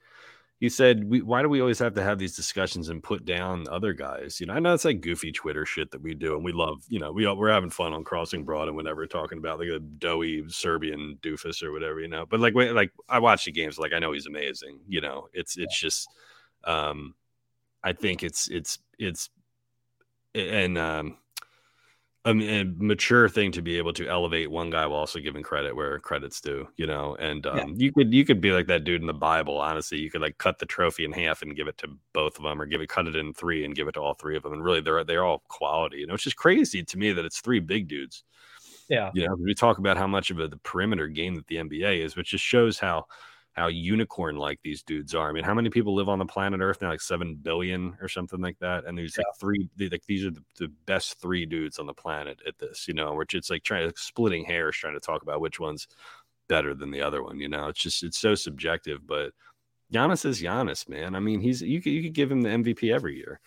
he 0.59 0.71
said 0.71 1.05
we, 1.05 1.21
why 1.21 1.43
do 1.43 1.51
we 1.51 1.61
always 1.61 1.79
have 1.81 1.93
to 1.95 2.03
have 2.03 2.19
these 2.19 2.35
discussions 2.35 2.89
and 2.89 3.03
put 3.03 3.27
down 3.27 3.67
other 3.71 3.93
guys? 3.93 4.41
You 4.41 4.47
know 4.47 4.55
i 4.55 4.59
know 4.59 4.73
it's 4.73 4.85
like 4.87 5.03
goofy 5.03 5.31
twitter 5.33 5.67
shit 5.67 5.91
that 5.91 6.03
we 6.03 6.15
do 6.15 6.35
and 6.35 6.45
we 6.45 6.53
love 6.53 6.83
you 6.89 6.99
know 6.99 7.13
we, 7.13 7.27
we're 7.27 7.53
having 7.53 7.71
fun 7.71 7.93
on 7.93 8.05
crossing 8.05 8.45
broad 8.45 8.69
and 8.69 8.77
whatever 8.77 9.07
talking 9.07 9.39
about 9.39 9.59
like 9.59 9.69
a 9.69 9.79
doughy 9.79 10.45
serbian 10.49 11.19
doofus 11.23 11.63
or 11.63 11.73
whatever 11.73 12.01
you 12.01 12.09
know? 12.09 12.25
But 12.27 12.41
like 12.41 12.55
like 12.55 12.93
i 13.09 13.19
watch 13.19 13.45
the 13.45 13.53
games 13.53 13.79
like 13.79 13.93
i 13.93 13.99
know 13.99 14.13
he's 14.13 14.27
amazing 14.27 14.81
you 14.89 15.01
know? 15.01 15.29
It's 15.35 15.57
it's 15.59 15.83
yeah. 15.83 15.89
just 15.89 16.09
um 16.65 17.15
i 17.85 17.93
think 17.93 18.23
it's 18.23 18.49
it's 18.49 18.79
it's 18.99 19.29
and 20.35 20.79
um 20.79 21.19
a, 22.27 22.61
a, 22.61 22.65
mature 22.79 23.29
thing 23.29 23.53
to 23.53 23.63
be 23.63 23.79
able 23.79 23.93
to 23.93 24.09
elevate 24.09 24.51
one 24.51 24.69
guy 24.69 24.85
while 24.87 24.99
also 25.01 25.21
giving 25.21 25.43
credit 25.43 25.75
where 25.75 25.99
credit's 26.01 26.41
due, 26.41 26.67
you 26.77 26.87
know. 26.87 27.15
And 27.21 27.47
um, 27.47 27.57
yeah. 27.57 27.65
you 27.77 27.93
could 27.93 28.13
you 28.13 28.25
could 28.25 28.41
be 28.41 28.53
like 28.53 28.67
that 28.67 28.85
dude 28.85 29.01
in 29.01 29.07
the 29.07 29.15
Bible. 29.15 29.59
Honestly, 29.59 29.99
you 29.99 30.11
could 30.11 30.21
like 30.21 30.39
cut 30.39 30.59
the 30.59 30.67
trophy 30.67 31.05
in 31.05 31.13
half 31.13 31.43
and 31.43 31.57
give 31.57 31.69
it 31.69 31.79
to 31.79 31.89
both 32.13 32.37
of 32.37 32.43
them, 32.43 32.61
or 32.61 32.67
give 32.67 32.81
it 32.81 32.89
cut 32.89 33.07
it 33.07 33.17
in 33.17 33.33
three 33.33 33.65
and 33.65 33.77
give 33.77 33.87
it 33.89 33.93
to 33.93 34.01
all 34.01 34.15
three 34.15 34.37
of 34.37 34.43
them. 34.43 34.53
And 34.53 34.65
really, 34.65 34.81
they're 34.81 35.05
they're 35.05 35.25
all 35.25 35.45
quality. 35.49 35.99
You 35.99 36.09
know, 36.09 36.15
it's 36.15 36.25
just 36.25 36.37
crazy 36.37 36.83
to 36.83 36.99
me 36.99 37.13
that 37.13 37.25
it's 37.25 37.41
three 37.41 37.61
big 37.61 37.89
dudes. 37.89 38.25
Yeah, 38.89 39.11
you 39.15 39.27
know, 39.27 39.37
we 39.41 39.55
talk 39.55 39.79
about 39.79 39.97
how 39.97 40.07
much 40.07 40.31
of 40.31 40.41
a 40.41 40.49
the 40.49 40.59
perimeter 40.59 41.07
game 41.07 41.37
that 41.37 41.47
the 41.47 41.57
NBA 41.57 42.05
is, 42.05 42.17
which 42.17 42.31
just 42.31 42.45
shows 42.45 42.79
how 42.79 43.07
how 43.57 43.69
unicorn 43.69 44.37
like 44.37 44.61
these 44.63 44.83
dudes 44.83 45.15
are. 45.15 45.31
I 45.31 45.33
mean, 45.33 45.43
how 45.43 45.55
many 45.55 45.71
people 45.71 45.95
live 45.95 46.11
on 46.11 46.19
the 46.19 46.27
planet 46.27 46.61
Earth 46.61 46.83
now? 46.83 46.91
Like 46.91 47.01
seven 47.01 47.37
billion 47.37 47.97
or 48.03 48.09
something 48.09 48.41
like 48.41 48.59
that. 48.59 48.85
And 48.85 48.97
there's 48.97 49.17
yeah. 49.17 49.25
like 49.27 49.41
three, 49.41 49.69
like 49.91 50.05
these 50.07 50.27
are 50.27 50.31
the, 50.31 50.43
the, 50.59 50.69
best 50.85 51.19
three 51.21 51.47
dudes 51.47 51.79
on 51.79 51.87
the 51.87 51.95
planet 51.95 52.39
at 52.47 52.59
this, 52.59 52.87
you 52.87 52.93
know, 52.93 53.15
which 53.15 53.35
it's 53.35 53.49
like 53.49 53.63
trying 53.63 53.91
to 53.91 53.97
splitting 53.97 54.45
hairs, 54.45 54.77
trying 54.77 54.93
to 54.93 55.01
talk 55.01 55.23
about 55.23 55.41
which 55.41 55.59
one's 55.59 55.89
better 56.51 56.75
than 56.75 56.91
the 56.91 57.01
other 57.01 57.23
one. 57.23 57.41
You 57.41 57.49
know, 57.49 57.69
it's 57.69 57.81
just 57.81 58.03
it's 58.03 58.19
so 58.19 58.35
subjective. 58.35 59.07
But 59.07 59.33
Giannis 59.91 60.27
is 60.27 60.43
Giannis, 60.43 60.87
man. 60.87 61.15
I 61.15 61.21
mean, 61.21 61.41
he's 61.41 61.63
you 61.63 61.81
could 61.81 61.93
you 61.93 62.03
could 62.03 62.13
give 62.13 62.31
him 62.31 62.43
the 62.43 62.51
MVP 62.51 62.95
every 62.95 63.17
year. 63.17 63.41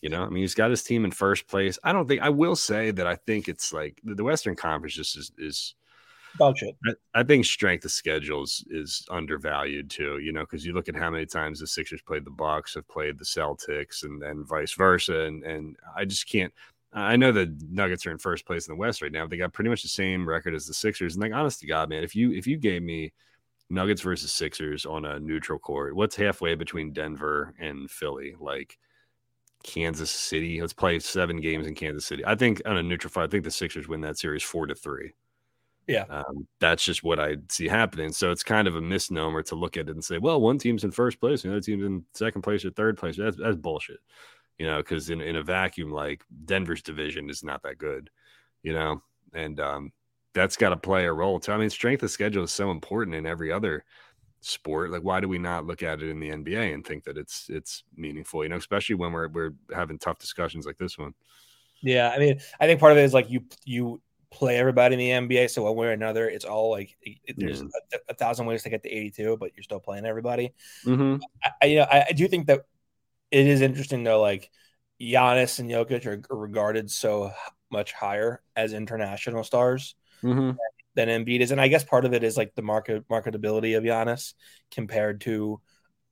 You 0.00 0.08
know, 0.08 0.22
I 0.22 0.30
mean, 0.30 0.42
he's 0.42 0.54
got 0.54 0.70
his 0.70 0.82
team 0.82 1.04
in 1.04 1.10
first 1.10 1.46
place. 1.46 1.78
I 1.84 1.92
don't 1.92 2.08
think 2.08 2.22
I 2.22 2.30
will 2.30 2.56
say 2.56 2.92
that 2.92 3.06
I 3.06 3.16
think 3.16 3.46
it's 3.46 3.74
like 3.74 4.00
the 4.02 4.24
Western 4.24 4.56
Conference 4.56 4.94
just 4.94 5.18
is 5.18 5.30
is 5.36 5.74
I, 6.86 7.20
I 7.20 7.22
think 7.22 7.44
strength 7.44 7.84
of 7.84 7.90
schedules 7.90 8.64
is 8.70 9.04
undervalued 9.10 9.90
too. 9.90 10.18
You 10.18 10.32
know, 10.32 10.40
because 10.40 10.64
you 10.64 10.72
look 10.72 10.88
at 10.88 10.96
how 10.96 11.10
many 11.10 11.26
times 11.26 11.60
the 11.60 11.66
Sixers 11.66 12.02
played 12.02 12.24
the 12.24 12.30
Bucks, 12.30 12.74
have 12.74 12.88
played 12.88 13.18
the 13.18 13.24
Celtics, 13.24 14.04
and 14.04 14.20
then 14.20 14.44
vice 14.44 14.74
versa. 14.74 15.20
And 15.20 15.44
and 15.44 15.76
I 15.96 16.04
just 16.04 16.28
can't. 16.28 16.52
I 16.92 17.16
know 17.16 17.30
the 17.30 17.56
Nuggets 17.70 18.04
are 18.06 18.10
in 18.10 18.18
first 18.18 18.46
place 18.46 18.66
in 18.66 18.72
the 18.74 18.78
West 18.78 19.00
right 19.00 19.12
now. 19.12 19.26
They 19.26 19.36
got 19.36 19.52
pretty 19.52 19.70
much 19.70 19.82
the 19.82 19.88
same 19.88 20.28
record 20.28 20.54
as 20.54 20.66
the 20.66 20.74
Sixers. 20.74 21.14
And 21.14 21.22
like, 21.22 21.32
honest 21.32 21.60
to 21.60 21.66
God, 21.66 21.88
man, 21.88 22.02
if 22.02 22.16
you 22.16 22.32
if 22.32 22.46
you 22.46 22.56
gave 22.56 22.82
me 22.82 23.12
Nuggets 23.68 24.02
versus 24.02 24.32
Sixers 24.32 24.86
on 24.86 25.04
a 25.04 25.20
neutral 25.20 25.58
court, 25.58 25.94
what's 25.94 26.16
halfway 26.16 26.54
between 26.54 26.92
Denver 26.92 27.54
and 27.60 27.90
Philly? 27.90 28.34
Like 28.40 28.76
Kansas 29.62 30.10
City. 30.10 30.60
Let's 30.60 30.72
play 30.72 30.98
seven 30.98 31.40
games 31.40 31.66
in 31.66 31.74
Kansas 31.74 32.06
City. 32.06 32.24
I 32.24 32.34
think 32.34 32.62
on 32.66 32.76
a 32.76 32.82
neutral 32.82 33.10
fight, 33.10 33.24
I 33.24 33.28
think 33.28 33.44
the 33.44 33.50
Sixers 33.50 33.88
win 33.88 34.00
that 34.02 34.18
series 34.18 34.42
four 34.42 34.66
to 34.66 34.74
three. 34.74 35.12
Yeah. 35.90 36.04
Um, 36.08 36.46
that's 36.60 36.84
just 36.84 37.02
what 37.02 37.18
I 37.18 37.36
see 37.48 37.66
happening. 37.66 38.12
So 38.12 38.30
it's 38.30 38.44
kind 38.44 38.68
of 38.68 38.76
a 38.76 38.80
misnomer 38.80 39.42
to 39.42 39.56
look 39.56 39.76
at 39.76 39.88
it 39.88 39.92
and 39.92 40.04
say, 40.04 40.18
well, 40.18 40.40
one 40.40 40.56
team's 40.56 40.84
in 40.84 40.92
first 40.92 41.18
place, 41.18 41.42
the 41.42 41.50
other 41.50 41.60
team's 41.60 41.84
in 41.84 42.04
second 42.14 42.42
place 42.42 42.64
or 42.64 42.70
third 42.70 42.96
place. 42.96 43.16
That's, 43.16 43.36
that's 43.36 43.56
bullshit, 43.56 43.98
you 44.56 44.66
know, 44.66 44.76
because 44.78 45.10
in, 45.10 45.20
in 45.20 45.34
a 45.34 45.42
vacuum, 45.42 45.90
like 45.90 46.22
Denver's 46.44 46.82
division 46.82 47.28
is 47.28 47.42
not 47.42 47.64
that 47.64 47.78
good, 47.78 48.08
you 48.62 48.72
know, 48.72 49.02
and 49.34 49.58
um, 49.58 49.92
that's 50.32 50.56
got 50.56 50.68
to 50.70 50.76
play 50.76 51.06
a 51.06 51.12
role 51.12 51.40
too. 51.40 51.50
I 51.50 51.56
mean, 51.56 51.70
strength 51.70 52.04
of 52.04 52.12
schedule 52.12 52.44
is 52.44 52.52
so 52.52 52.70
important 52.70 53.16
in 53.16 53.26
every 53.26 53.50
other 53.50 53.84
sport. 54.42 54.92
Like, 54.92 55.02
why 55.02 55.18
do 55.18 55.28
we 55.28 55.38
not 55.38 55.66
look 55.66 55.82
at 55.82 56.02
it 56.02 56.08
in 56.08 56.20
the 56.20 56.30
NBA 56.30 56.72
and 56.72 56.86
think 56.86 57.02
that 57.04 57.18
it's 57.18 57.48
it's 57.48 57.82
meaningful? 57.96 58.44
You 58.44 58.50
know, 58.50 58.56
especially 58.56 58.94
when 58.94 59.10
we're 59.10 59.28
we're 59.28 59.54
having 59.74 59.98
tough 59.98 60.20
discussions 60.20 60.66
like 60.66 60.78
this 60.78 60.96
one. 60.96 61.14
Yeah, 61.82 62.12
I 62.14 62.18
mean, 62.18 62.40
I 62.60 62.66
think 62.66 62.78
part 62.78 62.92
of 62.92 62.98
it 62.98 63.04
is 63.04 63.14
like 63.14 63.28
you 63.28 63.42
you 63.64 64.00
play 64.30 64.56
everybody 64.58 64.94
in 64.94 65.28
the 65.28 65.34
NBA, 65.34 65.50
so 65.50 65.62
one 65.64 65.74
way 65.76 65.86
or 65.88 65.92
another, 65.92 66.28
it's 66.28 66.44
all 66.44 66.70
like 66.70 66.96
it, 67.02 67.34
there's 67.36 67.60
Yeah. 67.62 67.66
a, 68.08 68.12
a 68.12 68.14
thousand 68.14 68.46
ways 68.46 68.62
to 68.62 68.70
get 68.70 68.82
to 68.84 68.88
82, 68.88 69.36
but 69.38 69.50
you're 69.56 69.64
still 69.64 69.80
playing 69.80 70.06
everybody. 70.06 70.52
Mm-hmm. 70.86 71.22
I, 71.44 71.50
I- 71.62 71.66
you 71.66 71.76
know, 71.78 71.86
I, 71.90 72.04
I 72.08 72.12
do 72.12 72.28
think 72.28 72.46
that 72.46 72.60
it 73.30 73.46
is 73.46 73.60
interesting 73.60 74.04
though. 74.04 74.20
Like 74.20 74.50
Giannis 75.00 75.58
and 75.58 75.70
Jokic 75.70 76.06
are, 76.06 76.22
are 76.32 76.38
regarded 76.38 76.90
so 76.90 77.32
much 77.70 77.92
higher 77.92 78.42
as 78.56 78.72
international 78.72 79.44
stars 79.44 79.94
Mm-hmm. 80.22 80.50
than 80.96 81.08
Embiid 81.08 81.40
is, 81.40 81.50
and 81.50 81.60
I 81.60 81.68
guess 81.68 81.82
part 81.82 82.04
of 82.04 82.12
it 82.12 82.22
is 82.22 82.36
like 82.36 82.54
the 82.54 82.60
market 82.62 83.08
marketability 83.08 83.76
of 83.78 83.84
Giannis 83.84 84.34
compared 84.70 85.22
to, 85.22 85.60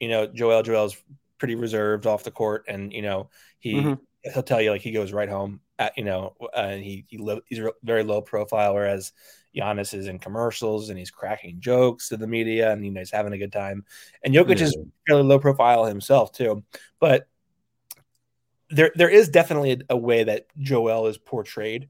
you 0.00 0.09
know, 0.09 0.26
Joel. 0.26 0.62
Joel's 0.62 0.96
pretty 1.38 1.57
reserved 1.57 2.07
off 2.07 2.24
the 2.24 2.31
court, 2.31 2.64
and 2.68 2.92
you 2.92 3.02
know 3.02 3.28
he 3.59 3.74
Mhm. 3.74 3.98
he'll 4.22 4.42
tell 4.42 4.61
you 4.62 4.70
like 4.70 4.81
he 4.81 4.92
goes 4.92 5.12
right 5.12 5.28
home 5.28 5.61
at 5.79 5.97
you 5.97 6.05
know, 6.05 6.35
and 6.57 6.83
he 6.83 7.05
he 7.09 7.19
lo- 7.19 7.41
he's 7.47 7.61
very 7.83 8.03
low 8.03 8.21
profile, 8.21 8.75
whereas 8.75 9.12
Giannis 9.57 9.95
is 9.95 10.07
in 10.07 10.19
commercials 10.19 10.88
and 10.88 10.99
he's 10.99 11.11
cracking 11.11 11.61
jokes 11.61 12.09
to 12.09 12.17
the 12.17 12.27
media, 12.27 12.73
and 12.73 12.85
you 12.85 12.91
know 12.91 13.01
he's 13.01 13.11
having 13.11 13.33
a 13.33 13.38
good 13.38 13.53
time, 13.53 13.85
and 14.23 14.35
Jokic 14.35 14.61
is 14.61 14.77
fairly 15.07 15.23
low 15.23 15.38
profile 15.38 15.85
himself 15.85 16.33
too, 16.33 16.64
but 17.01 17.29
there 18.71 18.93
there 18.95 19.09
is 19.09 19.29
definitely 19.29 19.73
a, 19.73 19.79
a 19.91 19.97
way 19.97 20.25
that 20.25 20.47
Joel 20.59 21.07
is 21.07 21.19
portrayed 21.19 21.88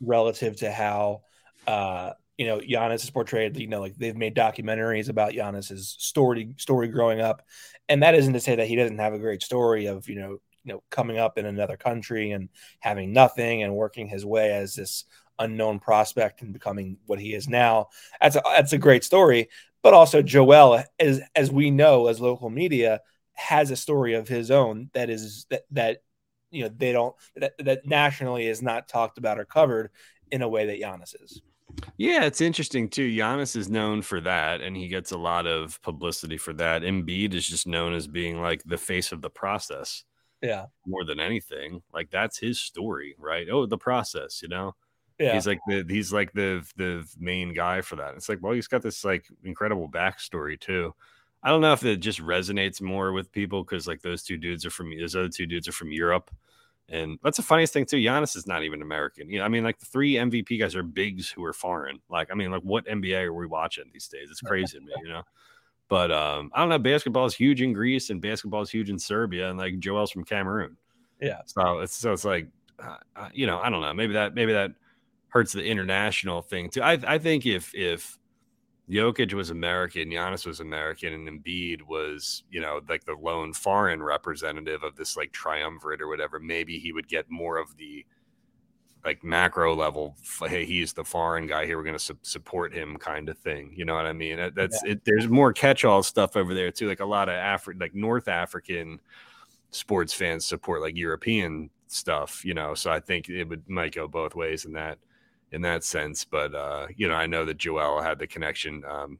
relative 0.00 0.56
to 0.56 0.70
how 0.70 1.22
uh 1.66 2.12
you 2.38 2.46
know 2.46 2.60
Giannis 2.60 3.04
is 3.04 3.10
portrayed. 3.10 3.56
You 3.56 3.66
know, 3.66 3.80
like 3.80 3.96
they've 3.96 4.16
made 4.16 4.34
documentaries 4.34 5.08
about 5.08 5.32
Giannis's 5.32 5.96
story 5.98 6.54
story 6.56 6.88
growing 6.88 7.20
up, 7.20 7.42
and 7.88 8.02
that 8.02 8.14
isn't 8.14 8.32
to 8.32 8.40
say 8.40 8.56
that 8.56 8.66
he 8.66 8.76
doesn't 8.76 8.98
have 8.98 9.12
a 9.12 9.18
great 9.18 9.42
story 9.42 9.86
of 9.86 10.08
you 10.08 10.16
know 10.16 10.38
you 10.64 10.72
know 10.72 10.82
coming 10.90 11.18
up 11.18 11.38
in 11.38 11.46
another 11.46 11.76
country 11.76 12.32
and 12.32 12.48
having 12.80 13.12
nothing 13.12 13.62
and 13.62 13.74
working 13.74 14.06
his 14.06 14.24
way 14.24 14.52
as 14.52 14.74
this 14.74 15.04
unknown 15.38 15.78
prospect 15.78 16.42
and 16.42 16.52
becoming 16.52 16.96
what 17.06 17.18
he 17.18 17.34
is 17.34 17.48
now. 17.48 17.88
That's 18.20 18.36
a 18.36 18.42
that's 18.44 18.72
a 18.72 18.78
great 18.78 19.04
story. 19.04 19.48
But 19.82 19.94
also 19.94 20.22
Joel, 20.22 20.82
as 20.98 21.20
as 21.34 21.50
we 21.50 21.70
know 21.70 22.06
as 22.06 22.20
local 22.20 22.50
media, 22.50 23.00
has 23.34 23.70
a 23.70 23.76
story 23.76 24.14
of 24.14 24.28
his 24.28 24.50
own 24.50 24.90
that 24.94 25.10
is 25.10 25.46
that 25.50 25.64
that 25.72 26.02
you 26.50 26.64
know 26.64 26.70
they 26.74 26.92
don't 26.92 27.14
that, 27.36 27.52
that 27.58 27.86
nationally 27.86 28.46
is 28.46 28.62
not 28.62 28.88
talked 28.88 29.18
about 29.18 29.38
or 29.38 29.44
covered 29.44 29.90
in 30.30 30.42
a 30.42 30.48
way 30.48 30.66
that 30.66 30.80
Giannis 30.80 31.14
is. 31.22 31.42
Yeah, 31.96 32.24
it's 32.24 32.40
interesting 32.40 32.88
too. 32.88 33.10
Giannis 33.10 33.56
is 33.56 33.68
known 33.68 34.00
for 34.00 34.20
that, 34.20 34.60
and 34.60 34.76
he 34.76 34.86
gets 34.86 35.10
a 35.10 35.18
lot 35.18 35.46
of 35.46 35.82
publicity 35.82 36.38
for 36.38 36.52
that. 36.54 36.82
Embiid 36.82 37.34
is 37.34 37.46
just 37.46 37.66
known 37.66 37.94
as 37.94 38.06
being 38.06 38.40
like 38.40 38.62
the 38.64 38.78
face 38.78 39.10
of 39.10 39.22
the 39.22 39.30
process 39.30 40.04
Yeah, 40.44 40.66
more 40.86 41.04
than 41.04 41.20
anything. 41.20 41.82
Like 41.92 42.10
that's 42.10 42.38
his 42.38 42.60
story, 42.60 43.14
right? 43.18 43.46
Oh, 43.50 43.66
the 43.66 43.78
process, 43.78 44.42
you 44.42 44.48
know. 44.48 44.74
yeah, 45.18 45.34
He's 45.34 45.46
like 45.46 45.60
the 45.66 45.84
he's 45.88 46.12
like 46.12 46.32
the 46.32 46.64
the 46.76 47.06
main 47.18 47.54
guy 47.54 47.80
for 47.80 47.96
that. 47.96 48.14
It's 48.14 48.28
like, 48.28 48.38
well, 48.42 48.52
he's 48.52 48.68
got 48.68 48.82
this 48.82 49.04
like 49.04 49.26
incredible 49.42 49.88
backstory 49.88 50.60
too. 50.60 50.94
I 51.42 51.48
don't 51.50 51.60
know 51.60 51.72
if 51.72 51.84
it 51.84 51.96
just 51.98 52.20
resonates 52.20 52.80
more 52.80 53.12
with 53.12 53.30
people 53.32 53.62
because 53.64 53.86
like 53.86 54.02
those 54.02 54.22
two 54.22 54.38
dudes 54.38 54.64
are 54.66 54.70
from 54.70 54.96
those 54.98 55.14
other 55.16 55.28
two 55.28 55.46
dudes 55.46 55.68
are 55.68 55.72
from 55.72 55.92
Europe. 55.92 56.30
And 56.88 57.18
that's 57.22 57.38
the 57.38 57.42
funniest 57.42 57.72
thing 57.72 57.86
too. 57.86 57.96
Giannis 57.96 58.36
is 58.36 58.46
not 58.46 58.62
even 58.62 58.82
American. 58.82 59.30
You 59.30 59.38
know, 59.38 59.44
I 59.44 59.48
mean, 59.48 59.64
like 59.64 59.78
the 59.78 59.86
three 59.86 60.14
MVP 60.14 60.58
guys 60.60 60.76
are 60.76 60.82
bigs 60.82 61.30
who 61.30 61.42
are 61.44 61.52
foreign. 61.54 62.00
Like, 62.10 62.28
I 62.30 62.34
mean, 62.34 62.50
like 62.50 62.62
what 62.62 62.86
NBA 62.86 63.22
are 63.22 63.32
we 63.32 63.46
watching 63.46 63.84
these 63.92 64.08
days? 64.08 64.28
It's 64.30 64.40
crazy 64.42 64.78
to 64.78 64.84
me, 64.84 64.92
you 65.02 65.08
know. 65.08 65.22
But 65.88 66.10
um, 66.10 66.50
I 66.54 66.60
don't 66.60 66.68
know. 66.70 66.78
Basketball 66.78 67.26
is 67.26 67.34
huge 67.34 67.62
in 67.62 67.72
Greece 67.72 68.10
and 68.10 68.20
basketball 68.20 68.62
is 68.62 68.70
huge 68.70 68.90
in 68.90 68.98
Serbia, 68.98 69.50
and 69.50 69.58
like 69.58 69.78
Joel's 69.78 70.10
from 70.10 70.24
Cameroon. 70.24 70.76
Yeah. 71.20 71.40
So 71.46 71.80
it's 71.80 71.96
so 71.96 72.12
it's 72.12 72.24
like, 72.24 72.48
uh, 72.78 73.28
you 73.32 73.46
know, 73.46 73.60
I 73.60 73.70
don't 73.70 73.80
know. 73.80 73.92
Maybe 73.92 74.14
that 74.14 74.34
maybe 74.34 74.52
that 74.52 74.72
hurts 75.28 75.52
the 75.52 75.64
international 75.64 76.42
thing 76.42 76.70
too. 76.70 76.82
I 76.82 76.98
I 77.06 77.18
think 77.18 77.46
if 77.46 77.74
if 77.74 78.18
Jokic 78.88 79.32
was 79.32 79.50
American, 79.50 80.10
Giannis 80.10 80.46
was 80.46 80.60
American, 80.60 81.12
and 81.12 81.28
Embiid 81.28 81.82
was, 81.82 82.44
you 82.50 82.60
know, 82.60 82.80
like 82.88 83.04
the 83.04 83.14
lone 83.14 83.52
foreign 83.52 84.02
representative 84.02 84.82
of 84.82 84.96
this 84.96 85.16
like 85.16 85.32
triumvirate 85.32 86.02
or 86.02 86.08
whatever, 86.08 86.38
maybe 86.38 86.78
he 86.78 86.92
would 86.92 87.08
get 87.08 87.30
more 87.30 87.56
of 87.56 87.76
the 87.76 88.04
like 89.04 89.22
macro 89.22 89.74
level. 89.74 90.16
Hey, 90.46 90.64
he's 90.64 90.92
the 90.92 91.04
foreign 91.04 91.46
guy 91.46 91.66
here. 91.66 91.76
We're 91.76 91.84
going 91.84 91.98
to 91.98 92.02
su- 92.02 92.18
support 92.22 92.72
him, 92.72 92.96
kind 92.96 93.28
of 93.28 93.36
thing. 93.38 93.72
You 93.76 93.84
know 93.84 93.94
what 93.94 94.06
I 94.06 94.12
mean? 94.12 94.36
That- 94.38 94.54
That's 94.54 94.82
it. 94.84 95.02
There's 95.04 95.28
more 95.28 95.52
catch-all 95.52 96.02
stuff 96.02 96.36
over 96.36 96.54
there 96.54 96.70
too. 96.70 96.88
Like 96.88 97.00
a 97.00 97.04
lot 97.04 97.28
of 97.28 97.34
Afri, 97.34 97.78
like 97.80 97.94
North 97.94 98.28
African 98.28 99.00
sports 99.70 100.12
fans 100.14 100.46
support 100.46 100.80
like 100.80 100.96
European 100.96 101.70
stuff. 101.86 102.44
You 102.44 102.54
know, 102.54 102.74
so 102.74 102.90
I 102.90 103.00
think 103.00 103.28
it 103.28 103.44
would 103.44 103.68
might 103.68 103.94
go 103.94 104.08
both 104.08 104.34
ways 104.34 104.64
in 104.64 104.72
that 104.72 104.98
in 105.52 105.62
that 105.62 105.84
sense. 105.84 106.24
But 106.24 106.54
uh, 106.54 106.86
you 106.96 107.08
know, 107.08 107.14
I 107.14 107.26
know 107.26 107.44
that 107.44 107.58
Joel 107.58 108.00
had 108.02 108.18
the 108.18 108.26
connection 108.26 108.82
um, 108.88 109.18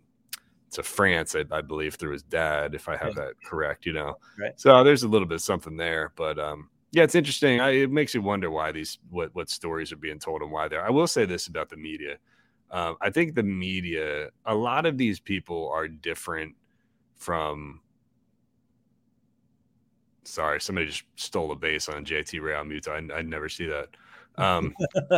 to 0.72 0.82
France, 0.82 1.36
I, 1.36 1.44
I 1.54 1.60
believe, 1.60 1.94
through 1.96 2.12
his 2.12 2.22
dad, 2.22 2.74
if 2.74 2.88
I 2.88 2.96
have 2.96 3.14
that 3.16 3.34
correct. 3.44 3.86
You 3.86 3.92
know, 3.92 4.14
Right. 4.38 4.58
so 4.58 4.82
there's 4.82 5.02
a 5.04 5.08
little 5.08 5.28
bit 5.28 5.36
of 5.36 5.42
something 5.42 5.76
there. 5.76 6.12
But 6.16 6.38
um, 6.38 6.70
yeah, 6.94 7.02
it's 7.02 7.16
interesting. 7.16 7.60
I, 7.60 7.70
it 7.70 7.90
makes 7.90 8.14
you 8.14 8.22
wonder 8.22 8.50
why 8.50 8.70
these 8.70 8.98
what 9.10 9.34
what 9.34 9.50
stories 9.50 9.90
are 9.90 9.96
being 9.96 10.20
told 10.20 10.42
and 10.42 10.52
why 10.52 10.68
they're. 10.68 10.86
I 10.86 10.90
will 10.90 11.08
say 11.08 11.24
this 11.24 11.48
about 11.48 11.68
the 11.68 11.76
media. 11.76 12.18
Um, 12.70 12.96
I 13.00 13.10
think 13.10 13.34
the 13.34 13.42
media, 13.42 14.30
a 14.46 14.54
lot 14.54 14.86
of 14.86 14.96
these 14.96 15.18
people 15.18 15.68
are 15.74 15.88
different 15.88 16.54
from. 17.16 17.80
Sorry, 20.22 20.60
somebody 20.60 20.86
just 20.86 21.02
stole 21.16 21.50
a 21.50 21.56
base 21.56 21.88
on 21.88 22.04
JT 22.04 22.40
Realmuto. 22.40 22.88
I, 22.88 23.18
I 23.18 23.22
never 23.22 23.48
see 23.48 23.66
that. 23.66 23.88
Um, 24.38 24.72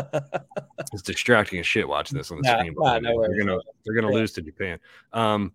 it's 0.93 1.03
distracting 1.03 1.61
as 1.61 1.67
shit 1.67 1.87
watching 1.87 2.17
this 2.17 2.31
on 2.31 2.39
the 2.39 2.49
Nah, 2.49 2.57
screen. 2.57 2.75
nah, 2.79 2.99
no 2.99 3.21
they're 3.21 3.39
gonna 3.39 3.59
they're 3.85 3.95
gonna 3.95 4.09
Yeah. 4.09 4.19
lose 4.21 4.33
to 4.33 4.41
Japan. 4.41 4.79
Um, 5.13 5.53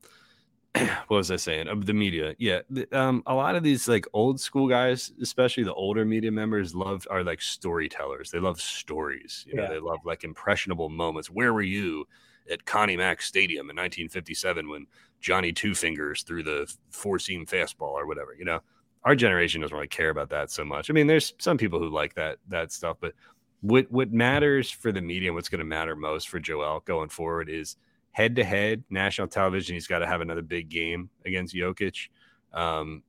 what 1.07 1.17
was 1.17 1.31
I 1.31 1.35
saying? 1.35 1.67
Of 1.67 1.85
the 1.85 1.93
media, 1.93 2.33
yeah. 2.39 2.61
um, 2.93 3.23
a 3.25 3.33
lot 3.35 3.55
of 3.55 3.63
these 3.63 3.87
like 3.87 4.05
old 4.13 4.39
school 4.39 4.67
guys, 4.69 5.11
especially 5.21 5.63
the 5.63 5.73
older 5.73 6.05
media 6.05 6.31
members, 6.31 6.73
love 6.73 7.05
are 7.11 7.23
like 7.23 7.41
storytellers. 7.41 8.31
They 8.31 8.39
love 8.39 8.61
stories. 8.61 9.45
You 9.47 9.55
know, 9.55 9.63
Yeah. 9.63 9.69
they 9.69 9.79
love 9.79 9.99
like 10.05 10.23
impressionable 10.23 10.89
moments. 10.89 11.29
Where 11.29 11.53
were 11.53 11.61
you 11.61 12.07
at 12.49 12.65
Connie 12.65 12.97
Mack 12.97 13.21
Stadium 13.21 13.69
in 13.69 13.75
1957 13.75 14.69
when 14.69 14.87
Johnny 15.19 15.51
Two 15.51 15.75
Fingers 15.75 16.23
threw 16.23 16.41
the 16.41 16.73
four 16.89 17.19
seam 17.19 17.45
fastball 17.45 17.91
or 17.91 18.07
whatever? 18.07 18.33
You 18.37 18.45
know, 18.45 18.61
our 19.03 19.15
generation 19.15 19.61
doesn't 19.61 19.75
really 19.75 19.87
care 19.87 20.09
about 20.09 20.29
that 20.29 20.51
so 20.51 20.63
much. 20.63 20.89
I 20.89 20.93
mean, 20.93 21.07
there's 21.07 21.33
some 21.37 21.57
people 21.57 21.79
who 21.79 21.89
like 21.89 22.13
that 22.15 22.37
that 22.47 22.71
stuff, 22.71 22.97
but 23.01 23.13
what 23.59 23.91
what 23.91 24.11
matters 24.13 24.71
for 24.71 24.91
the 24.91 25.01
media 25.01 25.29
and 25.29 25.35
what's 25.35 25.49
going 25.49 25.59
to 25.59 25.65
matter 25.65 25.95
most 25.95 26.29
for 26.29 26.39
Joel 26.39 26.79
going 26.85 27.09
forward 27.09 27.49
is 27.49 27.75
head 28.11 28.35
to 28.35 28.43
head 28.43 28.83
national 28.89 29.27
television. 29.27 29.75
He's 29.75 29.87
got 29.87 29.99
to 29.99 30.07
have 30.07 30.21
another 30.21 30.41
big 30.41 30.69
game 30.69 31.09
against 31.25 31.55
Jokic, 31.55 32.09
um, 32.53 33.03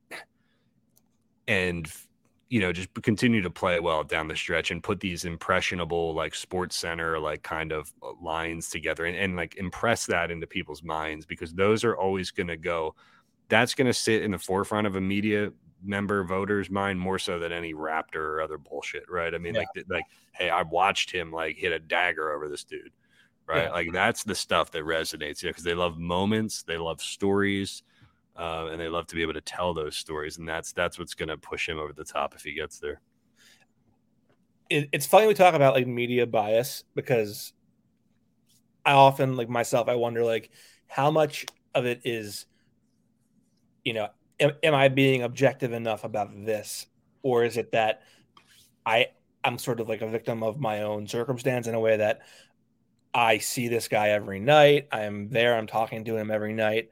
and 1.48 1.90
you 2.48 2.60
know 2.60 2.72
just 2.72 2.92
continue 3.02 3.40
to 3.40 3.50
play 3.50 3.80
well 3.80 4.04
down 4.04 4.28
the 4.28 4.36
stretch 4.36 4.70
and 4.70 4.82
put 4.82 5.00
these 5.00 5.24
impressionable 5.24 6.14
like 6.14 6.34
sports 6.34 6.76
center 6.76 7.18
like 7.18 7.42
kind 7.42 7.72
of 7.72 7.90
uh, 8.02 8.08
lines 8.20 8.68
together 8.68 9.06
and, 9.06 9.16
and 9.16 9.36
like 9.36 9.56
impress 9.56 10.04
that 10.06 10.30
into 10.30 10.46
people's 10.46 10.82
minds 10.82 11.24
because 11.24 11.54
those 11.54 11.82
are 11.82 11.96
always 11.96 12.30
going 12.30 12.46
to 12.46 12.56
go 12.58 12.94
that's 13.48 13.74
going 13.74 13.86
to 13.86 13.94
sit 13.94 14.22
in 14.22 14.30
the 14.32 14.38
forefront 14.38 14.86
of 14.86 14.96
a 14.96 15.00
media 15.00 15.50
member 15.82 16.22
voter's 16.24 16.68
mind 16.70 17.00
more 17.00 17.18
so 17.18 17.38
than 17.38 17.52
any 17.52 17.72
raptor 17.72 18.16
or 18.16 18.42
other 18.42 18.58
bullshit 18.58 19.04
right 19.10 19.34
i 19.34 19.38
mean 19.38 19.54
Yeah. 19.54 19.60
like 19.76 19.86
like 19.88 20.04
hey 20.32 20.50
i 20.50 20.60
watched 20.62 21.10
him 21.10 21.32
like 21.32 21.56
hit 21.56 21.72
a 21.72 21.78
dagger 21.78 22.32
over 22.32 22.48
this 22.48 22.64
dude 22.64 22.92
right? 23.52 23.64
Yeah. 23.64 23.70
like 23.70 23.92
that's 23.92 24.24
the 24.24 24.34
stuff 24.34 24.70
that 24.72 24.84
resonates 24.84 25.42
yeah 25.42 25.50
because 25.50 25.64
they 25.64 25.74
love 25.74 25.98
moments 25.98 26.62
they 26.62 26.76
love 26.76 27.00
stories 27.00 27.82
uh, 28.36 28.68
and 28.70 28.80
they 28.80 28.88
love 28.88 29.06
to 29.06 29.14
be 29.14 29.22
able 29.22 29.34
to 29.34 29.42
tell 29.42 29.74
those 29.74 29.96
stories 29.96 30.38
and 30.38 30.48
that's 30.48 30.72
that's 30.72 30.98
what's 30.98 31.14
going 31.14 31.28
to 31.28 31.36
push 31.36 31.68
him 31.68 31.78
over 31.78 31.92
the 31.92 32.04
top 32.04 32.34
if 32.34 32.42
he 32.42 32.54
gets 32.54 32.78
there. 32.78 33.00
It, 34.70 34.88
it's 34.92 35.06
funny 35.06 35.26
we 35.26 35.34
talk 35.34 35.54
about 35.54 35.74
like 35.74 35.86
media 35.86 36.26
bias 36.26 36.84
because 36.94 37.52
I 38.86 38.92
often 38.92 39.36
like 39.36 39.48
myself 39.48 39.88
I 39.88 39.96
wonder 39.96 40.24
like 40.24 40.50
how 40.86 41.10
much 41.10 41.46
of 41.74 41.84
it 41.84 42.00
is 42.04 42.46
you 43.84 43.92
know 43.92 44.08
am, 44.40 44.52
am 44.62 44.74
I 44.74 44.88
being 44.88 45.22
objective 45.22 45.72
enough 45.72 46.04
about 46.04 46.30
this? 46.44 46.86
Or 47.22 47.44
is 47.44 47.56
it 47.56 47.72
that 47.72 48.02
I 48.84 49.08
I'm 49.44 49.58
sort 49.58 49.80
of 49.80 49.88
like 49.88 50.02
a 50.02 50.08
victim 50.08 50.42
of 50.42 50.60
my 50.60 50.82
own 50.82 51.06
circumstance 51.06 51.66
in 51.66 51.74
a 51.74 51.80
way 51.80 51.96
that 51.96 52.20
I 53.14 53.38
see 53.38 53.68
this 53.68 53.88
guy 53.88 54.10
every 54.10 54.40
night 54.40 54.88
I'm 54.92 55.28
there 55.28 55.56
I'm 55.56 55.66
talking 55.66 56.04
to 56.06 56.16
him 56.16 56.30
every 56.30 56.52
night 56.54 56.88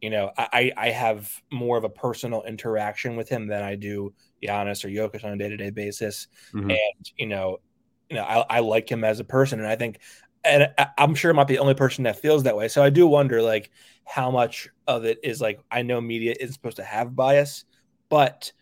you 0.00 0.10
know 0.10 0.30
I 0.36 0.72
I 0.76 0.90
have 0.90 1.30
more 1.52 1.76
of 1.76 1.84
a 1.84 1.88
personal 1.88 2.42
interaction 2.44 3.16
with 3.16 3.28
him 3.28 3.46
than 3.48 3.62
I 3.62 3.76
do 3.76 4.14
Giannis 4.42 4.84
or 4.84 4.88
Jokic 4.88 5.24
on 5.24 5.32
a 5.32 5.36
day 5.38 5.48
to 5.48 5.56
day 5.56 5.70
basis 5.70 6.28
Mhm. 6.52 6.68
and 6.68 7.10
you 7.18 7.26
know, 7.26 7.58
you 8.10 8.16
know, 8.16 8.22
I, 8.24 8.56
I 8.56 8.60
like 8.60 8.90
him 8.90 9.04
as 9.04 9.20
a 9.20 9.24
person, 9.24 9.58
and 9.60 9.68
I 9.68 9.76
think 9.76 9.98
and 10.44 10.70
I- 10.78 10.88
I'm 10.98 11.14
sure 11.14 11.30
I'm 11.30 11.36
not 11.36 11.48
the 11.48 11.58
only 11.58 11.74
person 11.74 12.04
that 12.04 12.18
feels 12.20 12.42
that 12.44 12.56
way. 12.56 12.68
So 12.68 12.82
I 12.82 12.90
do 12.90 13.06
wonder, 13.06 13.42
like, 13.42 13.70
how 14.04 14.30
much 14.30 14.68
of 14.86 15.04
it 15.04 15.18
is 15.22 15.40
like 15.40 15.60
I 15.70 15.82
know 15.82 16.00
media 16.00 16.34
isn't 16.38 16.54
supposed 16.54 16.76
to 16.76 16.84
have 16.84 17.16
bias, 17.16 17.64
but 18.10 18.52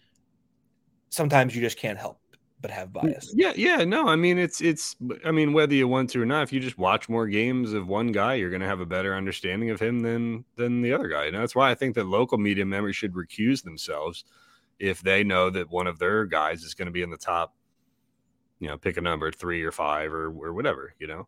sometimes 1.10 1.54
you 1.54 1.60
just 1.62 1.78
can't 1.78 1.98
help 1.98 2.20
but 2.62 2.70
have 2.70 2.92
bias. 2.92 3.32
Yeah, 3.34 3.52
yeah, 3.56 3.84
no, 3.84 4.06
I 4.06 4.16
mean 4.16 4.38
it's 4.38 4.60
it's 4.60 4.96
I 5.24 5.32
mean 5.32 5.52
whether 5.52 5.74
you 5.74 5.88
want 5.88 6.10
to 6.10 6.22
or 6.22 6.26
not, 6.26 6.44
if 6.44 6.52
you 6.52 6.60
just 6.60 6.78
watch 6.78 7.08
more 7.08 7.26
games 7.26 7.72
of 7.72 7.88
one 7.88 8.12
guy, 8.12 8.34
you're 8.34 8.50
going 8.50 8.62
to 8.62 8.68
have 8.68 8.80
a 8.80 8.86
better 8.86 9.14
understanding 9.14 9.70
of 9.70 9.80
him 9.80 10.00
than 10.00 10.44
than 10.56 10.80
the 10.80 10.92
other 10.92 11.08
guy. 11.08 11.26
And 11.26 11.36
that's 11.36 11.54
why 11.54 11.70
I 11.70 11.74
think 11.74 11.96
that 11.96 12.06
local 12.06 12.38
media 12.38 12.64
members 12.64 12.96
should 12.96 13.12
recuse 13.12 13.62
themselves 13.62 14.24
if 14.78 15.02
they 15.02 15.24
know 15.24 15.50
that 15.50 15.70
one 15.70 15.86
of 15.86 15.98
their 15.98 16.24
guys 16.24 16.62
is 16.62 16.74
going 16.74 16.86
to 16.86 16.92
be 16.92 17.02
in 17.02 17.10
the 17.10 17.18
top, 17.18 17.54
you 18.60 18.68
know, 18.68 18.78
pick 18.78 18.96
a 18.96 19.00
number 19.00 19.30
three 19.30 19.62
or 19.62 19.72
five 19.72 20.12
or 20.12 20.28
or 20.28 20.54
whatever, 20.54 20.94
you 20.98 21.08
know. 21.08 21.26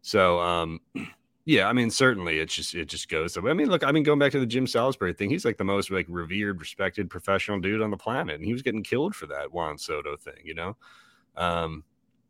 So 0.00 0.38
um 0.38 0.80
yeah, 1.48 1.66
I 1.66 1.72
mean 1.72 1.88
certainly 1.90 2.38
it's 2.40 2.54
just 2.54 2.74
it 2.74 2.88
just 2.88 3.08
goes. 3.08 3.38
I 3.38 3.40
mean, 3.54 3.68
look, 3.70 3.82
I 3.82 3.90
mean 3.90 4.02
going 4.02 4.18
back 4.18 4.32
to 4.32 4.40
the 4.40 4.44
Jim 4.46 4.66
Salisbury 4.66 5.14
thing, 5.14 5.30
he's 5.30 5.46
like 5.46 5.56
the 5.56 5.64
most 5.64 5.90
like 5.90 6.04
revered, 6.10 6.60
respected 6.60 7.08
professional 7.08 7.58
dude 7.58 7.80
on 7.80 7.90
the 7.90 7.96
planet, 7.96 8.34
and 8.36 8.44
he 8.44 8.52
was 8.52 8.60
getting 8.60 8.82
killed 8.82 9.14
for 9.16 9.26
that 9.28 9.50
Juan 9.50 9.78
Soto 9.78 10.14
thing, 10.18 10.42
you 10.44 10.52
know, 10.54 10.76
um, 11.36 11.84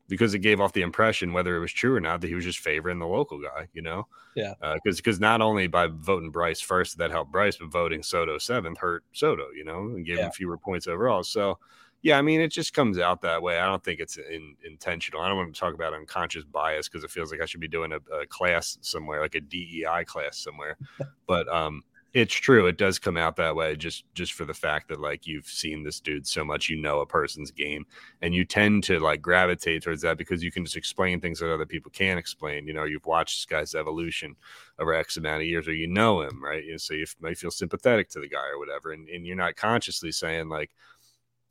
because 0.09 0.35
it 0.35 0.39
gave 0.39 0.61
off 0.61 0.73
the 0.73 0.83
impression, 0.83 1.33
whether 1.33 1.57
it 1.57 1.61
was 1.61 1.73
true 1.73 1.97
or 1.97 2.01
not, 2.01 2.21
that 2.21 2.29
he 2.29 2.35
was 2.37 2.45
just 2.45 2.61
favoring 2.61 3.01
the 3.01 3.07
local 3.09 3.41
guy, 3.43 3.69
you 3.75 3.83
know, 3.83 4.07
Yeah. 4.37 4.55
because 4.75 4.99
because 4.99 5.19
not 5.19 5.41
only 5.41 5.67
by 5.67 5.89
voting 5.89 6.31
Bryce 6.31 6.61
first 6.61 6.99
that 6.99 7.11
helped 7.11 7.33
Bryce, 7.33 7.57
but 7.57 7.73
voting 7.73 8.05
Soto 8.05 8.39
seventh 8.39 8.79
hurt 8.79 9.05
Soto, 9.13 9.51
you 9.51 9.65
know, 9.65 9.81
and 9.97 10.07
gave 10.07 10.19
Yeah. 10.19 10.27
him 10.27 10.31
fewer 10.33 10.59
points 10.59 10.87
overall. 10.87 11.25
So 11.25 11.59
yeah, 12.03 12.19
I 12.19 12.23
mean, 12.23 12.41
it 12.41 12.53
just 12.53 12.75
comes 12.75 12.99
out 12.99 13.23
that 13.23 13.43
way. 13.43 13.59
I 13.59 13.67
don't 13.67 13.83
think 13.83 14.01
it's 14.01 14.17
in, 14.17 14.55
intentional. 14.65 15.21
I 15.21 15.29
don't 15.29 15.37
want 15.37 15.53
to 15.53 15.59
talk 15.59 15.75
about 15.75 15.95
unconscious 15.95 16.45
bias 16.45 16.89
because 16.89 17.03
it 17.03 17.11
feels 17.11 17.33
like 17.33 17.41
I 17.41 17.47
should 17.47 17.61
be 17.61 17.69
doing 17.69 17.93
a, 17.93 17.97
a 18.15 18.27
class 18.27 18.79
somewhere, 18.83 19.21
like 19.21 19.35
a 19.35 19.41
DEI 19.41 20.05
class 20.07 20.39
somewhere. 20.39 20.77
but 21.27 21.49
um, 21.49 21.83
it's 22.15 22.35
true. 22.35 22.67
It 22.67 22.79
does 22.79 22.99
come 22.99 23.17
out 23.17 23.37
that 23.37 23.55
way, 23.55 23.77
just 23.77 24.05
just 24.15 24.33
for 24.33 24.45
the 24.45 24.55
fact 24.55 24.89
that 24.89 25.01
like 25.01 25.27
you've 25.27 25.47
seen 25.47 25.83
this 25.83 26.01
dude 26.01 26.27
so 26.27 26.45
much, 26.45 26.69
you 26.69 26.81
know 26.81 27.01
a 27.01 27.07
person's 27.07 27.51
game, 27.51 27.85
and 28.23 28.35
you 28.35 28.45
tend 28.45 28.85
to 28.85 28.99
like 28.99 29.21
gravitate 29.21 29.83
towards 29.83 30.03
that 30.03 30.17
because 30.17 30.43
you 30.43 30.51
can 30.51 30.65
just 30.65 30.77
explain 30.77 31.21
things 31.21 31.41
that 31.41 31.53
other 31.53 31.67
people 31.67 31.91
can't 31.91 32.19
explain. 32.19 32.67
You 32.67 32.73
know, 32.73 32.85
you've 32.85 33.07
watched 33.07 33.39
this 33.39 33.45
guy's 33.45 33.75
evolution 33.75 34.37
over 34.79 34.95
X 34.95 35.17
amount 35.19 35.43
of 35.43 35.49
years, 35.49 35.69
or 35.69 35.75
you 35.75 35.87
know 35.87 36.23
him, 36.23 36.43
right? 36.43 36.65
You 36.65 36.73
know, 36.73 36.77
so 36.79 36.95
you 36.95 37.07
might 37.21 37.39
feel 37.39 37.51
sympathetic 37.51 38.09
to 38.11 38.21
the 38.21 38.29
guy 38.29 38.49
or 38.53 38.59
whatever, 38.59 38.93
and, 38.93 39.09
and 39.09 39.27
you're 39.27 39.37
not 39.37 39.57
consciously 39.57 40.13
saying 40.13 40.49
like 40.49 40.71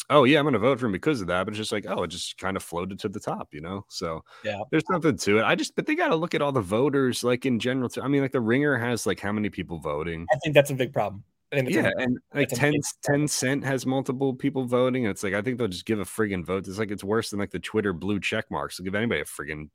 oh 0.09 0.23
yeah, 0.23 0.39
I'm 0.39 0.45
going 0.45 0.53
to 0.53 0.59
vote 0.59 0.79
for 0.79 0.85
him 0.85 0.91
because 0.91 1.21
of 1.21 1.27
that. 1.27 1.43
But 1.43 1.51
it's 1.51 1.57
just 1.57 1.71
like, 1.71 1.85
oh, 1.87 2.03
it 2.03 2.07
just 2.07 2.37
kind 2.37 2.55
of 2.57 2.63
floated 2.63 2.99
to 2.99 3.09
the 3.09 3.19
top, 3.19 3.53
you 3.53 3.61
know? 3.61 3.85
So 3.89 4.23
Yeah. 4.43 4.61
there's 4.71 4.85
something 4.89 5.17
to 5.17 5.39
it. 5.39 5.43
I 5.43 5.55
just, 5.55 5.75
but 5.75 5.85
they 5.85 5.95
got 5.95 6.09
to 6.09 6.15
look 6.15 6.33
at 6.33 6.41
all 6.41 6.51
the 6.51 6.61
voters, 6.61 7.23
like 7.23 7.45
in 7.45 7.59
general. 7.59 7.89
Too. 7.89 8.01
I 8.01 8.07
mean, 8.07 8.21
like 8.21 8.31
the 8.31 8.41
ringer 8.41 8.77
has 8.77 9.05
like 9.05 9.19
how 9.19 9.31
many 9.31 9.49
people 9.49 9.79
voting? 9.79 10.25
I 10.33 10.37
think 10.43 10.53
that's 10.55 10.69
a 10.69 10.75
big 10.75 10.93
problem. 10.93 11.23
Yeah. 11.51 11.91
a, 11.97 12.01
And 12.01 12.17
like 12.33 12.49
10, 12.49 12.73
10 13.03 13.27
cent 13.27 13.63
has 13.63 13.85
multiple 13.85 14.33
people 14.33 14.65
voting. 14.65 15.05
It's 15.05 15.23
like, 15.23 15.33
I 15.33 15.41
think 15.41 15.57
they'll 15.57 15.67
just 15.67 15.85
give 15.85 15.99
a 15.99 16.03
friggin' 16.05 16.45
vote. 16.45 16.67
It's 16.67 16.77
like, 16.79 16.91
it's 16.91 17.03
worse 17.03 17.29
than 17.29 17.39
like 17.39 17.51
the 17.51 17.59
Twitter 17.59 17.93
blue 17.93 18.19
check 18.19 18.51
marks. 18.51 18.77
They'll 18.77 18.85
give 18.85 18.95
anybody 18.95 19.21
a 19.21 19.25
friggin' 19.25 19.69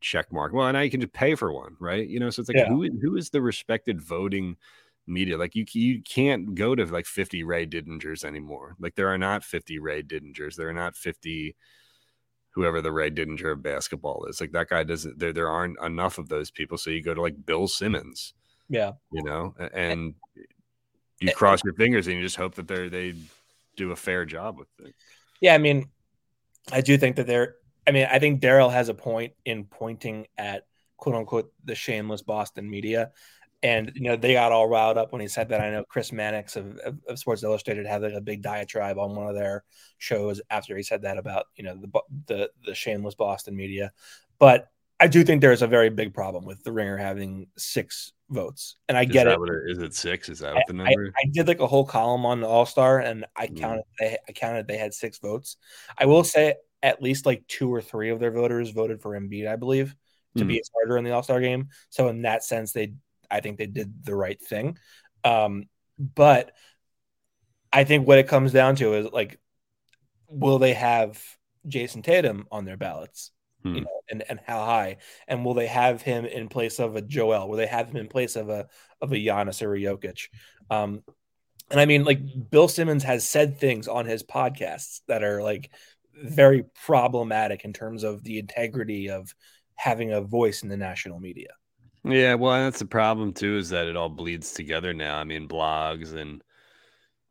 check 0.00 0.32
mark. 0.32 0.52
Well, 0.54 0.72
now 0.72 0.80
you 0.80 0.90
can 0.90 1.00
just 1.02 1.12
pay 1.12 1.34
for 1.34 1.52
one, 1.52 1.76
right? 1.78 2.08
You 2.08 2.20
know, 2.20 2.30
so 2.30 2.40
it's 2.40 2.48
like, 2.48 2.56
Yeah. 2.56 2.68
who, 2.68 2.88
who 3.02 3.16
is 3.16 3.28
the 3.30 3.42
respected 3.42 4.00
voting 4.00 4.56
media. 5.10 5.36
Like 5.36 5.54
you 5.54 5.64
you 5.72 6.02
can't 6.02 6.54
go 6.54 6.74
to 6.74 6.84
like 6.86 7.06
50 7.06 7.42
Ray 7.44 7.66
Didingers 7.66 8.24
anymore. 8.24 8.76
Like 8.78 8.94
there 8.94 9.08
are 9.08 9.18
not 9.18 9.44
50 9.44 9.78
Ray 9.78 10.02
Didingers. 10.02 10.56
There 10.56 10.68
are 10.68 10.74
not 10.74 10.96
50 10.96 11.56
whoever 12.54 12.80
the 12.80 12.92
Ray 12.92 13.10
Didinger 13.10 13.52
of 13.52 13.62
basketball 13.62 14.26
is. 14.26 14.40
Like 14.40 14.52
that 14.52 14.68
guy 14.68 14.82
doesn't 14.82 15.18
there 15.18 15.32
there 15.32 15.48
aren't 15.48 15.80
enough 15.82 16.18
of 16.18 16.28
those 16.28 16.50
people. 16.50 16.78
So 16.78 16.90
you 16.90 17.02
go 17.02 17.14
to 17.14 17.22
like 17.22 17.44
Bill 17.44 17.68
Simmons, 17.68 18.34
yeah. 18.68 18.92
you 19.12 19.22
know, 19.22 19.54
and 19.72 20.14
you 21.20 21.32
cross 21.32 21.62
your 21.64 21.74
fingers 21.74 22.06
and 22.06 22.16
you 22.16 22.22
just 22.22 22.36
hope 22.36 22.54
that 22.54 22.66
they're 22.66 22.88
they 22.88 23.14
do 23.76 23.92
a 23.92 23.96
fair 23.96 24.24
job 24.24 24.58
with 24.58 24.68
it. 24.84 24.94
Yeah, 25.40 25.54
I 25.54 25.58
mean, 25.58 25.88
I 26.72 26.80
do 26.80 26.96
think 26.98 27.16
that 27.16 27.26
there. 27.26 27.56
I 27.86 27.92
mean, 27.92 28.06
I 28.10 28.18
think 28.18 28.42
Daryl 28.42 28.70
has 28.70 28.88
a 28.88 28.94
point 28.94 29.32
in 29.44 29.64
pointing 29.64 30.26
at 30.36 30.66
quote 30.96 31.14
unquote 31.14 31.52
the 31.64 31.74
shameless 31.74 32.22
Boston 32.22 32.68
media, 32.68 33.12
and 33.62 33.92
you 33.94 34.02
know 34.02 34.16
they 34.16 34.32
got 34.32 34.52
all 34.52 34.68
riled 34.68 34.98
up 34.98 35.12
when 35.12 35.20
he 35.20 35.28
said 35.28 35.48
that. 35.50 35.60
I 35.60 35.70
know 35.70 35.84
Chris 35.84 36.12
Mannix 36.12 36.56
of, 36.56 36.78
of, 36.78 36.98
of 37.08 37.18
Sports 37.18 37.42
Illustrated 37.42 37.86
had 37.86 38.02
like 38.02 38.14
a 38.14 38.20
big 38.20 38.42
diatribe 38.42 38.98
on 38.98 39.14
one 39.14 39.26
of 39.28 39.34
their 39.34 39.64
shows 39.98 40.40
after 40.50 40.76
he 40.76 40.82
said 40.82 41.02
that 41.02 41.18
about 41.18 41.46
you 41.56 41.64
know 41.64 41.74
the 41.76 42.00
the 42.26 42.50
the 42.64 42.74
shameless 42.74 43.14
Boston 43.14 43.56
media, 43.56 43.92
but 44.38 44.68
I 44.98 45.06
do 45.06 45.24
think 45.24 45.40
there 45.40 45.52
is 45.52 45.62
a 45.62 45.66
very 45.66 45.88
big 45.88 46.12
problem 46.12 46.44
with 46.44 46.62
the 46.62 46.72
Ringer 46.72 46.98
having 46.98 47.46
six 47.56 48.12
votes, 48.28 48.76
and 48.88 48.98
I 48.98 49.04
Is 49.04 49.10
get 49.10 49.26
it. 49.26 49.38
it 49.38 49.70
is? 49.72 49.78
It 49.78 49.94
six? 49.94 50.28
Is 50.28 50.40
that 50.40 50.54
what 50.54 50.66
the 50.66 50.74
I, 50.74 50.76
number? 50.76 51.12
I 51.16 51.24
did 51.30 51.48
like 51.48 51.60
a 51.60 51.66
whole 51.66 51.86
column 51.86 52.26
on 52.26 52.40
the 52.40 52.46
All 52.46 52.66
Star, 52.66 52.98
and 53.00 53.24
I 53.34 53.46
Mm. 53.46 53.56
counted. 53.58 53.84
They, 53.98 54.18
I 54.28 54.32
counted. 54.32 54.68
They 54.68 54.76
had 54.76 54.92
six 54.92 55.18
votes. 55.18 55.56
I 55.96 56.06
will 56.06 56.22
say 56.24 56.54
at 56.82 57.02
least 57.02 57.26
like 57.26 57.46
two 57.46 57.72
or 57.72 57.80
three 57.80 58.10
of 58.10 58.20
their 58.20 58.30
voters 58.30 58.70
voted 58.70 59.00
for 59.00 59.18
Embiid, 59.18 59.46
I 59.46 59.56
believe, 59.56 59.94
to 60.36 60.44
be 60.44 60.58
a 60.58 60.64
starter 60.64 60.96
in 60.96 61.04
the 61.04 61.10
All 61.12 61.22
Star 61.22 61.40
game. 61.40 61.68
So 61.88 62.08
in 62.08 62.22
that 62.22 62.44
sense, 62.44 62.72
they, 62.72 62.92
I 63.30 63.40
think 63.40 63.58
they 63.58 63.66
did 63.66 64.04
the 64.04 64.14
right 64.14 64.40
thing. 64.40 64.78
Um, 65.24 65.64
but 65.98 66.52
I 67.72 67.84
think 67.84 68.06
what 68.06 68.18
it 68.18 68.28
comes 68.28 68.52
down 68.52 68.76
to 68.76 68.94
is 68.94 69.12
like, 69.12 69.38
will 70.28 70.58
they 70.58 70.74
have 70.74 71.22
Jayson 71.66 72.02
Tatum 72.02 72.46
on 72.50 72.64
their 72.64 72.76
ballots? 72.76 73.30
Hmm. 73.62 73.74
You 73.74 73.80
know, 73.82 74.00
and, 74.10 74.24
and 74.28 74.40
how 74.44 74.64
high? 74.64 74.96
And 75.28 75.44
will 75.44 75.54
they 75.54 75.66
have 75.66 76.00
him 76.02 76.24
in 76.24 76.48
place 76.48 76.80
of 76.80 76.96
a 76.96 77.02
Joel? 77.02 77.48
Will 77.48 77.58
they 77.58 77.66
have 77.66 77.90
him 77.90 77.98
in 77.98 78.08
place 78.08 78.36
of 78.36 78.48
a 78.48 78.68
of 79.02 79.12
a 79.12 79.16
Giannis 79.16 79.62
or 79.62 79.74
a 79.74 79.78
Jokic? 79.78 80.28
Um, 80.70 81.02
and 81.70 81.78
I 81.78 81.84
mean, 81.84 82.04
like 82.04 82.20
Bill 82.50 82.68
Simmons 82.68 83.04
has 83.04 83.28
said 83.28 83.58
things 83.58 83.86
on 83.86 84.06
his 84.06 84.22
podcasts 84.22 85.00
that 85.08 85.22
are 85.22 85.42
like 85.42 85.70
very 86.14 86.64
problematic 86.84 87.64
in 87.64 87.72
terms 87.72 88.02
of 88.02 88.24
the 88.24 88.38
integrity 88.38 89.10
of 89.10 89.34
having 89.74 90.12
a 90.12 90.20
voice 90.20 90.62
in 90.62 90.68
the 90.68 90.76
national 90.76 91.20
media. 91.20 91.50
Yeah, 92.04 92.34
well, 92.34 92.52
that's 92.64 92.78
the 92.78 92.86
problem 92.86 93.32
too, 93.32 93.58
is 93.58 93.68
that 93.70 93.86
it 93.86 93.96
all 93.96 94.08
bleeds 94.08 94.52
together 94.54 94.94
now. 94.94 95.18
I 95.18 95.24
mean, 95.24 95.48
blogs 95.48 96.14
and 96.14 96.42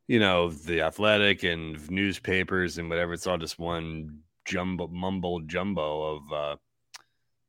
you 0.07 0.19
know, 0.19 0.49
the 0.51 0.81
athletic 0.81 1.43
and 1.43 1.89
newspapers 1.91 2.77
and 2.77 2.89
whatever, 2.89 3.13
it's 3.13 3.27
all 3.27 3.37
just 3.39 3.59
one 3.59 4.23
jumbo 4.45 4.87
mumble 4.89 5.41
jumbo 5.41 6.17
of 6.17 6.33
uh 6.33 6.57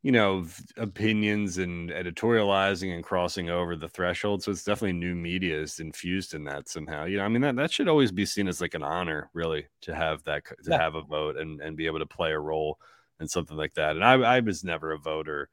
you 0.02 0.12
know 0.12 0.46
opinions 0.78 1.58
and 1.58 1.90
editorializing 1.90 2.94
and 2.94 3.04
crossing 3.04 3.50
over 3.50 3.76
the 3.76 3.88
threshold. 3.88 4.42
So 4.42 4.52
it's 4.52 4.64
definitely 4.64 4.94
new 4.94 5.14
media 5.14 5.60
is 5.60 5.80
infused 5.80 6.34
in 6.34 6.44
that 6.44 6.68
somehow. 6.68 7.04
You 7.06 7.18
know, 7.18 7.24
I 7.24 7.28
mean 7.28 7.42
that 7.42 7.56
that 7.56 7.72
should 7.72 7.88
always 7.88 8.12
be 8.12 8.26
seen 8.26 8.48
as 8.48 8.60
like 8.60 8.74
an 8.74 8.82
honor, 8.84 9.30
really, 9.34 9.66
to 9.82 9.94
have 9.94 10.24
that 10.24 10.44
to 10.64 10.70
Yeah. 10.70 10.78
have 10.78 10.94
a 10.96 11.02
vote 11.02 11.36
and 11.38 11.60
and 11.60 11.76
be 11.76 11.86
able 11.86 12.00
to 12.00 12.06
play 12.06 12.32
a 12.32 12.40
role 12.40 12.78
in 13.20 13.28
something 13.28 13.56
like 13.56 13.74
that. 13.74 13.96
And 13.96 14.04
I 14.04 14.14
I 14.14 14.40
was 14.40 14.64
never 14.64 14.92
a 14.92 14.98
voter 14.98 15.50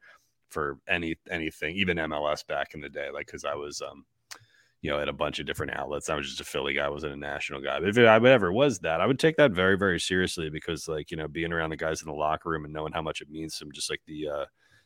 for 0.50 0.78
any 0.88 1.16
anything, 1.30 1.76
even 1.76 1.98
MLS 1.98 2.46
back 2.46 2.74
in 2.74 2.80
the 2.80 2.88
day, 2.88 3.10
like 3.12 3.26
because 3.26 3.44
I 3.44 3.54
was 3.54 3.80
um 3.82 4.04
you 4.82 4.90
know 4.90 5.00
at 5.00 5.08
a 5.08 5.12
bunch 5.12 5.38
of 5.38 5.46
different 5.46 5.72
outlets. 5.74 6.08
I 6.08 6.14
was 6.14 6.28
just 6.28 6.40
a 6.40 6.44
Philly 6.44 6.74
guy, 6.74 6.86
I 6.86 6.88
wasn't 6.90 7.14
a 7.14 7.16
national 7.16 7.60
guy. 7.60 7.80
But 7.80 7.88
if 7.90 7.98
I 7.98 8.16
ever 8.28 8.52
was 8.52 8.78
that, 8.80 9.00
I 9.00 9.06
would 9.06 9.18
take 9.18 9.36
that 9.36 9.52
very 9.52 9.76
very 9.76 10.00
seriously 10.00 10.50
because 10.50 10.88
like 10.88 11.10
you 11.10 11.16
know 11.16 11.28
being 11.28 11.52
around 11.52 11.70
the 11.70 11.76
guys 11.76 12.02
in 12.02 12.06
the 12.08 12.14
locker 12.14 12.50
room 12.50 12.64
and 12.64 12.72
knowing 12.72 12.92
how 12.92 13.02
much 13.02 13.20
it 13.20 13.30
means 13.30 13.58
to 13.58 13.64
them, 13.64 13.72
just 13.72 13.90
like 13.90 14.02
the 14.06 14.28
uh, 14.28 14.44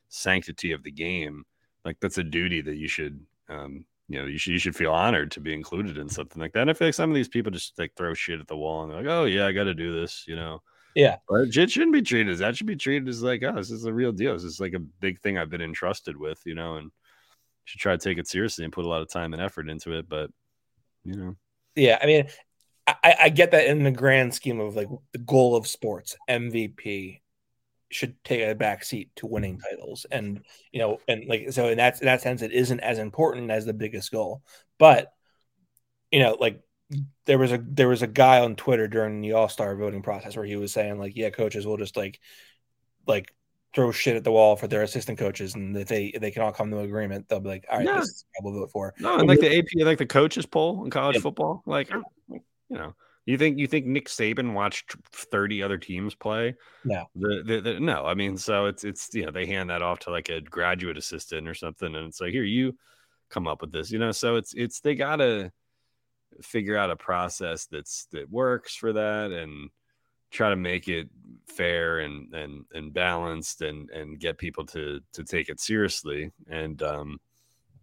sanctity 0.09 0.73
of 0.73 0.83
the 0.83 0.91
game, 0.93 1.45
like 1.85 1.99
that's 2.01 2.19
a 2.19 2.25
duty 2.25 2.61
that 2.63 2.77
you 2.77 2.89
should. 2.89 3.25
um 3.49 3.85
you 4.09 4.19
know, 4.19 4.27
you 4.27 4.37
should 4.37 4.53
you 4.53 4.59
should 4.59 4.77
feel 4.77 4.93
honored 4.93 5.31
to 5.31 5.41
be 5.41 5.55
included 5.55 5.97
in 5.97 6.09
something 6.09 6.43
like 6.43 6.53
that. 6.53 6.63
And 6.63 6.71
I 6.71 6.75
feel 6.75 6.89
like 6.89 6.95
some 6.95 7.09
of 7.11 7.15
these 7.15 7.29
people 7.29 7.51
just 7.51 7.79
like 7.79 7.93
throw 7.97 8.13
shit 8.13 8.41
at 8.41 8.49
the 8.49 8.57
wall 8.57 8.83
and 8.83 8.93
they're 8.93 8.99
like, 9.01 9.09
"Oh 9.11 9.25
yeah, 9.25 9.47
I 9.47 9.53
got 9.53 9.65
to 9.65 9.75
do 9.75 9.99
this," 9.99 10.25
you 10.27 10.37
know. 10.37 10.61
Yeah. 10.95 11.17
But 11.29 11.57
it 11.57 11.71
shouldn't 11.71 11.93
be 11.93 12.03
treated 12.03 12.33
as 12.33 12.39
that. 12.41 12.57
Should 12.57 12.67
be 12.67 12.77
treated 12.77 13.09
as 13.09 13.23
like, 13.23 13.43
oh, 13.43 13.55
this 13.55 13.71
is 13.71 13.85
a 13.85 13.93
real 13.93 14.13
deal. 14.13 14.35
This 14.35 14.45
is 14.45 14.61
like 14.61 14.75
a 14.75 14.79
big 14.79 15.21
thing 15.21 15.39
I've 15.39 15.51
been 15.51 15.63
entrusted 15.63 16.17
with, 16.17 16.41
you 16.45 16.55
know, 16.55 16.77
and 16.77 16.91
should 17.65 17.81
try 17.81 17.93
to 17.93 17.99
take 17.99 18.19
it 18.19 18.29
seriously 18.29 18.65
and 18.65 18.73
put 18.73 18.85
a 18.85 18.89
lot 18.89 19.03
of 19.03 19.11
time 19.11 19.33
and 19.33 19.43
effort 19.43 19.69
into 19.69 19.97
it. 19.97 20.09
But 20.09 20.31
you 21.05 21.15
know, 21.15 21.37
Yeah, 21.75 21.99
I 22.01 22.07
mean, 22.07 22.29
I, 22.87 23.17
I 23.23 23.29
get 23.29 23.53
that 23.53 23.67
in 23.67 23.85
the 23.85 23.91
grand 23.91 24.35
scheme 24.35 24.61
of 24.61 24.75
like 24.77 24.89
the 25.13 25.19
goal 25.19 25.57
of 25.57 25.67
sports, 25.67 26.17
MVP 26.29 27.21
should 27.91 28.23
take 28.25 28.43
a 28.43 28.55
back 28.55 28.85
seat 28.85 29.11
to 29.17 29.27
winning 29.27 29.55
mm-hmm. 29.59 29.77
titles, 29.77 30.07
and 30.11 30.45
you 30.73 30.81
know, 30.81 30.99
and 31.09 31.27
like 31.27 31.53
so 31.53 31.69
in 31.69 31.79
that 31.79 32.01
in 32.01 32.07
that 32.07 32.23
sense, 32.23 32.43
it 32.43 32.53
isn't 32.53 32.81
as 32.81 32.99
important 32.99 33.51
as 33.51 33.65
the 33.65 33.73
biggest 33.73 34.11
goal. 34.11 34.43
But 34.79 35.13
you 36.11 36.21
know, 36.21 36.37
like 36.39 36.61
there 37.25 37.39
was 37.39 37.53
a 37.53 37.59
there 37.59 37.89
was 37.89 38.03
a 38.03 38.07
guy 38.07 38.41
on 38.41 38.57
Twitter 38.57 38.89
during 38.89 39.21
the 39.21 39.33
All 39.33 39.49
Star 39.49 39.75
voting 39.77 40.03
process 40.03 40.37
where 40.37 40.45
he 40.45 40.57
was 40.57 40.73
saying 40.73 40.99
like, 40.99 41.17
yeah, 41.17 41.31
coaches 41.31 41.67
will 41.67 41.77
just 41.77 41.97
like 41.97 42.21
like 43.07 43.33
throw 43.75 43.91
shit 43.91 44.17
at 44.17 44.25
the 44.25 44.31
wall 44.33 44.55
for 44.55 44.69
their 44.69 44.83
assistant 44.83 45.19
coaches, 45.19 45.55
and 45.55 45.77
if 45.77 45.89
they 45.89 46.07
if 46.07 46.21
they 46.21 46.31
can 46.31 46.43
all 46.43 46.53
come 46.53 46.71
to 46.71 46.79
an 46.79 46.85
agreement, 46.85 47.29
they'll 47.29 47.41
be 47.41 47.49
like, 47.49 47.65
all 47.71 47.79
right, 47.79 47.87
Yeah. 47.87 48.01
this 48.01 48.09
is 48.09 48.25
what 48.41 48.53
we'll 48.53 48.61
vote 48.63 48.71
for. 48.71 48.95
no, 48.99 49.19
and 49.19 49.29
like 49.29 49.41
the 49.41 49.59
AP, 49.59 49.67
like 49.77 49.99
the 49.99 50.07
coaches 50.07 50.47
poll 50.47 50.85
in 50.85 50.91
college 50.91 51.17
Yeah. 51.17 51.23
football, 51.23 51.63
like 51.67 51.91
you 51.91 52.41
know, 52.71 52.95
You 53.25 53.39
think 53.39 53.59
you 53.59 53.67
think 53.67 53.87
Nick 53.87 54.09
Saban 54.09 54.53
watched 54.53 54.97
30 55.13 55.63
other 55.63 55.79
teams 55.79 56.15
play? 56.15 56.55
No. 56.85 57.07
The, 57.15 57.43
the, 57.47 57.61
the, 57.61 57.81
no, 57.81 58.05
I 58.05 58.15
mean, 58.15 58.37
so 58.37 58.67
it's 58.67 58.83
it's 58.85 59.09
you 59.15 59.25
know, 59.25 59.31
they 59.33 59.47
hand 59.47 59.71
that 59.71 59.81
off 59.83 60.01
to 60.01 60.11
like 60.11 60.29
a 60.29 60.41
graduate 60.41 60.97
assistant 60.99 61.49
or 61.49 61.55
something, 61.55 61.95
and 61.95 62.09
it's 62.09 62.21
like, 62.21 62.33
here, 62.33 62.45
you 62.45 62.77
come 63.31 63.47
up 63.49 63.61
with 63.63 63.73
this, 63.73 63.91
you 63.91 63.99
know. 63.99 64.13
So 64.13 64.37
it's 64.37 64.53
it's 64.55 64.81
they 64.81 64.95
gotta 64.95 65.53
figure 66.41 66.77
out 66.77 66.91
a 66.91 66.97
process 66.97 67.67
that's 67.67 68.07
that 68.13 68.31
works 68.31 68.75
for 68.75 68.93
that 68.93 69.31
and 69.31 69.71
try 70.31 70.49
to 70.49 70.57
make 70.57 70.89
it 70.89 71.09
fair 71.47 72.01
and 72.01 72.33
and 72.35 72.65
and 72.73 72.93
balanced 72.93 73.61
and 73.63 73.91
and 73.91 74.19
get 74.19 74.39
people 74.39 74.65
to 74.65 75.01
to 75.13 75.23
take 75.23 75.49
it 75.49 75.61
seriously. 75.61 76.33
And 76.49 76.83
um 76.83 77.21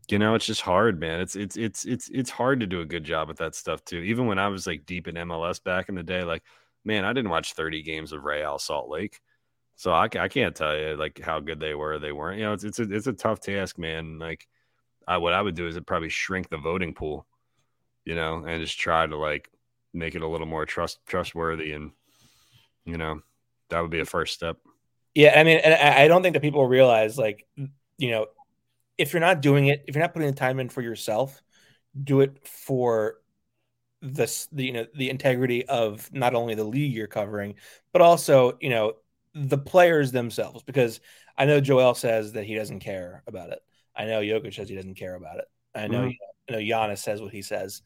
you 0.10 0.18
know 0.20 0.36
it's 0.36 0.46
just 0.46 0.62
hard 0.62 1.00
man. 1.00 1.22
It's 1.22 1.36
it's 1.36 1.56
it's 1.56 1.86
it's 1.86 2.10
it's 2.10 2.30
hard 2.30 2.60
to 2.62 2.68
do 2.68 2.82
a 2.82 2.86
good 2.86 3.04
job 3.04 3.28
with 3.28 3.38
that 3.38 3.56
stuff 3.56 3.86
too. 3.86 4.00
Even 4.00 4.26
when 4.26 4.40
i 4.40 4.48
was 4.48 4.66
like 4.68 4.86
deep 4.86 5.08
in 5.08 5.16
mls 5.16 5.64
back 5.64 5.90
in 5.90 5.96
the 5.96 6.04
day 6.04 6.24
like 6.24 6.44
man 6.86 7.06
i 7.06 7.14
didn't 7.14 7.32
watch 7.32 7.54
30 7.54 7.84
games 7.84 8.12
of 8.12 8.24
real 8.24 8.58
salt 8.60 8.90
lake. 8.90 9.20
So 9.76 9.92
i, 9.92 10.10
I 10.20 10.28
can't 10.28 10.56
tell 10.56 10.76
you 10.78 10.96
like 10.98 11.20
how 11.24 11.40
good 11.40 11.60
they 11.60 11.76
were 11.76 12.00
they 12.00 12.12
weren't. 12.12 12.40
You 12.40 12.46
know 12.46 12.54
it's 12.54 12.64
it's 12.64 12.80
a, 12.80 12.92
it's 12.92 13.08
a 13.08 13.14
tough 13.14 13.40
task 13.40 13.78
man. 13.78 14.20
Like 14.20 14.48
I, 15.08 15.18
what 15.18 15.34
i 15.34 15.42
would 15.42 15.56
do 15.56 15.68
is 15.68 15.76
it 15.76 15.86
probably 15.88 16.10
shrink 16.10 16.50
the 16.50 16.58
voting 16.58 16.94
pool 16.94 17.26
you 18.06 18.16
know 18.16 18.44
and 18.46 18.62
just 18.62 18.80
try 18.80 19.06
to 19.06 19.18
like 19.18 19.50
make 19.94 20.16
it 20.16 20.22
a 20.22 20.28
little 20.28 20.48
more 20.48 20.66
trust 20.66 21.00
trustworthy 21.06 21.72
and 21.74 21.92
you 22.86 22.98
know 22.98 23.22
that 23.70 23.82
would 23.82 23.92
be 23.92 24.00
a 24.00 24.06
first 24.06 24.34
step 24.34 24.58
Yeah, 25.16 25.40
I 25.40 25.44
mean, 25.44 25.60
and 25.60 25.74
I 25.74 26.08
don't 26.08 26.22
think 26.22 26.34
that 26.34 26.42
people 26.42 26.68
realize, 26.68 27.18
like, 27.18 27.46
you 27.98 28.12
know, 28.12 28.28
if 28.98 29.14
you're 29.14 29.20
not 29.22 29.42
doing 29.42 29.68
it, 29.68 29.84
if 29.88 29.96
you're 29.96 30.04
not 30.04 30.14
putting 30.14 30.30
the 30.30 30.36
time 30.36 30.60
in 30.60 30.70
for 30.70 30.82
yourself, 30.82 31.42
do 32.04 32.22
it 32.22 32.48
for 32.48 33.18
this, 34.02 34.48
the 34.52 34.66
you 34.66 34.74
know, 34.74 34.86
the 34.96 35.10
integrity 35.10 35.66
of 35.68 36.12
not 36.14 36.36
only 36.36 36.56
the 36.56 36.64
league 36.64 36.94
you're 36.94 37.08
covering, 37.08 37.56
but 37.94 38.02
also, 38.02 38.58
you 38.62 38.70
know, 38.70 38.94
the 39.34 39.58
players 39.58 40.12
themselves. 40.12 40.64
Because 40.64 41.02
I 41.38 41.46
know 41.46 41.62
Joel 41.62 41.96
says 41.96 42.34
that 42.34 42.46
he 42.46 42.56
doesn't 42.56 42.80
care 42.80 43.24
about 43.28 43.52
it. 43.52 43.60
I 43.96 44.06
know 44.06 44.22
Jokic 44.22 44.54
says 44.56 44.70
he 44.70 44.76
doesn't 44.76 44.96
care 44.96 45.16
about 45.16 45.40
it. 45.40 45.46
I 45.76 45.88
know, 45.88 46.04
Mhm. 46.04 46.06
I 46.06 46.08
know 46.10 46.18
Giannis 46.58 47.00
says 47.00 47.22
what 47.22 47.32
he 47.34 47.42
says. 47.42 47.82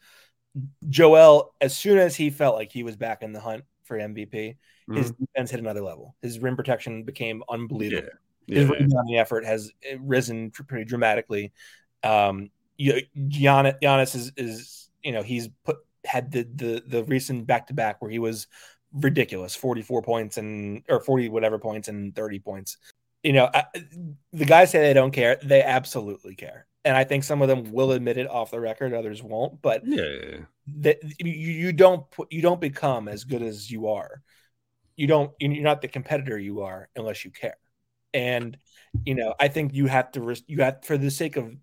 Joel, 0.87 1.53
as 1.61 1.75
soon 1.75 1.97
as 1.97 2.15
he 2.15 2.29
felt 2.29 2.55
like 2.55 2.71
he 2.71 2.83
was 2.83 2.95
back 2.95 3.23
in 3.23 3.33
the 3.33 3.39
hunt 3.39 3.63
for 3.83 3.97
MVP, 3.97 4.55
his 4.95 5.11
defense 5.11 5.49
hit 5.51 5.59
another 5.59 5.81
level. 5.81 6.15
His 6.21 6.39
rim 6.39 6.55
protection 6.55 7.03
became 7.03 7.41
unbelievable. 7.49 8.09
yeah 8.47 8.55
His 8.59 8.69
yeah 8.69 8.75
rebounding 8.75 9.17
effort 9.17 9.45
has 9.45 9.71
risen 9.99 10.51
pretty 10.51 10.85
dramatically. 10.85 11.51
Um, 12.03 12.49
you- 12.77 13.01
Giannis, 13.17 13.79
Giannis 13.81 14.15
is, 14.15 14.31
is 14.37 14.89
you 15.03 15.11
know 15.13 15.23
he's 15.23 15.47
put 15.63 15.77
had 16.05 16.31
the 16.31 16.43
the 16.55 16.83
the 16.85 17.03
recent 17.05 17.47
back 17.47 17.67
to 17.67 17.73
back 17.73 18.01
where 18.01 18.11
he 18.11 18.19
was 18.19 18.47
ridiculous, 18.91 19.55
forty 19.55 19.81
four 19.81 20.01
points 20.01 20.37
and 20.37 20.83
or 20.89 20.99
forty 20.99 21.29
whatever 21.29 21.57
points 21.57 21.87
and 21.87 22.13
thirty 22.13 22.39
points. 22.39 22.77
You 23.23 23.31
know, 23.31 23.49
I, 23.53 23.63
the 24.33 24.45
guys 24.45 24.69
say 24.71 24.81
they 24.81 24.93
don't 24.93 25.11
care. 25.11 25.39
They 25.41 25.63
absolutely 25.63 26.35
care, 26.35 26.67
and 26.85 26.97
I 26.97 27.03
think 27.03 27.23
some 27.23 27.41
of 27.41 27.47
them 27.47 27.71
will 27.71 27.91
admit 27.91 28.17
it 28.17 28.29
off 28.29 28.51
the 28.51 28.59
record. 28.59 28.93
Others 28.93 29.23
won't, 29.23 29.61
but 29.61 29.83
yeah, 29.85 30.39
that 30.79 30.99
you, 31.19 31.31
you 31.31 31.73
don't 31.73 32.09
put 32.11 32.31
you 32.31 32.41
don't 32.41 32.61
become 32.61 33.07
as 33.07 33.23
good 33.23 33.41
as 33.41 33.71
you 33.71 33.87
are. 33.87 34.21
You 34.95 35.07
don't 35.07 35.31
you're 35.39 35.63
not 35.63 35.81
the 35.81 35.87
competitor 35.87 36.37
you 36.37 36.61
are 36.61 36.89
unless 36.95 37.23
you 37.23 37.31
care. 37.31 37.57
And 38.13 38.57
you 39.05 39.15
know, 39.15 39.33
I 39.39 39.47
think 39.47 39.73
you 39.73 39.87
have 39.87 40.11
to 40.11 40.35
you 40.47 40.61
have 40.61 40.83
for 40.83 40.97
the 40.97 41.11
sake 41.11 41.37
of 41.37 41.55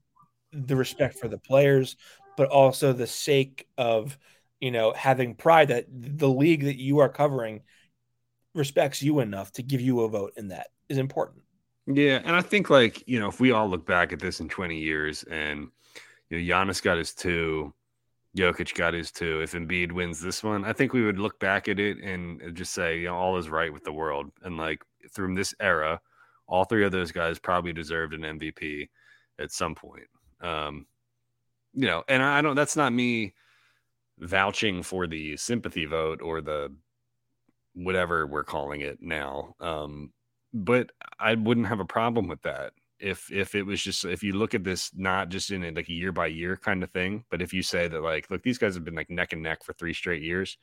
the 0.53 0.77
respect 0.77 1.19
for 1.19 1.29
the 1.29 1.39
players, 1.39 1.97
but 2.37 2.49
also 2.49 2.93
the 2.93 3.07
sake 3.07 3.69
of 3.77 4.19
you 4.59 4.71
know 4.71 4.93
having 4.93 5.35
pride 5.35 5.69
that 5.69 5.87
the 5.91 6.29
league 6.29 6.65
that 6.65 6.81
you 6.81 6.99
are 6.99 7.09
covering 7.09 7.63
respects 8.55 9.03
you 9.03 9.21
enough 9.21 9.53
to 9.53 9.63
give 9.63 9.81
you 9.81 10.01
a 10.01 10.09
vote 10.09 10.33
in 10.37 10.49
that 10.49 10.69
is 10.89 10.99
important. 10.99 11.43
Yeah, 11.93 12.21
and 12.25 12.37
I 12.37 12.43
think 12.43 12.71
like 12.71 13.07
you 13.07 13.19
know, 13.19 13.29
if 13.29 13.41
we 13.41 13.53
all 13.53 13.69
look 13.69 13.87
back 13.87 14.13
at 14.13 14.21
this 14.21 14.41
in 14.41 14.49
20 14.49 14.79
years, 14.79 15.25
and 15.25 15.69
you 16.29 16.39
know, 16.39 16.45
Giannis 16.55 16.83
got 16.83 16.99
his 16.99 17.15
two, 17.15 17.73
Jokic 18.37 18.75
got 18.75 18.95
his 18.95 19.11
two. 19.11 19.41
If 19.41 19.53
Embiid 19.53 19.93
wins 19.93 20.21
this 20.21 20.43
one, 20.45 20.65
I 20.65 20.73
think 20.73 20.93
we 20.93 21.05
would 21.05 21.19
look 21.19 21.41
back 21.41 21.69
at 21.69 21.81
it 21.81 21.99
and 21.99 22.55
just 22.55 22.73
say, 22.73 22.99
you 23.01 23.09
know, 23.09 23.17
all 23.17 23.37
is 23.39 23.49
right 23.49 23.73
with 23.73 23.85
the 23.85 23.93
world. 23.93 24.31
And 24.43 24.57
like 24.57 24.85
through 25.11 25.35
this 25.35 25.55
era, 25.61 26.01
all 26.47 26.65
three 26.65 26.85
of 26.85 26.93
those 26.93 27.13
guys 27.13 27.39
probably 27.39 27.73
deserved 27.73 28.15
an 28.15 28.23
MVP 28.23 28.89
at 29.39 29.53
some 29.53 29.75
point. 29.75 30.07
Um, 30.41 30.87
you 31.75 31.87
know, 31.87 32.05
and 32.09 32.23
I 32.23 32.41
don't. 32.41 32.57
That's 32.57 32.77
not 32.77 32.93
me 32.93 33.35
vouching 34.19 34.83
for 34.83 35.07
the 35.07 35.37
sympathy 35.37 35.87
vote 35.87 36.21
or 36.23 36.41
the 36.41 36.73
whatever 37.75 38.27
we're 38.27 38.45
calling 38.45 38.81
it 38.81 38.99
now. 39.01 39.55
Um, 39.61 40.13
but 40.53 40.91
I 41.19 41.35
wouldn't 41.35 41.69
have 41.69 41.81
a 41.81 41.85
problem 41.85 42.29
with 42.29 42.43
that 42.43 42.73
if 43.01 43.33
if 43.33 43.55
it 43.55 43.63
was 43.63 43.83
just 43.83 44.05
if 44.05 44.23
you 44.23 44.35
look 44.35 44.55
at 44.55 44.63
this 44.63 44.91
not 44.95 45.31
just 45.31 45.51
in 45.51 45.65
a, 45.65 45.71
like 45.71 45.89
a 45.89 45.93
year 45.93 46.13
by 46.13 46.27
year 46.27 46.57
kind 46.57 46.83
of 46.83 46.91
thing, 46.91 47.25
but 47.31 47.41
if 47.43 47.53
you 47.53 47.63
say 47.63 47.89
that 47.89 48.03
like 48.03 48.31
look 48.31 48.43
these 48.43 48.59
guys 48.59 48.75
have 48.75 48.85
been 48.85 48.95
like 48.95 49.11
neck 49.11 49.33
and 49.33 49.43
neck 49.43 49.65
for 49.65 49.73
three 49.73 49.95
straight 49.95 50.23
years, 50.23 50.59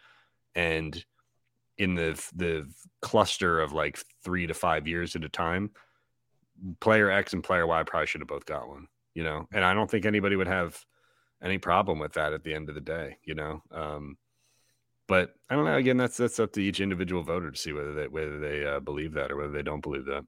and 0.55 1.03
in 1.77 1.95
the 1.95 2.21
the 2.35 2.69
cluster 3.01 3.59
of 3.59 3.73
like 3.73 3.99
three 4.23 4.47
to 4.47 4.53
five 4.53 4.87
years 4.87 5.15
at 5.15 5.23
a 5.23 5.29
time, 5.29 5.71
player 6.79 7.09
X 7.09 7.33
and 7.33 7.43
player 7.43 7.65
Y 7.65 7.83
probably 7.83 8.07
should 8.07 8.21
have 8.21 8.27
both 8.27 8.45
got 8.45 8.67
one, 8.67 8.87
you 9.15 9.23
know, 9.23 9.47
and 9.51 9.65
I 9.65 9.73
don't 9.73 9.89
think 9.89 10.05
anybody 10.05 10.35
would 10.35 10.47
have 10.47 10.79
any 11.43 11.57
problem 11.57 11.99
with 11.99 12.13
that 12.13 12.33
at 12.33 12.43
the 12.43 12.53
end 12.53 12.69
of 12.69 12.75
the 12.75 12.81
day, 12.81 13.17
you 13.23 13.35
know. 13.35 13.61
Um, 13.71 14.17
but 15.07 15.35
I 15.49 15.55
don't 15.55 15.65
know. 15.65 15.75
Again, 15.75 15.97
that's 15.97 16.17
that's 16.17 16.39
up 16.39 16.53
to 16.53 16.61
each 16.61 16.81
individual 16.81 17.23
voter 17.23 17.51
to 17.51 17.57
see 17.57 17.73
whether 17.73 17.93
they 17.93 18.07
whether 18.07 18.39
they 18.39 18.65
uh, 18.65 18.79
believe 18.79 19.13
that 19.13 19.31
or 19.31 19.37
whether 19.37 19.53
they 19.53 19.63
don't 19.63 19.81
believe 19.81 20.05
that. 20.05 20.25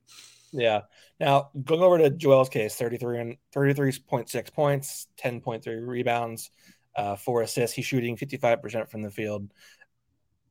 Yeah. 0.51 0.82
Now 1.19 1.49
going 1.63 1.82
over 1.82 1.97
to 1.97 2.09
Joel's 2.09 2.49
case, 2.49 2.75
33 2.75 3.19
and 3.19 3.38
33.6 3.55 4.53
points, 4.53 5.07
10.3 5.21 5.88
rebounds, 5.88 6.49
uh, 6.95 7.15
four 7.15 7.41
assists. 7.41 7.75
He's 7.75 7.86
shooting 7.86 8.17
55% 8.17 8.89
from 8.89 9.01
the 9.01 9.11
field. 9.11 9.51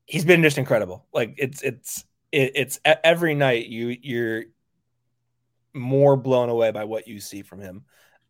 He's 0.04 0.24
been 0.24 0.42
just 0.42 0.58
incredible. 0.58 1.06
Like 1.12 1.34
it's 1.38 1.62
it's 1.62 2.04
it, 2.32 2.52
it's 2.54 2.80
every 2.84 3.34
night 3.34 3.66
you 3.66 3.96
you're 4.00 4.44
more 5.74 6.16
blown 6.16 6.48
away 6.48 6.70
by 6.70 6.84
what 6.84 7.08
you 7.08 7.20
see 7.20 7.42
from 7.42 7.60
him. 7.60 7.84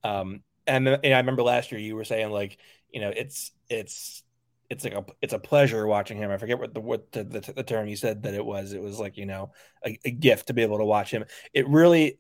Um, 0.05 0.43
and, 0.67 0.89
and 0.89 1.15
I 1.15 1.19
remember 1.19 1.43
last 1.43 1.73
year 1.73 1.81
you 1.81 1.97
were 1.97 2.05
saying 2.05 2.31
like 2.31 2.59
you 2.93 3.01
know 3.01 3.13
it's 3.15 3.53
it's 3.69 4.23
it's 4.71 4.85
like 4.85 4.93
a 4.93 5.05
it's 5.23 5.33
a 5.33 5.39
pleasure 5.39 5.87
watching 5.87 6.19
him. 6.19 6.31
I 6.31 6.37
forget 6.37 6.59
what 6.59 6.75
the 6.75 6.81
what 6.81 7.11
the, 7.13 7.25
the, 7.25 7.53
the 7.57 7.63
term 7.63 7.89
you 7.89 7.97
said 7.97 8.23
that 8.25 8.35
it 8.35 8.45
was. 8.45 8.73
It 8.73 8.83
was 8.83 8.99
like 8.99 9.17
you 9.17 9.27
know 9.27 9.53
a, 9.85 9.99
a 10.05 10.11
gift 10.11 10.49
to 10.49 10.55
be 10.55 10.63
able 10.63 10.79
to 10.79 10.85
watch 10.85 11.11
him. 11.11 11.25
It 11.53 11.69
really 11.69 12.19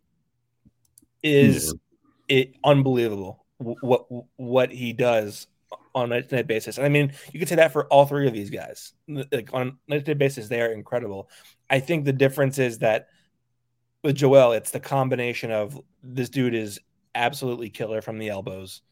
is 1.22 1.74
mm-hmm. 1.74 1.76
it 2.28 2.54
unbelievable 2.64 3.44
what 3.58 4.06
what 4.36 4.70
he 4.70 4.92
does 4.92 5.46
on 5.94 6.06
a 6.06 6.08
night-to-night 6.08 6.46
basis. 6.46 6.78
And 6.78 6.86
I 6.86 6.88
mean, 6.88 7.12
you 7.32 7.38
could 7.38 7.48
say 7.48 7.56
that 7.56 7.72
for 7.72 7.86
all 7.86 8.06
three 8.06 8.26
of 8.26 8.32
these 8.32 8.50
guys. 8.50 8.92
Like 9.06 9.50
on 9.52 9.78
a 9.88 9.90
night-to-night 9.90 10.18
basis, 10.18 10.48
they 10.48 10.62
are 10.62 10.72
incredible. 10.72 11.28
I 11.68 11.80
think 11.80 12.04
the 12.04 12.12
difference 12.12 12.58
is 12.58 12.78
that 12.78 13.08
with 14.02 14.16
Joel, 14.16 14.52
it's 14.52 14.70
the 14.70 14.80
combination 14.80 15.50
of 15.50 15.78
this 16.02 16.28
dude 16.28 16.54
is 16.54 16.78
absolutely 17.14 17.68
killer 17.68 18.00
from 18.00 18.18
the 18.18 18.28
elbows. 18.28 18.82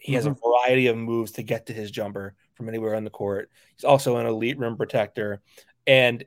He 0.00 0.14
has 0.14 0.26
a 0.26 0.30
variety 0.30 0.88
of 0.88 0.96
moves 0.96 1.32
to 1.32 1.42
get 1.42 1.66
to 1.66 1.72
his 1.72 1.90
jumper 1.90 2.34
from 2.54 2.68
anywhere 2.68 2.94
on 2.94 3.04
the 3.04 3.10
court. 3.10 3.50
He's 3.76 3.84
also 3.84 4.16
an 4.16 4.26
elite 4.26 4.58
rim 4.58 4.76
protector, 4.76 5.40
and 5.86 6.24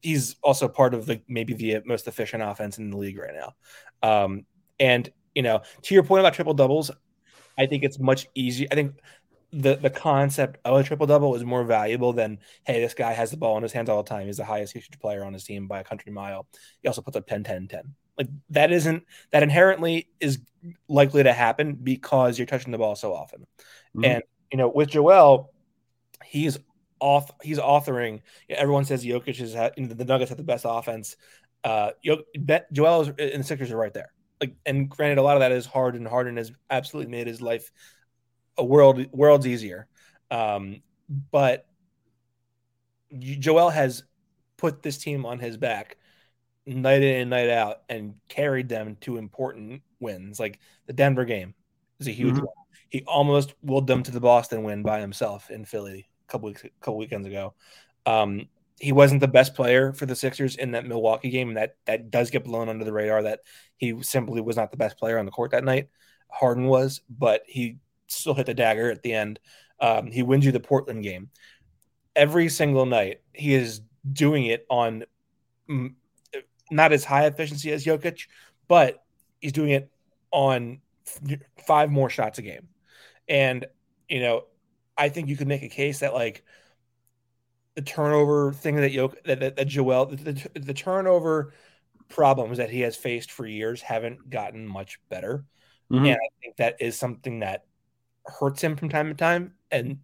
he's 0.00 0.36
also 0.42 0.68
part 0.68 0.94
of 0.94 1.06
the 1.06 1.20
maybe 1.28 1.54
the 1.54 1.82
most 1.84 2.08
efficient 2.08 2.42
offense 2.42 2.78
in 2.78 2.90
the 2.90 2.96
league 2.96 3.18
right 3.18 3.34
now. 3.34 3.54
Um, 4.02 4.46
and 4.78 5.10
you 5.34 5.42
know, 5.42 5.62
to 5.82 5.94
your 5.94 6.02
point 6.02 6.20
about 6.20 6.34
triple 6.34 6.54
doubles, 6.54 6.90
I 7.58 7.66
think 7.66 7.84
it's 7.84 7.98
much 7.98 8.26
easier. 8.34 8.68
I 8.70 8.74
think 8.74 8.96
the 9.52 9.76
the 9.76 9.90
concept 9.90 10.58
of 10.64 10.80
a 10.80 10.82
triple 10.82 11.06
double 11.06 11.34
is 11.34 11.44
more 11.44 11.64
valuable 11.64 12.12
than 12.12 12.38
hey, 12.64 12.80
this 12.80 12.94
guy 12.94 13.12
has 13.12 13.30
the 13.30 13.36
ball 13.36 13.56
in 13.56 13.62
his 13.62 13.72
hands 13.72 13.88
all 13.88 14.02
the 14.02 14.08
time. 14.08 14.26
He's 14.26 14.38
the 14.38 14.44
highest 14.44 14.74
usage 14.74 14.98
player 14.98 15.24
on 15.24 15.32
his 15.32 15.44
team 15.44 15.66
by 15.66 15.80
a 15.80 15.84
country 15.84 16.12
mile. 16.12 16.46
He 16.80 16.88
also 16.88 17.02
puts 17.02 17.16
up 17.16 17.26
10 17.26 17.44
10 17.44 17.68
10. 17.68 17.94
Like 18.22 18.30
that 18.50 18.72
isn't 18.72 19.04
that 19.30 19.42
inherently 19.42 20.08
is 20.20 20.38
likely 20.88 21.22
to 21.22 21.32
happen 21.32 21.74
because 21.74 22.38
you're 22.38 22.46
touching 22.46 22.72
the 22.72 22.78
ball 22.78 22.96
so 22.96 23.14
often. 23.14 23.46
Mhm. 23.96 24.06
And 24.06 24.22
you 24.50 24.58
know, 24.58 24.68
with 24.68 24.90
Joel, 24.90 25.52
he's 26.24 26.58
off 27.00 27.30
he's 27.42 27.58
authoring 27.58 28.20
everyone 28.48 28.84
says 28.84 29.04
Jokic 29.04 29.40
is 29.40 29.54
the 29.54 30.04
Nuggets 30.04 30.28
have 30.28 30.38
the 30.38 30.44
best 30.44 30.64
offense. 30.68 31.16
Uh 31.64 31.90
Joel 32.72 33.02
is, 33.02 33.08
and 33.08 33.40
the 33.40 33.44
Sixers 33.44 33.70
are 33.70 33.76
right 33.76 33.94
there. 33.94 34.12
Like 34.40 34.54
and 34.66 34.88
granted 34.88 35.18
a 35.18 35.22
lot 35.22 35.36
of 35.36 35.40
that 35.40 35.52
is 35.52 35.66
hard, 35.66 35.94
Harden. 35.94 36.06
Harden 36.06 36.36
has 36.36 36.52
absolutely 36.70 37.10
made 37.10 37.26
his 37.26 37.40
life 37.42 37.70
a 38.56 38.64
world 38.64 39.04
worlds 39.12 39.46
easier. 39.46 39.86
Um, 40.30 40.82
but 41.30 41.66
Joel 43.18 43.70
has 43.70 44.04
put 44.56 44.82
this 44.82 44.98
team 44.98 45.26
on 45.26 45.38
his 45.38 45.56
back 45.56 45.98
night 46.66 47.02
in 47.02 47.22
and 47.22 47.30
night 47.30 47.48
out 47.48 47.82
and 47.88 48.14
carried 48.28 48.68
them 48.68 48.96
to 49.00 49.16
important 49.16 49.82
wins. 50.00 50.38
Like 50.38 50.58
the 50.86 50.92
Denver 50.92 51.24
game 51.24 51.54
is 51.98 52.08
a 52.08 52.12
huge 52.12 52.36
Mhm. 52.36 52.44
one. 52.44 52.54
He 52.88 53.02
almost 53.04 53.54
willed 53.62 53.86
them 53.86 54.02
to 54.02 54.10
the 54.10 54.20
Boston 54.20 54.62
win 54.62 54.82
by 54.82 55.00
himself 55.00 55.50
in 55.50 55.64
Philly 55.64 56.08
a 56.28 56.30
couple 56.30 56.48
weeks, 56.48 56.62
couple 56.80 56.98
weekends 56.98 57.26
ago. 57.26 57.54
Um, 58.06 58.48
he 58.78 58.92
wasn't 58.92 59.20
the 59.20 59.28
best 59.28 59.54
player 59.54 59.92
for 59.92 60.06
the 60.06 60.16
Sixers 60.16 60.56
in 60.56 60.72
that 60.72 60.86
Milwaukee 60.86 61.30
game, 61.30 61.48
and 61.48 61.56
that 61.56 61.76
that 61.84 62.10
does 62.10 62.30
get 62.30 62.44
blown 62.44 62.68
under 62.68 62.84
the 62.84 62.92
radar 62.92 63.22
that 63.22 63.40
he 63.76 64.02
simply 64.02 64.40
was 64.40 64.56
not 64.56 64.70
the 64.70 64.76
best 64.76 64.98
player 64.98 65.18
on 65.18 65.24
the 65.24 65.30
court 65.30 65.52
that 65.52 65.64
night. 65.64 65.88
Harden 66.28 66.66
was, 66.66 67.00
but 67.08 67.42
he 67.46 67.78
still 68.08 68.34
hit 68.34 68.46
the 68.46 68.54
dagger 68.54 68.90
at 68.90 69.02
the 69.02 69.12
end. 69.12 69.38
Um, 69.80 70.10
he 70.10 70.22
wins 70.22 70.44
you 70.44 70.52
the 70.52 70.60
Portland 70.60 71.02
game. 71.02 71.30
Every 72.16 72.48
single 72.48 72.86
night, 72.86 73.20
he 73.32 73.54
is 73.54 73.80
doing 74.10 74.46
it 74.46 74.66
on 74.68 75.04
not 76.72 76.92
as 76.92 77.04
high 77.04 77.26
efficiency 77.26 77.70
as 77.70 77.84
Jokic, 77.84 78.26
but 78.68 79.04
he's 79.40 79.52
doing 79.52 79.70
it 79.70 79.90
on 80.30 80.80
five 81.66 81.90
more 81.90 82.08
shots 82.08 82.38
a 82.38 82.42
game. 82.42 82.68
And, 83.28 83.66
you 84.08 84.20
know, 84.20 84.44
I 84.96 85.08
think 85.08 85.28
you 85.28 85.36
could 85.36 85.48
make 85.48 85.62
a 85.62 85.68
case 85.68 86.00
that 86.00 86.14
like 86.14 86.44
the 87.74 87.82
turnover 87.82 88.52
thing 88.52 88.76
that 88.76 88.92
Jok- 88.92 89.22
that, 89.24 89.40
that, 89.40 89.56
that 89.56 89.68
Joel 89.68 90.06
the, 90.06 90.16
the, 90.16 90.60
the 90.60 90.74
turnover 90.74 91.54
problems 92.08 92.58
that 92.58 92.70
he 92.70 92.80
has 92.80 92.96
faced 92.96 93.30
for 93.30 93.46
years 93.46 93.80
haven't 93.80 94.28
gotten 94.28 94.66
much 94.66 94.98
better. 95.08 95.44
Mhm. 95.90 96.08
And 96.08 96.16
I 96.16 96.28
think 96.42 96.56
that 96.56 96.76
is 96.80 96.96
something 96.96 97.40
that 97.40 97.64
hurts 98.26 98.62
him 98.62 98.76
from 98.76 98.88
time 98.88 99.08
to 99.08 99.14
time 99.14 99.54
and 99.70 99.98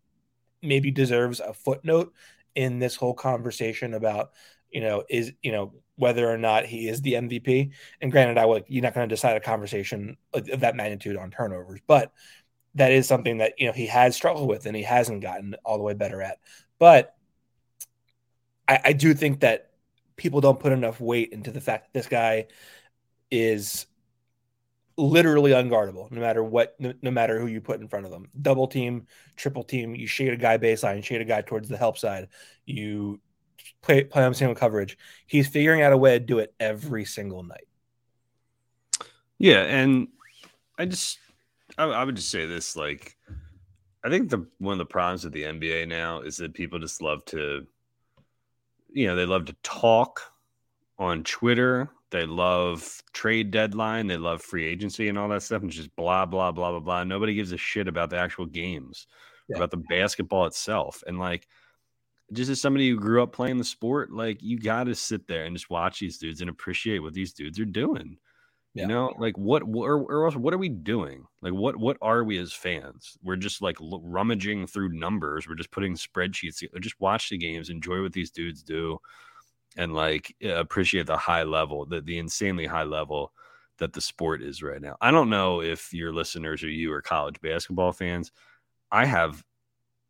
maybe 0.62 0.90
deserves 0.90 1.40
a 1.40 1.52
footnote 1.52 2.12
in 2.54 2.78
this 2.78 2.96
whole 2.96 3.14
conversation 3.14 3.94
about, 3.94 4.30
you 4.70 4.80
know, 4.80 5.04
is, 5.08 5.32
you 5.42 5.52
know, 5.52 5.72
whether 5.96 6.30
or 6.30 6.38
not 6.38 6.64
he 6.64 6.88
is 6.88 7.02
the 7.02 7.14
MVP. 7.14 7.70
And 8.00 8.12
granted, 8.12 8.38
I 8.38 8.46
would, 8.46 8.64
you're 8.68 8.82
not 8.82 8.94
going 8.94 9.08
to 9.08 9.14
decide 9.14 9.36
a 9.36 9.40
conversation 9.40 10.16
of 10.32 10.60
that 10.60 10.76
magnitude 10.76 11.16
on 11.16 11.30
turnovers, 11.30 11.80
but 11.86 12.12
that 12.74 12.92
is 12.92 13.08
something 13.08 13.38
that, 13.38 13.54
you 13.58 13.66
know, 13.66 13.72
he 13.72 13.86
has 13.86 14.14
struggled 14.14 14.48
with 14.48 14.66
and 14.66 14.76
he 14.76 14.82
hasn't 14.82 15.22
gotten 15.22 15.56
all 15.64 15.76
the 15.76 15.82
way 15.82 15.94
better 15.94 16.22
at. 16.22 16.38
But 16.78 17.16
I, 18.68 18.80
I 18.84 18.92
do 18.92 19.14
think 19.14 19.40
that 19.40 19.70
people 20.16 20.40
don't 20.40 20.60
put 20.60 20.72
enough 20.72 21.00
weight 21.00 21.32
into 21.32 21.50
the 21.50 21.60
fact 21.60 21.86
that 21.86 21.98
this 21.98 22.08
guy 22.08 22.46
is 23.30 23.86
literally 24.96 25.52
unguardable 25.52 26.10
no 26.10 26.20
matter 26.20 26.42
what 26.42 26.74
no, 26.80 26.92
no 27.02 27.10
matter 27.10 27.38
who 27.38 27.46
you 27.46 27.60
put 27.60 27.80
in 27.80 27.86
front 27.86 28.04
of 28.04 28.10
them 28.10 28.28
double 28.42 28.66
team 28.66 29.06
triple 29.36 29.62
team 29.62 29.94
you 29.94 30.08
shade 30.08 30.32
a 30.32 30.36
guy 30.36 30.58
baseline 30.58 31.04
shade 31.04 31.20
a 31.20 31.24
guy 31.24 31.40
towards 31.40 31.68
the 31.68 31.76
help 31.76 31.96
side 31.96 32.26
you 32.66 33.20
play 33.82 34.04
play 34.04 34.24
on 34.24 34.34
single 34.34 34.54
coverage 34.54 34.96
he's 35.26 35.48
figuring 35.48 35.82
out 35.82 35.92
a 35.92 35.96
way 35.96 36.18
to 36.18 36.24
do 36.24 36.38
it 36.38 36.54
every 36.60 37.04
single 37.04 37.42
night 37.42 37.66
Yeah, 39.38 39.62
and 39.62 40.08
I 40.78 40.86
just 40.86 41.18
I, 41.76 41.84
I 41.84 42.04
would 42.04 42.16
just 42.16 42.30
say 42.30 42.46
this 42.46 42.76
like 42.76 43.16
I 44.04 44.10
think 44.10 44.30
the 44.30 44.46
one 44.58 44.72
of 44.72 44.78
the 44.78 44.86
problems 44.86 45.24
with 45.24 45.32
the 45.32 45.42
NBA 45.44 45.88
now 45.88 46.20
is 46.20 46.36
that 46.38 46.54
people 46.54 46.78
just 46.78 47.02
love 47.02 47.24
to 47.26 47.66
you 48.90 49.06
know, 49.06 49.14
they 49.16 49.26
love 49.26 49.44
to 49.44 49.56
talk 49.62 50.22
on 50.98 51.22
Twitter. 51.22 51.90
They 52.10 52.24
love 52.24 53.02
trade 53.12 53.50
deadline, 53.50 54.06
they 54.06 54.16
love 54.16 54.40
free 54.40 54.64
agency 54.64 55.08
and 55.08 55.18
all 55.18 55.28
that 55.28 55.42
stuff 55.42 55.60
and 55.62 55.70
just 55.70 55.94
blah 55.94 56.24
blah 56.24 56.52
blah 56.52 56.70
blah 56.70 56.80
blah. 56.80 57.04
Nobody 57.04 57.34
gives 57.34 57.52
a 57.52 57.58
shit 57.58 57.86
about 57.86 58.08
the 58.10 58.16
actual 58.16 58.46
games, 58.46 59.06
Yeah. 59.48 59.56
about 59.58 59.70
the 59.70 59.76
basketball 59.88 60.46
itself. 60.46 61.02
And 61.06 61.18
like 61.18 61.46
just 62.32 62.50
as 62.50 62.60
somebody 62.60 62.88
who 62.88 62.96
grew 62.96 63.22
up 63.22 63.32
playing 63.32 63.58
the 63.58 63.64
sport, 63.64 64.12
like 64.12 64.42
you 64.42 64.58
got 64.58 64.84
to 64.84 64.94
sit 64.94 65.26
there 65.26 65.44
and 65.44 65.56
just 65.56 65.70
watch 65.70 66.00
these 66.00 66.18
dudes 66.18 66.40
and 66.40 66.50
appreciate 66.50 66.98
what 67.00 67.14
these 67.14 67.32
dudes 67.32 67.58
are 67.58 67.64
doing. 67.64 68.18
Yeah. 68.74 68.82
You 68.82 68.88
know, 68.88 69.14
like 69.18 69.36
what, 69.38 69.62
or, 69.62 70.02
or 70.02 70.26
else 70.26 70.36
what 70.36 70.52
are 70.52 70.58
we 70.58 70.68
doing? 70.68 71.24
Like 71.40 71.54
what, 71.54 71.76
what 71.76 71.96
are 72.02 72.22
we 72.22 72.38
as 72.38 72.52
fans? 72.52 73.16
We're 73.22 73.36
just 73.36 73.62
like 73.62 73.80
l- 73.80 74.02
rummaging 74.04 74.66
through 74.66 74.90
numbers. 74.90 75.48
We're 75.48 75.54
just 75.54 75.70
putting 75.70 75.94
spreadsheets. 75.94 76.58
together. 76.58 76.78
Just 76.78 77.00
watch 77.00 77.30
the 77.30 77.38
games, 77.38 77.70
enjoy 77.70 78.02
what 78.02 78.12
these 78.12 78.30
dudes 78.30 78.62
do, 78.62 78.98
and 79.76 79.94
like 79.94 80.34
appreciate 80.44 81.06
the 81.06 81.16
high 81.16 81.44
level, 81.44 81.86
the 81.86 82.00
the 82.00 82.18
insanely 82.18 82.66
high 82.66 82.84
level 82.84 83.32
that 83.78 83.92
the 83.92 84.00
sport 84.00 84.42
is 84.42 84.62
right 84.62 84.82
now. 84.82 84.96
I 85.00 85.10
don't 85.10 85.30
know 85.30 85.62
if 85.62 85.92
your 85.92 86.12
listeners 86.12 86.62
or 86.62 86.68
you 86.68 86.92
are 86.92 87.02
college 87.02 87.40
basketball 87.40 87.92
fans. 87.92 88.32
I 88.90 89.06
have 89.06 89.42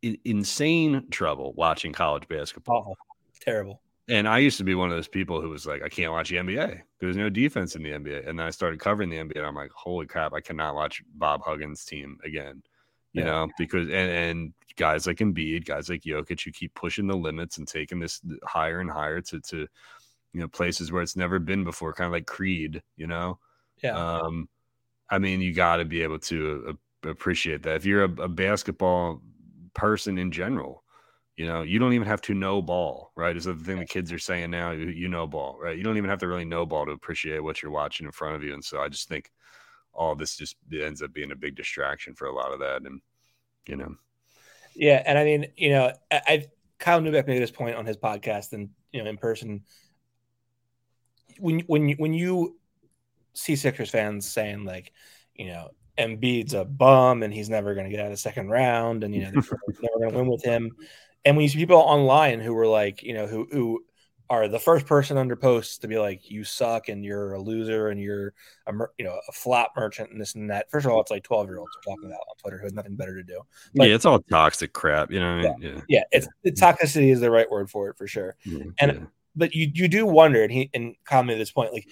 insane 0.01 1.07
trouble 1.11 1.53
watching 1.53 1.93
college 1.93 2.27
basketball. 2.27 2.81
awful 2.81 2.97
terrible 3.41 3.81
And 4.07 4.27
I 4.27 4.39
used 4.39 4.57
to 4.57 4.63
be 4.63 4.73
one 4.73 4.89
of 4.89 4.97
those 4.97 5.07
people 5.07 5.39
who 5.39 5.49
was 5.49 5.67
like, 5.67 5.83
I 5.83 5.89
can't 5.89 6.11
watch 6.11 6.29
the 6.29 6.39
NBA. 6.39 6.81
There's 6.99 7.15
no 7.17 7.29
defense 7.29 7.75
in 7.75 7.83
the 7.83 7.93
NBA. 7.93 8.23
And 8.25 8.39
then 8.39 8.45
I 8.47 8.49
started 8.49 8.79
covering 8.79 9.09
the 9.09 9.17
NBA, 9.19 9.39
and 9.39 9.47
I'm 9.47 9.55
like, 9.55 9.71
holy 9.71 10.07
crap, 10.07 10.33
I 10.33 10.41
cannot 10.41 10.73
watch 10.73 11.03
Bob 11.15 11.41
Huggins' 11.45 11.85
team 11.85 12.17
again. 12.23 12.63
You 13.13 13.23
Yeah. 13.23 13.25
know, 13.25 13.49
because 13.57 13.87
and, 13.87 13.93
and 13.93 14.53
guys 14.77 15.05
like 15.05 15.17
Embiid, 15.17 15.65
guys 15.65 15.89
like 15.89 16.01
Jokic, 16.01 16.43
who 16.43 16.51
keep 16.51 16.73
pushing 16.73 17.07
the 17.07 17.17
limits 17.17 17.57
and 17.57 17.67
taking 17.67 17.99
this 17.99 18.21
higher 18.43 18.79
and 18.79 18.89
higher 18.89 19.21
to 19.21 19.39
to 19.41 19.67
you 20.33 20.39
know 20.41 20.47
places 20.47 20.91
where 20.91 21.01
it's 21.01 21.15
never 21.15 21.39
been 21.39 21.63
before, 21.63 21.93
kind 21.93 22.07
of 22.07 22.13
like 22.13 22.27
Creed. 22.27 22.81
You 22.97 23.07
know, 23.07 23.39
yeah 23.81 23.99
um, 23.99 24.49
I 25.09 25.19
mean, 25.19 25.41
you 25.41 25.53
got 25.53 25.77
to 25.77 25.85
be 25.85 26.03
able 26.03 26.19
to 26.19 26.77
uh, 27.05 27.09
appreciate 27.09 27.63
that. 27.63 27.77
If 27.77 27.85
you're 27.85 28.03
a, 28.05 28.23
a 28.23 28.27
basketball 28.27 29.21
person 29.73 30.17
in 30.17 30.31
general, 30.31 30.83
you 31.37 31.45
know, 31.45 31.61
you 31.61 31.79
don't 31.79 31.93
even 31.93 32.07
have 32.07 32.21
to 32.23 32.33
know 32.33 32.61
ball, 32.61 33.11
right? 33.15 33.35
Is 33.35 33.45
the 33.45 33.55
thing 33.55 33.79
the 33.79 33.85
kids 33.85 34.11
are 34.11 34.19
saying 34.19 34.51
now. 34.51 34.71
You, 34.71 34.87
you 34.87 35.07
know 35.07 35.25
ball, 35.25 35.57
right? 35.61 35.77
You 35.77 35.83
don't 35.83 35.97
even 35.97 36.09
have 36.09 36.19
to 36.19 36.27
really 36.27 36.45
know 36.45 36.65
ball 36.65 36.85
to 36.85 36.91
appreciate 36.91 37.41
what 37.41 37.61
you're 37.61 37.71
watching 37.71 38.05
in 38.05 38.11
front 38.11 38.35
of 38.35 38.43
you. 38.43 38.53
And 38.53 38.63
so 38.63 38.81
I 38.81 38.89
just 38.89 39.07
think 39.07 39.31
all 39.93 40.15
this 40.15 40.35
just 40.35 40.57
ends 40.73 41.01
up 41.01 41.13
being 41.13 41.31
a 41.31 41.35
big 41.35 41.55
distraction 41.55 42.13
for 42.13 42.27
a 42.27 42.35
lot 42.35 42.51
of 42.51 42.59
that. 42.59 42.81
And 42.81 43.01
you 43.67 43.77
know, 43.77 43.95
Yeah, 44.75 45.01
and 45.05 45.17
I 45.17 45.23
mean, 45.23 45.47
you 45.55 45.69
know, 45.69 45.93
I, 46.11 46.21
I 46.27 46.45
Kyle 46.77 47.01
Neubeck 47.01 47.27
made 47.27 47.41
this 47.41 47.51
point 47.51 47.75
on 47.75 47.85
his 47.85 47.97
podcast, 47.97 48.53
and 48.53 48.69
you 48.91 49.03
know, 49.03 49.09
in 49.09 49.17
person, 49.17 49.61
when 51.39 51.59
when 51.61 51.89
you, 51.89 51.95
when 51.97 52.13
you 52.13 52.57
see 53.33 53.55
Sixers 53.55 53.91
fans 53.91 54.29
saying 54.29 54.65
like, 54.65 54.91
you 55.35 55.47
know, 55.47 55.69
Embiid's 55.99 56.53
a 56.53 56.63
bum 56.65 57.21
and 57.23 57.33
he's 57.33 57.49
never 57.49 57.73
going 57.73 57.85
to 57.85 57.91
get 57.91 57.99
out 57.99 58.05
of 58.07 58.11
the 58.13 58.17
second 58.17 58.49
round, 58.49 59.03
and 59.03 59.13
you 59.13 59.21
know, 59.23 59.31
they're 59.31 59.41
never 59.81 59.99
going 59.99 60.11
to 60.11 60.17
win 60.17 60.27
with 60.27 60.43
him, 60.43 60.71
and 61.25 61.35
when 61.35 61.43
you 61.43 61.49
see 61.49 61.57
people 61.59 61.77
online 61.77 62.39
who 62.39 62.53
were 62.53 62.67
like, 62.67 63.03
you 63.03 63.13
know, 63.13 63.27
who 63.27 63.47
who 63.51 63.83
are 64.31 64.47
the 64.47 64.59
first 64.59 64.85
person 64.85 65.17
under 65.17 65.35
posts 65.35 65.79
to 65.79 65.87
be 65.87 65.97
like, 65.97 66.29
you 66.29 66.43
suck 66.43 66.87
and 66.87 67.03
you're 67.03 67.33
a 67.33 67.41
loser 67.41 67.87
and 67.89 67.99
you're 67.99 68.31
a 68.67 68.71
mer- 68.71 68.91
you 68.99 69.03
know 69.03 69.19
a 69.27 69.31
flop 69.31 69.73
merchant 69.75 70.11
and 70.11 70.21
this 70.21 70.35
and 70.35 70.51
that. 70.51 70.69
First 70.69 70.85
of 70.85 70.91
all, 70.91 71.01
it's 71.01 71.09
like 71.11 71.23
twelve 71.23 71.47
year 71.47 71.57
olds 71.57 71.71
are 71.75 71.91
talking 71.91 72.05
about 72.09 72.19
on 72.29 72.35
Twitter 72.37 72.57
who 72.59 72.65
has 72.65 72.73
nothing 72.73 72.95
better 72.95 73.15
to 73.15 73.23
do. 73.23 73.41
Yeah, 73.73 73.85
it's 73.85 74.05
all 74.05 74.19
toxic 74.19 74.71
crap. 74.71 75.11
You 75.11 75.19
know, 75.19 75.37
what 75.37 75.45
I 75.45 75.49
mean? 75.49 75.61
yeah, 75.61 75.81
Yeah, 75.89 76.03
it's 76.11 76.27
the 76.43 76.51
toxicity 76.51 77.11
is 77.11 77.19
the 77.19 77.31
right 77.31 77.49
word 77.49 77.69
for 77.71 77.89
it 77.89 77.97
for 77.97 78.07
sure. 78.07 78.35
yeah, 78.45 78.63
And- 78.79 78.91
yeah. 78.93 79.05
But 79.35 79.53
you 79.55 79.71
you 79.73 79.87
do 79.87 80.05
wonder, 80.05 80.43
and 80.43 80.51
he 80.51 80.69
and 80.73 80.95
comment 81.05 81.35
at 81.37 81.39
this 81.39 81.51
point, 81.51 81.71
like, 81.71 81.87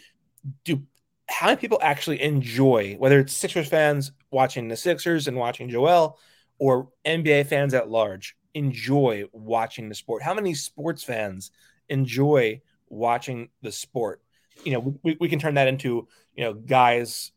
do 0.66 0.84
how 1.30 1.48
many 1.48 1.58
people 1.58 1.80
actually 1.82 2.22
enjoy 2.22 2.96
whether 2.96 3.20
it's 3.20 3.34
Sixers 3.34 3.68
fans 3.68 4.12
watching 4.32 4.68
the 4.68 4.78
Sixers 4.78 5.28
and 5.28 5.38
watching 5.38 5.70
Joel, 5.70 6.18
or 6.60 6.90
NBA 7.06 7.48
fans 7.48 7.74
at 7.74 7.90
large 7.90 8.36
enjoy 8.54 9.26
watching 9.34 9.90
the 9.90 9.96
sport? 9.96 10.24
How 10.24 10.34
many 10.34 10.54
sports 10.54 11.04
fans 11.04 11.52
enjoy 11.90 12.62
watching 12.90 13.50
the 13.62 13.72
sport? 13.72 14.22
You 14.64 14.74
know, 14.74 15.00
we, 15.04 15.18
we 15.20 15.30
can 15.30 15.40
turn 15.40 15.56
that 15.56 15.68
into 15.68 16.08
you 16.36 16.44
know 16.44 16.54
guys 16.54 17.32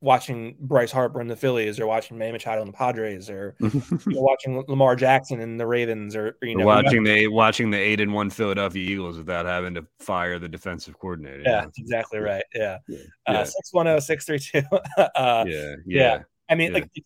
watching 0.00 0.56
Bryce 0.60 0.92
Harper 0.92 1.20
and 1.20 1.30
the 1.30 1.36
Phillies, 1.36 1.80
or 1.80 1.86
watching 1.86 2.18
Manny 2.18 2.32
Machado 2.32 2.62
and 2.62 2.68
the 2.68 2.76
Padres, 2.76 3.28
or 3.28 3.56
you 3.60 3.70
know, 4.06 4.20
watching 4.20 4.62
Lamar 4.68 4.94
Jackson 4.96 5.40
and 5.40 5.58
the 5.58 5.66
Ravens, 5.66 6.14
or, 6.14 6.36
or, 6.40 6.48
you 6.48 6.56
know, 6.56 6.64
watching 6.66 7.02
the 7.02 7.26
watching 7.28 7.70
the 7.70 7.78
eight 7.78 8.00
and 8.00 8.12
one 8.12 8.30
Philadelphia 8.30 8.90
Eagles 8.90 9.18
without 9.18 9.46
having 9.46 9.74
to 9.74 9.86
fire 9.98 10.38
the 10.38 10.48
defensive 10.48 10.98
coordinator. 10.98 11.42
Yeah, 11.44 11.62
that's 11.62 11.78
exactly 11.78 12.20
right. 12.20 12.44
Yeah. 12.54 12.78
Yeah. 12.86 12.98
Uh, 13.26 13.32
Yeah. 13.32 13.44
610 13.44 14.00
632. 14.00 14.76
Uh, 15.14 15.44
yeah, 15.46 15.54
yeah. 15.56 15.74
yeah, 15.86 16.18
I 16.48 16.54
mean, 16.54 16.72
Yeah. 16.72 16.78
like, 16.78 17.04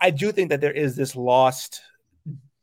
I 0.00 0.10
do 0.10 0.32
think 0.32 0.50
that 0.50 0.60
there 0.60 0.72
is 0.72 0.96
this 0.96 1.16
lost 1.16 1.80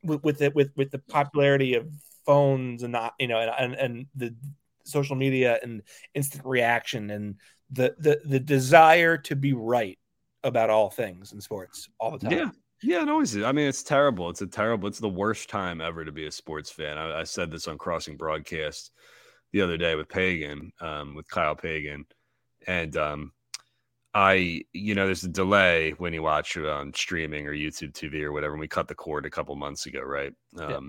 with, 0.03 0.23
with 0.23 0.41
it, 0.41 0.53
with, 0.53 0.71
with 0.75 0.91
the 0.91 0.99
popularity 0.99 1.75
of 1.75 1.87
phones 2.25 2.83
and 2.83 2.91
not, 2.91 3.13
you 3.19 3.27
know, 3.27 3.39
and, 3.39 3.51
and, 3.57 3.75
and 3.75 4.05
the 4.15 4.35
social 4.83 5.15
media 5.15 5.59
and 5.61 5.81
instant 6.13 6.45
reaction 6.45 7.09
and 7.09 7.35
the, 7.71 7.95
the, 7.97 8.21
the 8.25 8.39
desire 8.39 9.17
to 9.17 9.35
be 9.35 9.53
right 9.53 9.97
about 10.43 10.69
all 10.69 10.89
things 10.89 11.31
in 11.33 11.41
sports 11.41 11.89
all 11.99 12.11
the 12.11 12.19
time. 12.19 12.31
yeah, 12.31 12.49
yeah. 12.81 13.01
It 13.01 13.09
always 13.09 13.35
is. 13.35 13.43
I 13.43 13.51
mean, 13.51 13.67
it's 13.67 13.83
terrible. 13.83 14.29
It's 14.29 14.41
a 14.41 14.47
terrible. 14.47 14.87
It's 14.87 14.99
the 14.99 15.09
worst 15.09 15.49
time 15.49 15.81
ever 15.81 16.03
to 16.03 16.11
be 16.11 16.27
a 16.27 16.31
sports 16.31 16.69
fan. 16.69 16.97
I, 16.97 17.21
I 17.21 17.23
said 17.23 17.49
this 17.49 17.67
on 17.67 17.77
Crossing 17.77 18.17
Broadcast 18.17 18.91
the 19.51 19.61
other 19.61 19.77
day 19.77 19.95
with 19.95 20.09
Pagan, 20.09 20.71
um, 20.81 21.15
with 21.15 21.29
Kyle 21.29 21.55
Pagan, 21.55 22.05
and 22.67 22.97
um, 22.97 23.31
I, 24.13 24.63
you 24.73 24.93
know, 24.93 25.05
there's 25.05 25.23
a 25.23 25.29
delay 25.29 25.91
when 25.97 26.13
you 26.13 26.21
watch 26.21 26.55
it 26.55 26.65
on 26.67 26.93
streaming 26.93 27.47
or 27.47 27.53
YouTube 27.53 27.93
TV 27.93 28.21
or 28.21 28.31
whatever. 28.31 28.53
And 28.53 28.61
we 28.61 28.67
cut 28.67 28.87
the 28.87 28.95
cord 28.95 29.25
a 29.25 29.29
couple 29.29 29.55
months 29.55 29.85
ago, 29.87 30.01
right? 30.01 30.33
Yeah. 30.55 30.79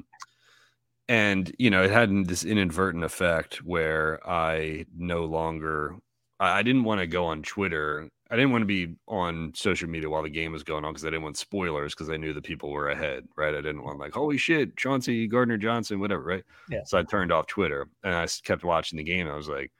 And 1.08 1.54
you 1.58 1.70
know, 1.70 1.82
it 1.82 1.90
had 1.90 2.26
this 2.26 2.44
inadvertent 2.44 3.04
effect 3.04 3.56
where 3.56 4.26
I 4.28 4.86
no 4.96 5.24
longer 5.24 5.96
I, 6.40 6.58
I 6.58 6.62
didn't 6.62 6.84
want 6.84 7.00
to 7.00 7.06
go 7.06 7.26
on 7.26 7.42
Twitter. 7.42 8.08
I 8.30 8.36
didn't 8.36 8.52
want 8.52 8.62
to 8.62 8.66
be 8.66 8.94
on 9.06 9.52
social 9.54 9.88
media 9.88 10.08
while 10.08 10.22
the 10.22 10.30
game 10.30 10.52
was 10.52 10.62
going 10.62 10.84
on 10.84 10.92
because 10.92 11.04
I 11.04 11.10
didn't 11.10 11.22
want 11.22 11.36
spoilers 11.36 11.94
because 11.94 12.10
I 12.10 12.16
knew 12.16 12.32
the 12.32 12.42
people 12.42 12.70
were 12.70 12.90
ahead, 12.90 13.28
right? 13.36 13.54
I 13.54 13.60
didn't 13.60 13.84
want 13.84 13.98
like, 13.98 14.12
holy 14.12 14.38
shit, 14.38 14.76
Chauncey 14.76 15.26
Gardner 15.26 15.58
Johnson, 15.58 16.00
whatever, 16.00 16.22
right? 16.22 16.44
Yeah. 16.70 16.84
So 16.84 16.98
I 16.98 17.02
turned 17.02 17.32
off 17.32 17.46
Twitter 17.46 17.88
and 18.02 18.14
i 18.14 18.26
kept 18.42 18.64
watching 18.64 18.96
the 18.96 19.04
game. 19.04 19.28
I 19.28 19.36
was 19.36 19.48
like, 19.48 19.70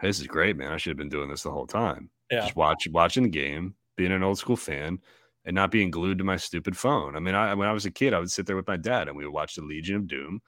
hey, 0.00 0.08
this 0.08 0.20
is 0.20 0.26
great, 0.26 0.56
man. 0.56 0.72
I 0.72 0.76
should 0.76 0.90
have 0.90 0.96
been 0.96 1.08
doing 1.08 1.28
this 1.28 1.42
the 1.42 1.50
whole 1.50 1.66
time. 1.66 2.10
Yeah. 2.30 2.42
Just 2.42 2.56
watch 2.56 2.86
watching 2.90 3.24
the 3.24 3.28
game, 3.28 3.74
being 3.96 4.12
an 4.12 4.22
old 4.22 4.38
school 4.38 4.56
fan, 4.56 5.00
and 5.46 5.54
not 5.54 5.70
being 5.70 5.90
glued 5.90 6.18
to 6.18 6.24
my 6.24 6.36
stupid 6.36 6.76
phone. 6.76 7.16
I 7.16 7.20
mean, 7.20 7.34
I 7.34 7.54
when 7.54 7.68
I 7.68 7.72
was 7.72 7.86
a 7.86 7.90
kid, 7.90 8.12
I 8.12 8.18
would 8.18 8.30
sit 8.30 8.46
there 8.46 8.56
with 8.56 8.66
my 8.66 8.76
dad 8.76 9.08
and 9.08 9.16
we 9.16 9.24
would 9.24 9.32
watch 9.32 9.54
the 9.54 9.62
Legion 9.62 9.96
of 9.96 10.06
Doom 10.08 10.42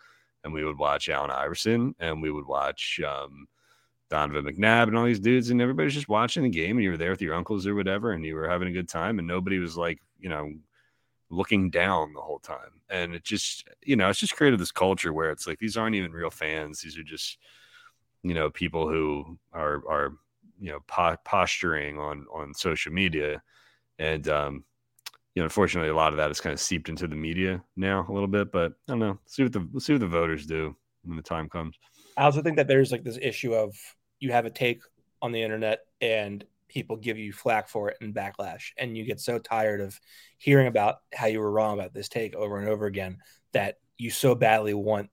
and 0.45 0.53
we 0.53 0.65
would 0.65 0.79
watch 0.79 1.09
Allen 1.09 1.31
Iverson 1.31 1.95
and 1.99 2.21
we 2.21 2.31
would 2.31 2.47
watch 2.47 3.01
um, 3.07 3.47
Donovan 4.11 4.45
McNabb 4.45 4.89
and 4.89 4.97
all 4.97 5.05
these 5.05 5.21
dudes, 5.21 5.51
and 5.51 5.61
everybody's 5.61 5.95
just 5.95 6.09
watching 6.09 6.43
the 6.43 6.49
game, 6.49 6.77
and 6.77 6.85
you 6.85 6.91
were 6.91 6.97
there 6.97 7.11
with 7.11 7.23
your 7.23 7.35
uncles 7.35 7.67
or 7.67 7.75
whatever, 7.75 8.13
and 8.13 8.25
you 8.25 8.35
were 8.35 8.49
having 8.49 8.69
a 8.69 8.73
good 8.73 8.89
time, 8.89 9.19
and 9.19 9.29
nobody 9.29 9.59
was 9.59 9.77
like, 9.77 10.01
you 10.19 10.29
know, 10.29 10.51
looking 11.31 11.69
down 11.71 12.15
the 12.15 12.21
whole 12.21 12.39
time. 12.39 12.81
And 12.89 13.15
it 13.15 13.23
just, 13.23 13.69
you 13.85 13.97
know, 13.97 14.09
it's 14.09 14.21
just 14.21 14.37
created 14.37 14.59
this 14.59 14.73
culture 14.73 15.13
where 15.13 15.31
it's 15.31 15.47
like 15.47 15.59
these 15.59 15.77
aren't 15.77 15.97
even 15.97 16.13
real 16.13 16.31
fans; 16.31 16.81
these 16.81 16.97
are 16.97 17.03
just, 17.03 17.39
you 18.23 18.35
know, 18.35 18.51
people 18.51 18.89
who 18.89 19.39
are 19.53 19.83
are 19.89 20.15
you 20.59 20.73
know 20.73 20.81
po- 20.87 21.19
posturing 21.25 21.99
on 21.99 22.27
on 22.33 22.55
social 22.55 22.93
media, 22.93 23.43
and 23.99 24.27
um, 24.29 24.65
you 25.39 25.43
know, 25.43 25.45
unfortunately, 25.45 25.89
a 25.89 25.95
lot 25.95 26.13
of 26.13 26.17
that 26.17 26.33
is 26.33 26.41
kind 26.41 26.53
of 26.53 26.59
seeped 26.59 26.89
into 26.89 27.07
the 27.07 27.15
media 27.15 27.63
now 27.77 28.05
a 28.09 28.13
little 28.13 28.27
bit. 28.27 28.51
But 28.51 28.73
I 28.89 28.93
don't 28.93 28.99
know. 28.99 29.21
See 29.27 29.45
what 29.45 29.53
the 29.53 29.69
let's 29.73 29.87
see 29.87 29.93
what 29.93 30.01
the 30.01 30.09
voters 30.09 30.47
do 30.47 30.75
when 31.05 31.17
the 31.17 31.23
time 31.23 31.49
comes. 31.49 31.79
I 32.17 32.25
also 32.25 32.43
think 32.43 32.57
that 32.57 32.67
there's 32.67 32.91
like 32.91 33.05
this 33.05 33.21
issue 33.23 33.55
of 33.55 33.77
you 34.19 34.33
have 34.33 34.47
a 34.47 34.51
take 34.51 34.83
on 35.23 35.31
the 35.31 35.41
internet 35.41 35.79
and 36.01 36.45
people 36.69 36.97
give 36.97 37.19
you 37.19 37.33
flack 37.33 37.69
for 37.69 37.89
it 37.89 37.99
and 38.01 38.13
backlash, 38.13 38.73
and 38.77 38.97
you 38.97 39.05
get 39.05 39.21
so 39.21 39.39
tired 39.39 39.81
of 39.81 39.97
hearing 40.39 40.67
about 40.67 40.97
how 41.15 41.27
you 41.27 41.39
were 41.39 41.53
wrong 41.53 41.79
about 41.79 41.95
this 41.95 42.09
take 42.09 42.35
over 42.35 42.59
and 42.59 42.69
over 42.69 42.87
again 42.87 43.19
that 43.53 43.77
you 43.97 44.11
so 44.11 44.35
badly 44.35 44.75
want 44.75 45.09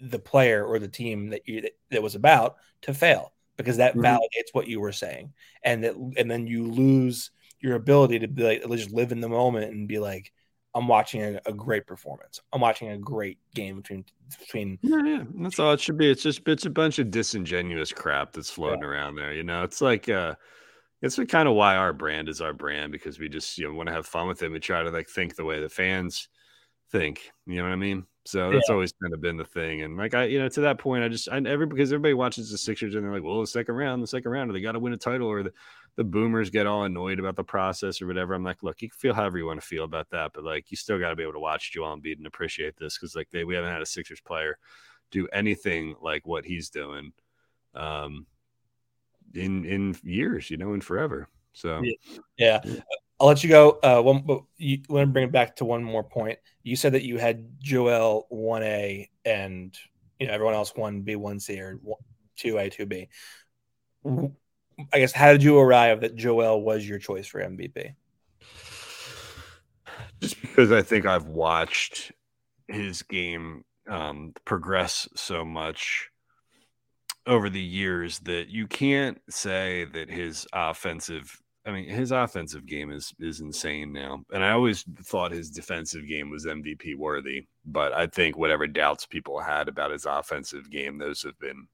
the 0.00 0.18
player 0.18 0.64
or 0.64 0.78
the 0.78 0.88
team 0.88 1.28
that 1.28 1.46
you 1.46 1.68
that 1.90 2.02
was 2.02 2.14
about 2.14 2.56
to 2.80 2.94
fail 2.94 3.34
because 3.58 3.76
that 3.76 3.94
Mhm. 3.94 4.02
validates 4.02 4.54
what 4.54 4.68
you 4.68 4.80
were 4.80 4.90
saying, 4.92 5.34
and 5.62 5.84
that 5.84 5.94
and 6.16 6.30
then 6.30 6.46
you 6.46 6.66
lose 6.66 7.30
your 7.60 7.76
ability 7.76 8.20
to 8.20 8.28
be 8.28 8.42
like 8.42 8.68
just 8.78 8.92
live 8.92 9.12
in 9.12 9.20
the 9.20 9.28
moment 9.28 9.72
and 9.72 9.88
be 9.88 9.98
like, 9.98 10.32
I'm 10.74 10.86
watching 10.86 11.22
a, 11.22 11.40
a 11.46 11.52
great 11.52 11.86
performance. 11.86 12.40
I'm 12.52 12.60
watching 12.60 12.90
a 12.90 12.98
great 12.98 13.38
game 13.54 13.76
between 13.76 14.04
between 14.38 14.78
Yeah, 14.82 15.02
yeah, 15.04 15.24
that's 15.40 15.58
all 15.58 15.72
it 15.72 15.80
should 15.80 15.98
be. 15.98 16.10
It's 16.10 16.22
just 16.22 16.46
it's 16.46 16.66
a 16.66 16.70
bunch 16.70 16.98
of 16.98 17.10
disingenuous 17.10 17.92
crap 17.92 18.32
that's 18.32 18.50
floating 18.50 18.84
around 18.84 19.16
there. 19.16 19.32
You 19.32 19.42
know, 19.42 19.64
it's 19.64 19.80
like 19.80 20.08
uh, 20.08 20.34
it's 21.02 21.18
kind 21.28 21.48
of 21.48 21.54
why 21.54 21.76
our 21.76 21.92
brand 21.92 22.28
is 22.28 22.40
our 22.40 22.52
brand 22.52 22.92
because 22.92 23.18
we 23.18 23.28
just 23.28 23.58
you 23.58 23.68
know 23.68 23.74
want 23.74 23.88
to 23.88 23.94
have 23.94 24.06
fun 24.06 24.28
with 24.28 24.42
it. 24.42 24.50
We 24.50 24.60
try 24.60 24.82
to 24.82 24.90
like 24.90 25.08
think 25.08 25.34
the 25.34 25.44
way 25.44 25.60
the 25.60 25.68
fans 25.68 26.28
think. 26.90 27.30
You 27.46 27.56
know 27.56 27.64
what 27.64 27.72
I 27.72 27.76
mean? 27.76 28.06
So 28.26 28.52
that's 28.52 28.68
always 28.68 28.92
kind 29.02 29.14
of 29.14 29.20
been 29.20 29.38
the 29.38 29.44
thing. 29.44 29.82
And 29.82 29.96
like 29.96 30.14
I, 30.14 30.24
you 30.24 30.38
know, 30.38 30.48
to 30.50 30.60
that 30.60 30.78
point, 30.78 31.02
I 31.02 31.08
just 31.08 31.28
I 31.30 31.38
every 31.38 31.66
because 31.66 31.92
everybody 31.92 32.14
watches 32.14 32.50
the 32.50 32.58
Sixers 32.58 32.94
and 32.94 33.04
they're 33.04 33.12
like, 33.12 33.22
well, 33.22 33.40
the 33.40 33.46
second 33.46 33.74
round, 33.74 34.02
the 34.02 34.06
second 34.06 34.30
round, 34.30 34.54
they 34.54 34.60
got 34.60 34.72
to 34.72 34.78
win 34.78 34.92
a 34.92 34.98
title, 34.98 35.26
or 35.26 35.42
the 35.42 35.52
the 35.96 36.04
boomers 36.04 36.50
get 36.50 36.66
all 36.66 36.84
annoyed 36.84 37.18
about 37.18 37.36
the 37.36 37.44
process 37.44 38.00
or 38.00 38.06
whatever. 38.06 38.34
I'm 38.34 38.44
like, 38.44 38.62
look, 38.62 38.80
you 38.82 38.88
can 38.88 38.96
feel 38.96 39.14
however 39.14 39.38
you 39.38 39.46
want 39.46 39.60
to 39.60 39.66
feel 39.66 39.84
about 39.84 40.10
that, 40.10 40.32
but 40.34 40.44
like 40.44 40.70
you 40.70 40.76
still 40.76 40.98
got 40.98 41.10
to 41.10 41.16
be 41.16 41.22
able 41.22 41.34
to 41.34 41.40
watch 41.40 41.72
Joel 41.72 41.96
Embiid 41.96 42.18
and 42.18 42.26
appreciate 42.26 42.76
this 42.76 42.96
because 42.96 43.14
like 43.14 43.28
they 43.30 43.44
we 43.44 43.54
haven't 43.54 43.72
had 43.72 43.82
a 43.82 43.86
Sixers 43.86 44.20
player 44.20 44.58
do 45.10 45.26
anything 45.32 45.96
like 46.00 46.26
what 46.26 46.44
he's 46.44 46.70
doing 46.70 47.12
um 47.74 48.26
in 49.34 49.64
in 49.64 49.96
years, 50.02 50.50
you 50.50 50.56
know, 50.56 50.74
in 50.74 50.80
forever. 50.80 51.28
So 51.52 51.82
Yeah. 52.36 52.60
I'll 53.20 53.26
let 53.26 53.44
you 53.44 53.50
go. 53.50 53.78
Uh, 53.82 54.00
one, 54.00 54.22
but 54.22 54.44
you 54.56 54.80
want 54.88 55.06
to 55.06 55.12
bring 55.12 55.26
it 55.26 55.32
back 55.32 55.56
to 55.56 55.66
one 55.66 55.84
more 55.84 56.02
point. 56.02 56.38
You 56.62 56.74
said 56.74 56.92
that 56.94 57.02
you 57.02 57.18
had 57.18 57.46
Joel 57.58 58.26
one 58.30 58.62
A 58.62 59.10
and 59.26 59.76
you 60.18 60.26
know 60.26 60.32
everyone 60.32 60.54
else 60.54 60.74
one 60.74 61.02
B, 61.02 61.16
one 61.16 61.38
C, 61.38 61.60
or 61.60 61.78
two 62.36 62.56
A, 62.56 62.70
two 62.70 62.86
B. 62.86 63.08
I 64.92 64.98
guess 64.98 65.12
how 65.12 65.32
did 65.32 65.42
you 65.42 65.58
arrive 65.58 66.00
that 66.00 66.16
Joel 66.16 66.62
was 66.62 66.88
your 66.88 66.98
choice 66.98 67.26
for 67.26 67.40
MVP? 67.40 67.94
just 70.20 70.40
because 70.40 70.70
I 70.70 70.82
think 70.82 71.06
I've 71.06 71.26
watched 71.26 72.12
his 72.68 73.02
game 73.02 73.64
um, 73.88 74.34
progress 74.44 75.08
so 75.16 75.44
much 75.44 76.10
over 77.26 77.50
the 77.50 77.60
years 77.60 78.20
that 78.20 78.48
you 78.48 78.66
can't 78.66 79.20
say 79.28 79.86
that 79.92 80.10
his 80.10 80.46
offensive 80.52 81.40
I 81.66 81.72
mean 81.72 81.88
his 81.88 82.12
offensive 82.12 82.66
game 82.66 82.90
is 82.90 83.12
is 83.18 83.40
insane 83.40 83.92
now. 83.92 84.24
And 84.32 84.44
I 84.44 84.52
always 84.52 84.84
thought 85.02 85.32
his 85.32 85.50
defensive 85.50 86.08
game 86.08 86.30
was 86.30 86.46
MVP 86.46 86.96
worthy, 86.96 87.46
but 87.66 87.92
I 87.92 88.06
think 88.06 88.36
whatever 88.36 88.66
doubts 88.66 89.06
people 89.06 89.40
had 89.40 89.68
about 89.68 89.90
his 89.90 90.06
offensive 90.06 90.70
game 90.70 90.98
those 90.98 91.22
have 91.22 91.38
been 91.38 91.66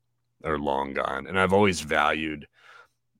are 0.45 0.59
long 0.59 0.93
gone. 0.93 1.27
And 1.27 1.39
I've 1.39 1.53
always 1.53 1.81
valued 1.81 2.47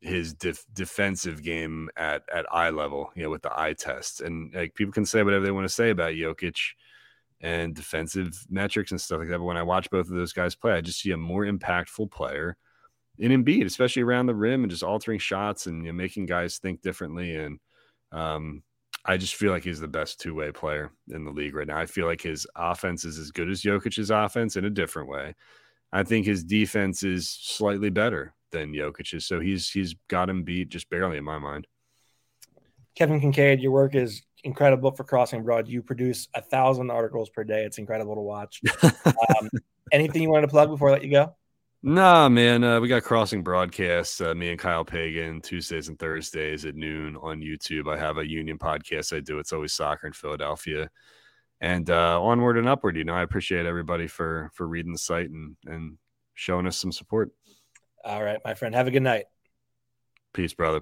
his 0.01 0.35
def- 0.35 0.67
defensive 0.73 1.43
game 1.43 1.89
at 1.97 2.23
at 2.33 2.47
eye 2.53 2.71
level, 2.71 3.11
you 3.15 3.23
know, 3.23 3.31
with 3.31 3.43
the 3.43 3.59
eye 3.59 3.75
test. 3.75 4.21
And 4.21 4.55
like 4.55 4.75
people 4.75 4.93
can 4.93 5.07
say 5.07 5.23
whatever 5.23 5.45
they 5.45 5.51
want 5.51 5.67
to 5.67 5.75
say 5.75 5.91
about 5.91 6.13
Jokic 6.13 6.59
and 7.41 7.75
defensive 7.75 8.47
metrics 8.49 8.91
and 8.91 9.01
stuff 9.01 9.21
like 9.21 9.29
that. 9.29 9.39
But 9.39 9.45
when 9.45 9.57
I 9.57 9.63
watch 9.63 9.91
both 9.91 10.09
of 10.09 10.17
those 10.17 10.33
guys 10.33 10.55
play, 10.55 10.73
I 10.73 10.81
just 10.81 11.01
see 11.01 11.11
a 11.11 11.17
more 11.17 11.45
impactful 11.45 12.11
player 12.11 12.57
in 13.19 13.33
Embiid, 13.33 13.65
especially 13.65 14.03
around 14.03 14.27
the 14.27 14.35
rim 14.35 14.63
and 14.63 14.71
just 14.71 14.83
altering 14.83 15.19
shots 15.19 15.67
and 15.67 15.85
you 15.85 15.93
know, 15.93 15.97
making 15.97 16.27
guys 16.27 16.59
think 16.59 16.83
differently. 16.83 17.35
And 17.35 17.59
um, 18.13 18.63
I 19.05 19.17
just 19.17 19.35
feel 19.35 19.53
like 19.53 19.65
he's 19.65 19.81
the 19.81 19.89
best 19.89 20.21
two 20.21 20.35
way 20.35 20.53
player 20.53 20.93
in 21.11 21.25
the 21.25 21.31
league 21.31 21.55
right 21.55 21.67
now. 21.67 21.79
I 21.79 21.87
feel 21.87 22.07
like 22.07 22.21
his 22.21 22.47
offense 22.57 23.05
is 23.05 23.19
as 23.19 23.31
good 23.31 23.51
as 23.51 23.63
Jokic's 23.63 24.11
offense 24.11 24.57
in 24.57 24.65
a 24.65 24.71
different 24.71 25.09
way. 25.09 25.35
I 25.93 26.03
think 26.03 26.27
his 26.27 26.45
defense 26.45 27.03
is 27.03 27.29
slightly 27.29 27.91
better 27.91 28.35
than 28.59 28.73
Jokic's, 28.73 29.27
so 29.27 29.41
he's 29.41 29.71
he's 29.71 29.95
got 30.09 30.29
him 30.29 30.43
beat 30.43 30.69
just 30.69 30.91
barely 30.91 31.19
in 31.19 31.25
my 31.25 31.39
mind. 31.39 31.67
Kevin 32.95 33.21
Kinkead, 33.21 33.61
your 33.61 33.73
work 33.73 33.95
is 33.95 34.23
incredible 34.43 34.91
for 34.91 35.05
Crossing 35.05 35.43
Broad. 35.43 35.69
You 35.69 35.83
produce 35.83 36.29
a 36.35 36.41
thousand 36.41 36.91
articles 36.91 37.29
per 37.29 37.45
day. 37.45 37.65
It's 37.65 37.79
incredible 37.79 38.15
to 38.15 38.23
watch. 38.23 38.61
Um, 39.39 39.51
anything 39.93 40.23
you 40.23 40.31
wanted 40.31 40.47
to 40.47 40.51
plug 40.51 40.69
before 40.69 40.89
I 40.89 40.93
let 40.93 41.05
you 41.05 41.11
go? 41.11 41.35
Nah, 41.83 42.29
man, 42.29 42.65
uh, 42.65 42.81
we 42.81 42.89
got 42.89 43.03
crossing 43.03 43.43
broadcasts. 43.43 44.21
Uh, 44.21 44.35
me 44.35 44.51
and 44.51 44.59
Kyle 44.59 44.85
Pagan 44.85 45.41
Tuesdays 45.41 45.89
and 45.89 45.99
Thursdays 45.99 46.65
at 46.65 46.75
noon 46.75 47.17
on 47.17 47.41
YouTube. 47.41 47.93
I 47.93 47.99
have 47.99 48.19
a 48.19 48.29
union 48.29 48.59
podcast 48.59 49.17
I 49.17 49.21
do. 49.21 49.39
It's 49.39 49.53
always 49.53 49.73
soccer 49.73 50.07
in 50.07 50.13
Philadelphia, 50.13 50.91
and 51.61 51.89
uh, 51.89 52.21
onward 52.21 52.59
and 52.59 52.69
upward. 52.69 52.97
You 52.97 53.05
know, 53.05 53.15
I 53.15 53.23
appreciate 53.23 53.67
everybody 53.67 54.07
for 54.07 54.51
for 54.55 54.67
reading 54.67 54.93
the 54.93 54.99
site 54.99 55.31
and 55.31 55.57
and 55.67 55.99
showing 56.35 56.67
us 56.67 56.77
some 56.77 56.93
support. 56.93 57.31
All 58.07 58.23
right, 58.23 58.39
my 58.45 58.55
friend. 58.55 58.73
Have 58.73 58.87
a 58.87 58.93
good 58.93 59.03
night. 59.03 59.25
Peace, 60.33 60.55
brother. 60.55 60.81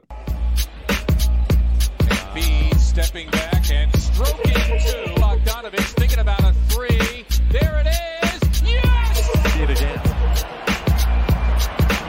Embiid 1.98 2.78
stepping 2.78 3.30
back 3.30 3.70
and 3.70 3.90
stroking 3.98 4.52
two. 4.52 5.14
Bogdanovich 5.14 5.94
thinking 5.94 6.18
about 6.18 6.44
a 6.44 6.52
three. 6.68 7.24
There 7.50 7.82
it 7.82 7.86
is. 7.86 8.62
Yes! 8.62 9.54
See 9.54 9.62
it 9.62 9.70
again. 9.70 10.00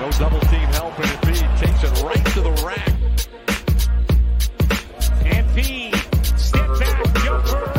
No 0.02 0.12
double 0.20 0.42
team 0.42 0.68
helping. 0.74 1.06
and 1.06 1.22
Embiid 1.22 1.60
takes 1.60 1.84
it 1.84 2.04
right 2.04 2.26
to 2.34 2.42
the 2.42 2.52
rack. 2.66 2.90
And 5.24 5.48
Embiid, 5.48 6.38
step 6.38 6.68
back, 6.78 7.24
jumper. 7.24 7.75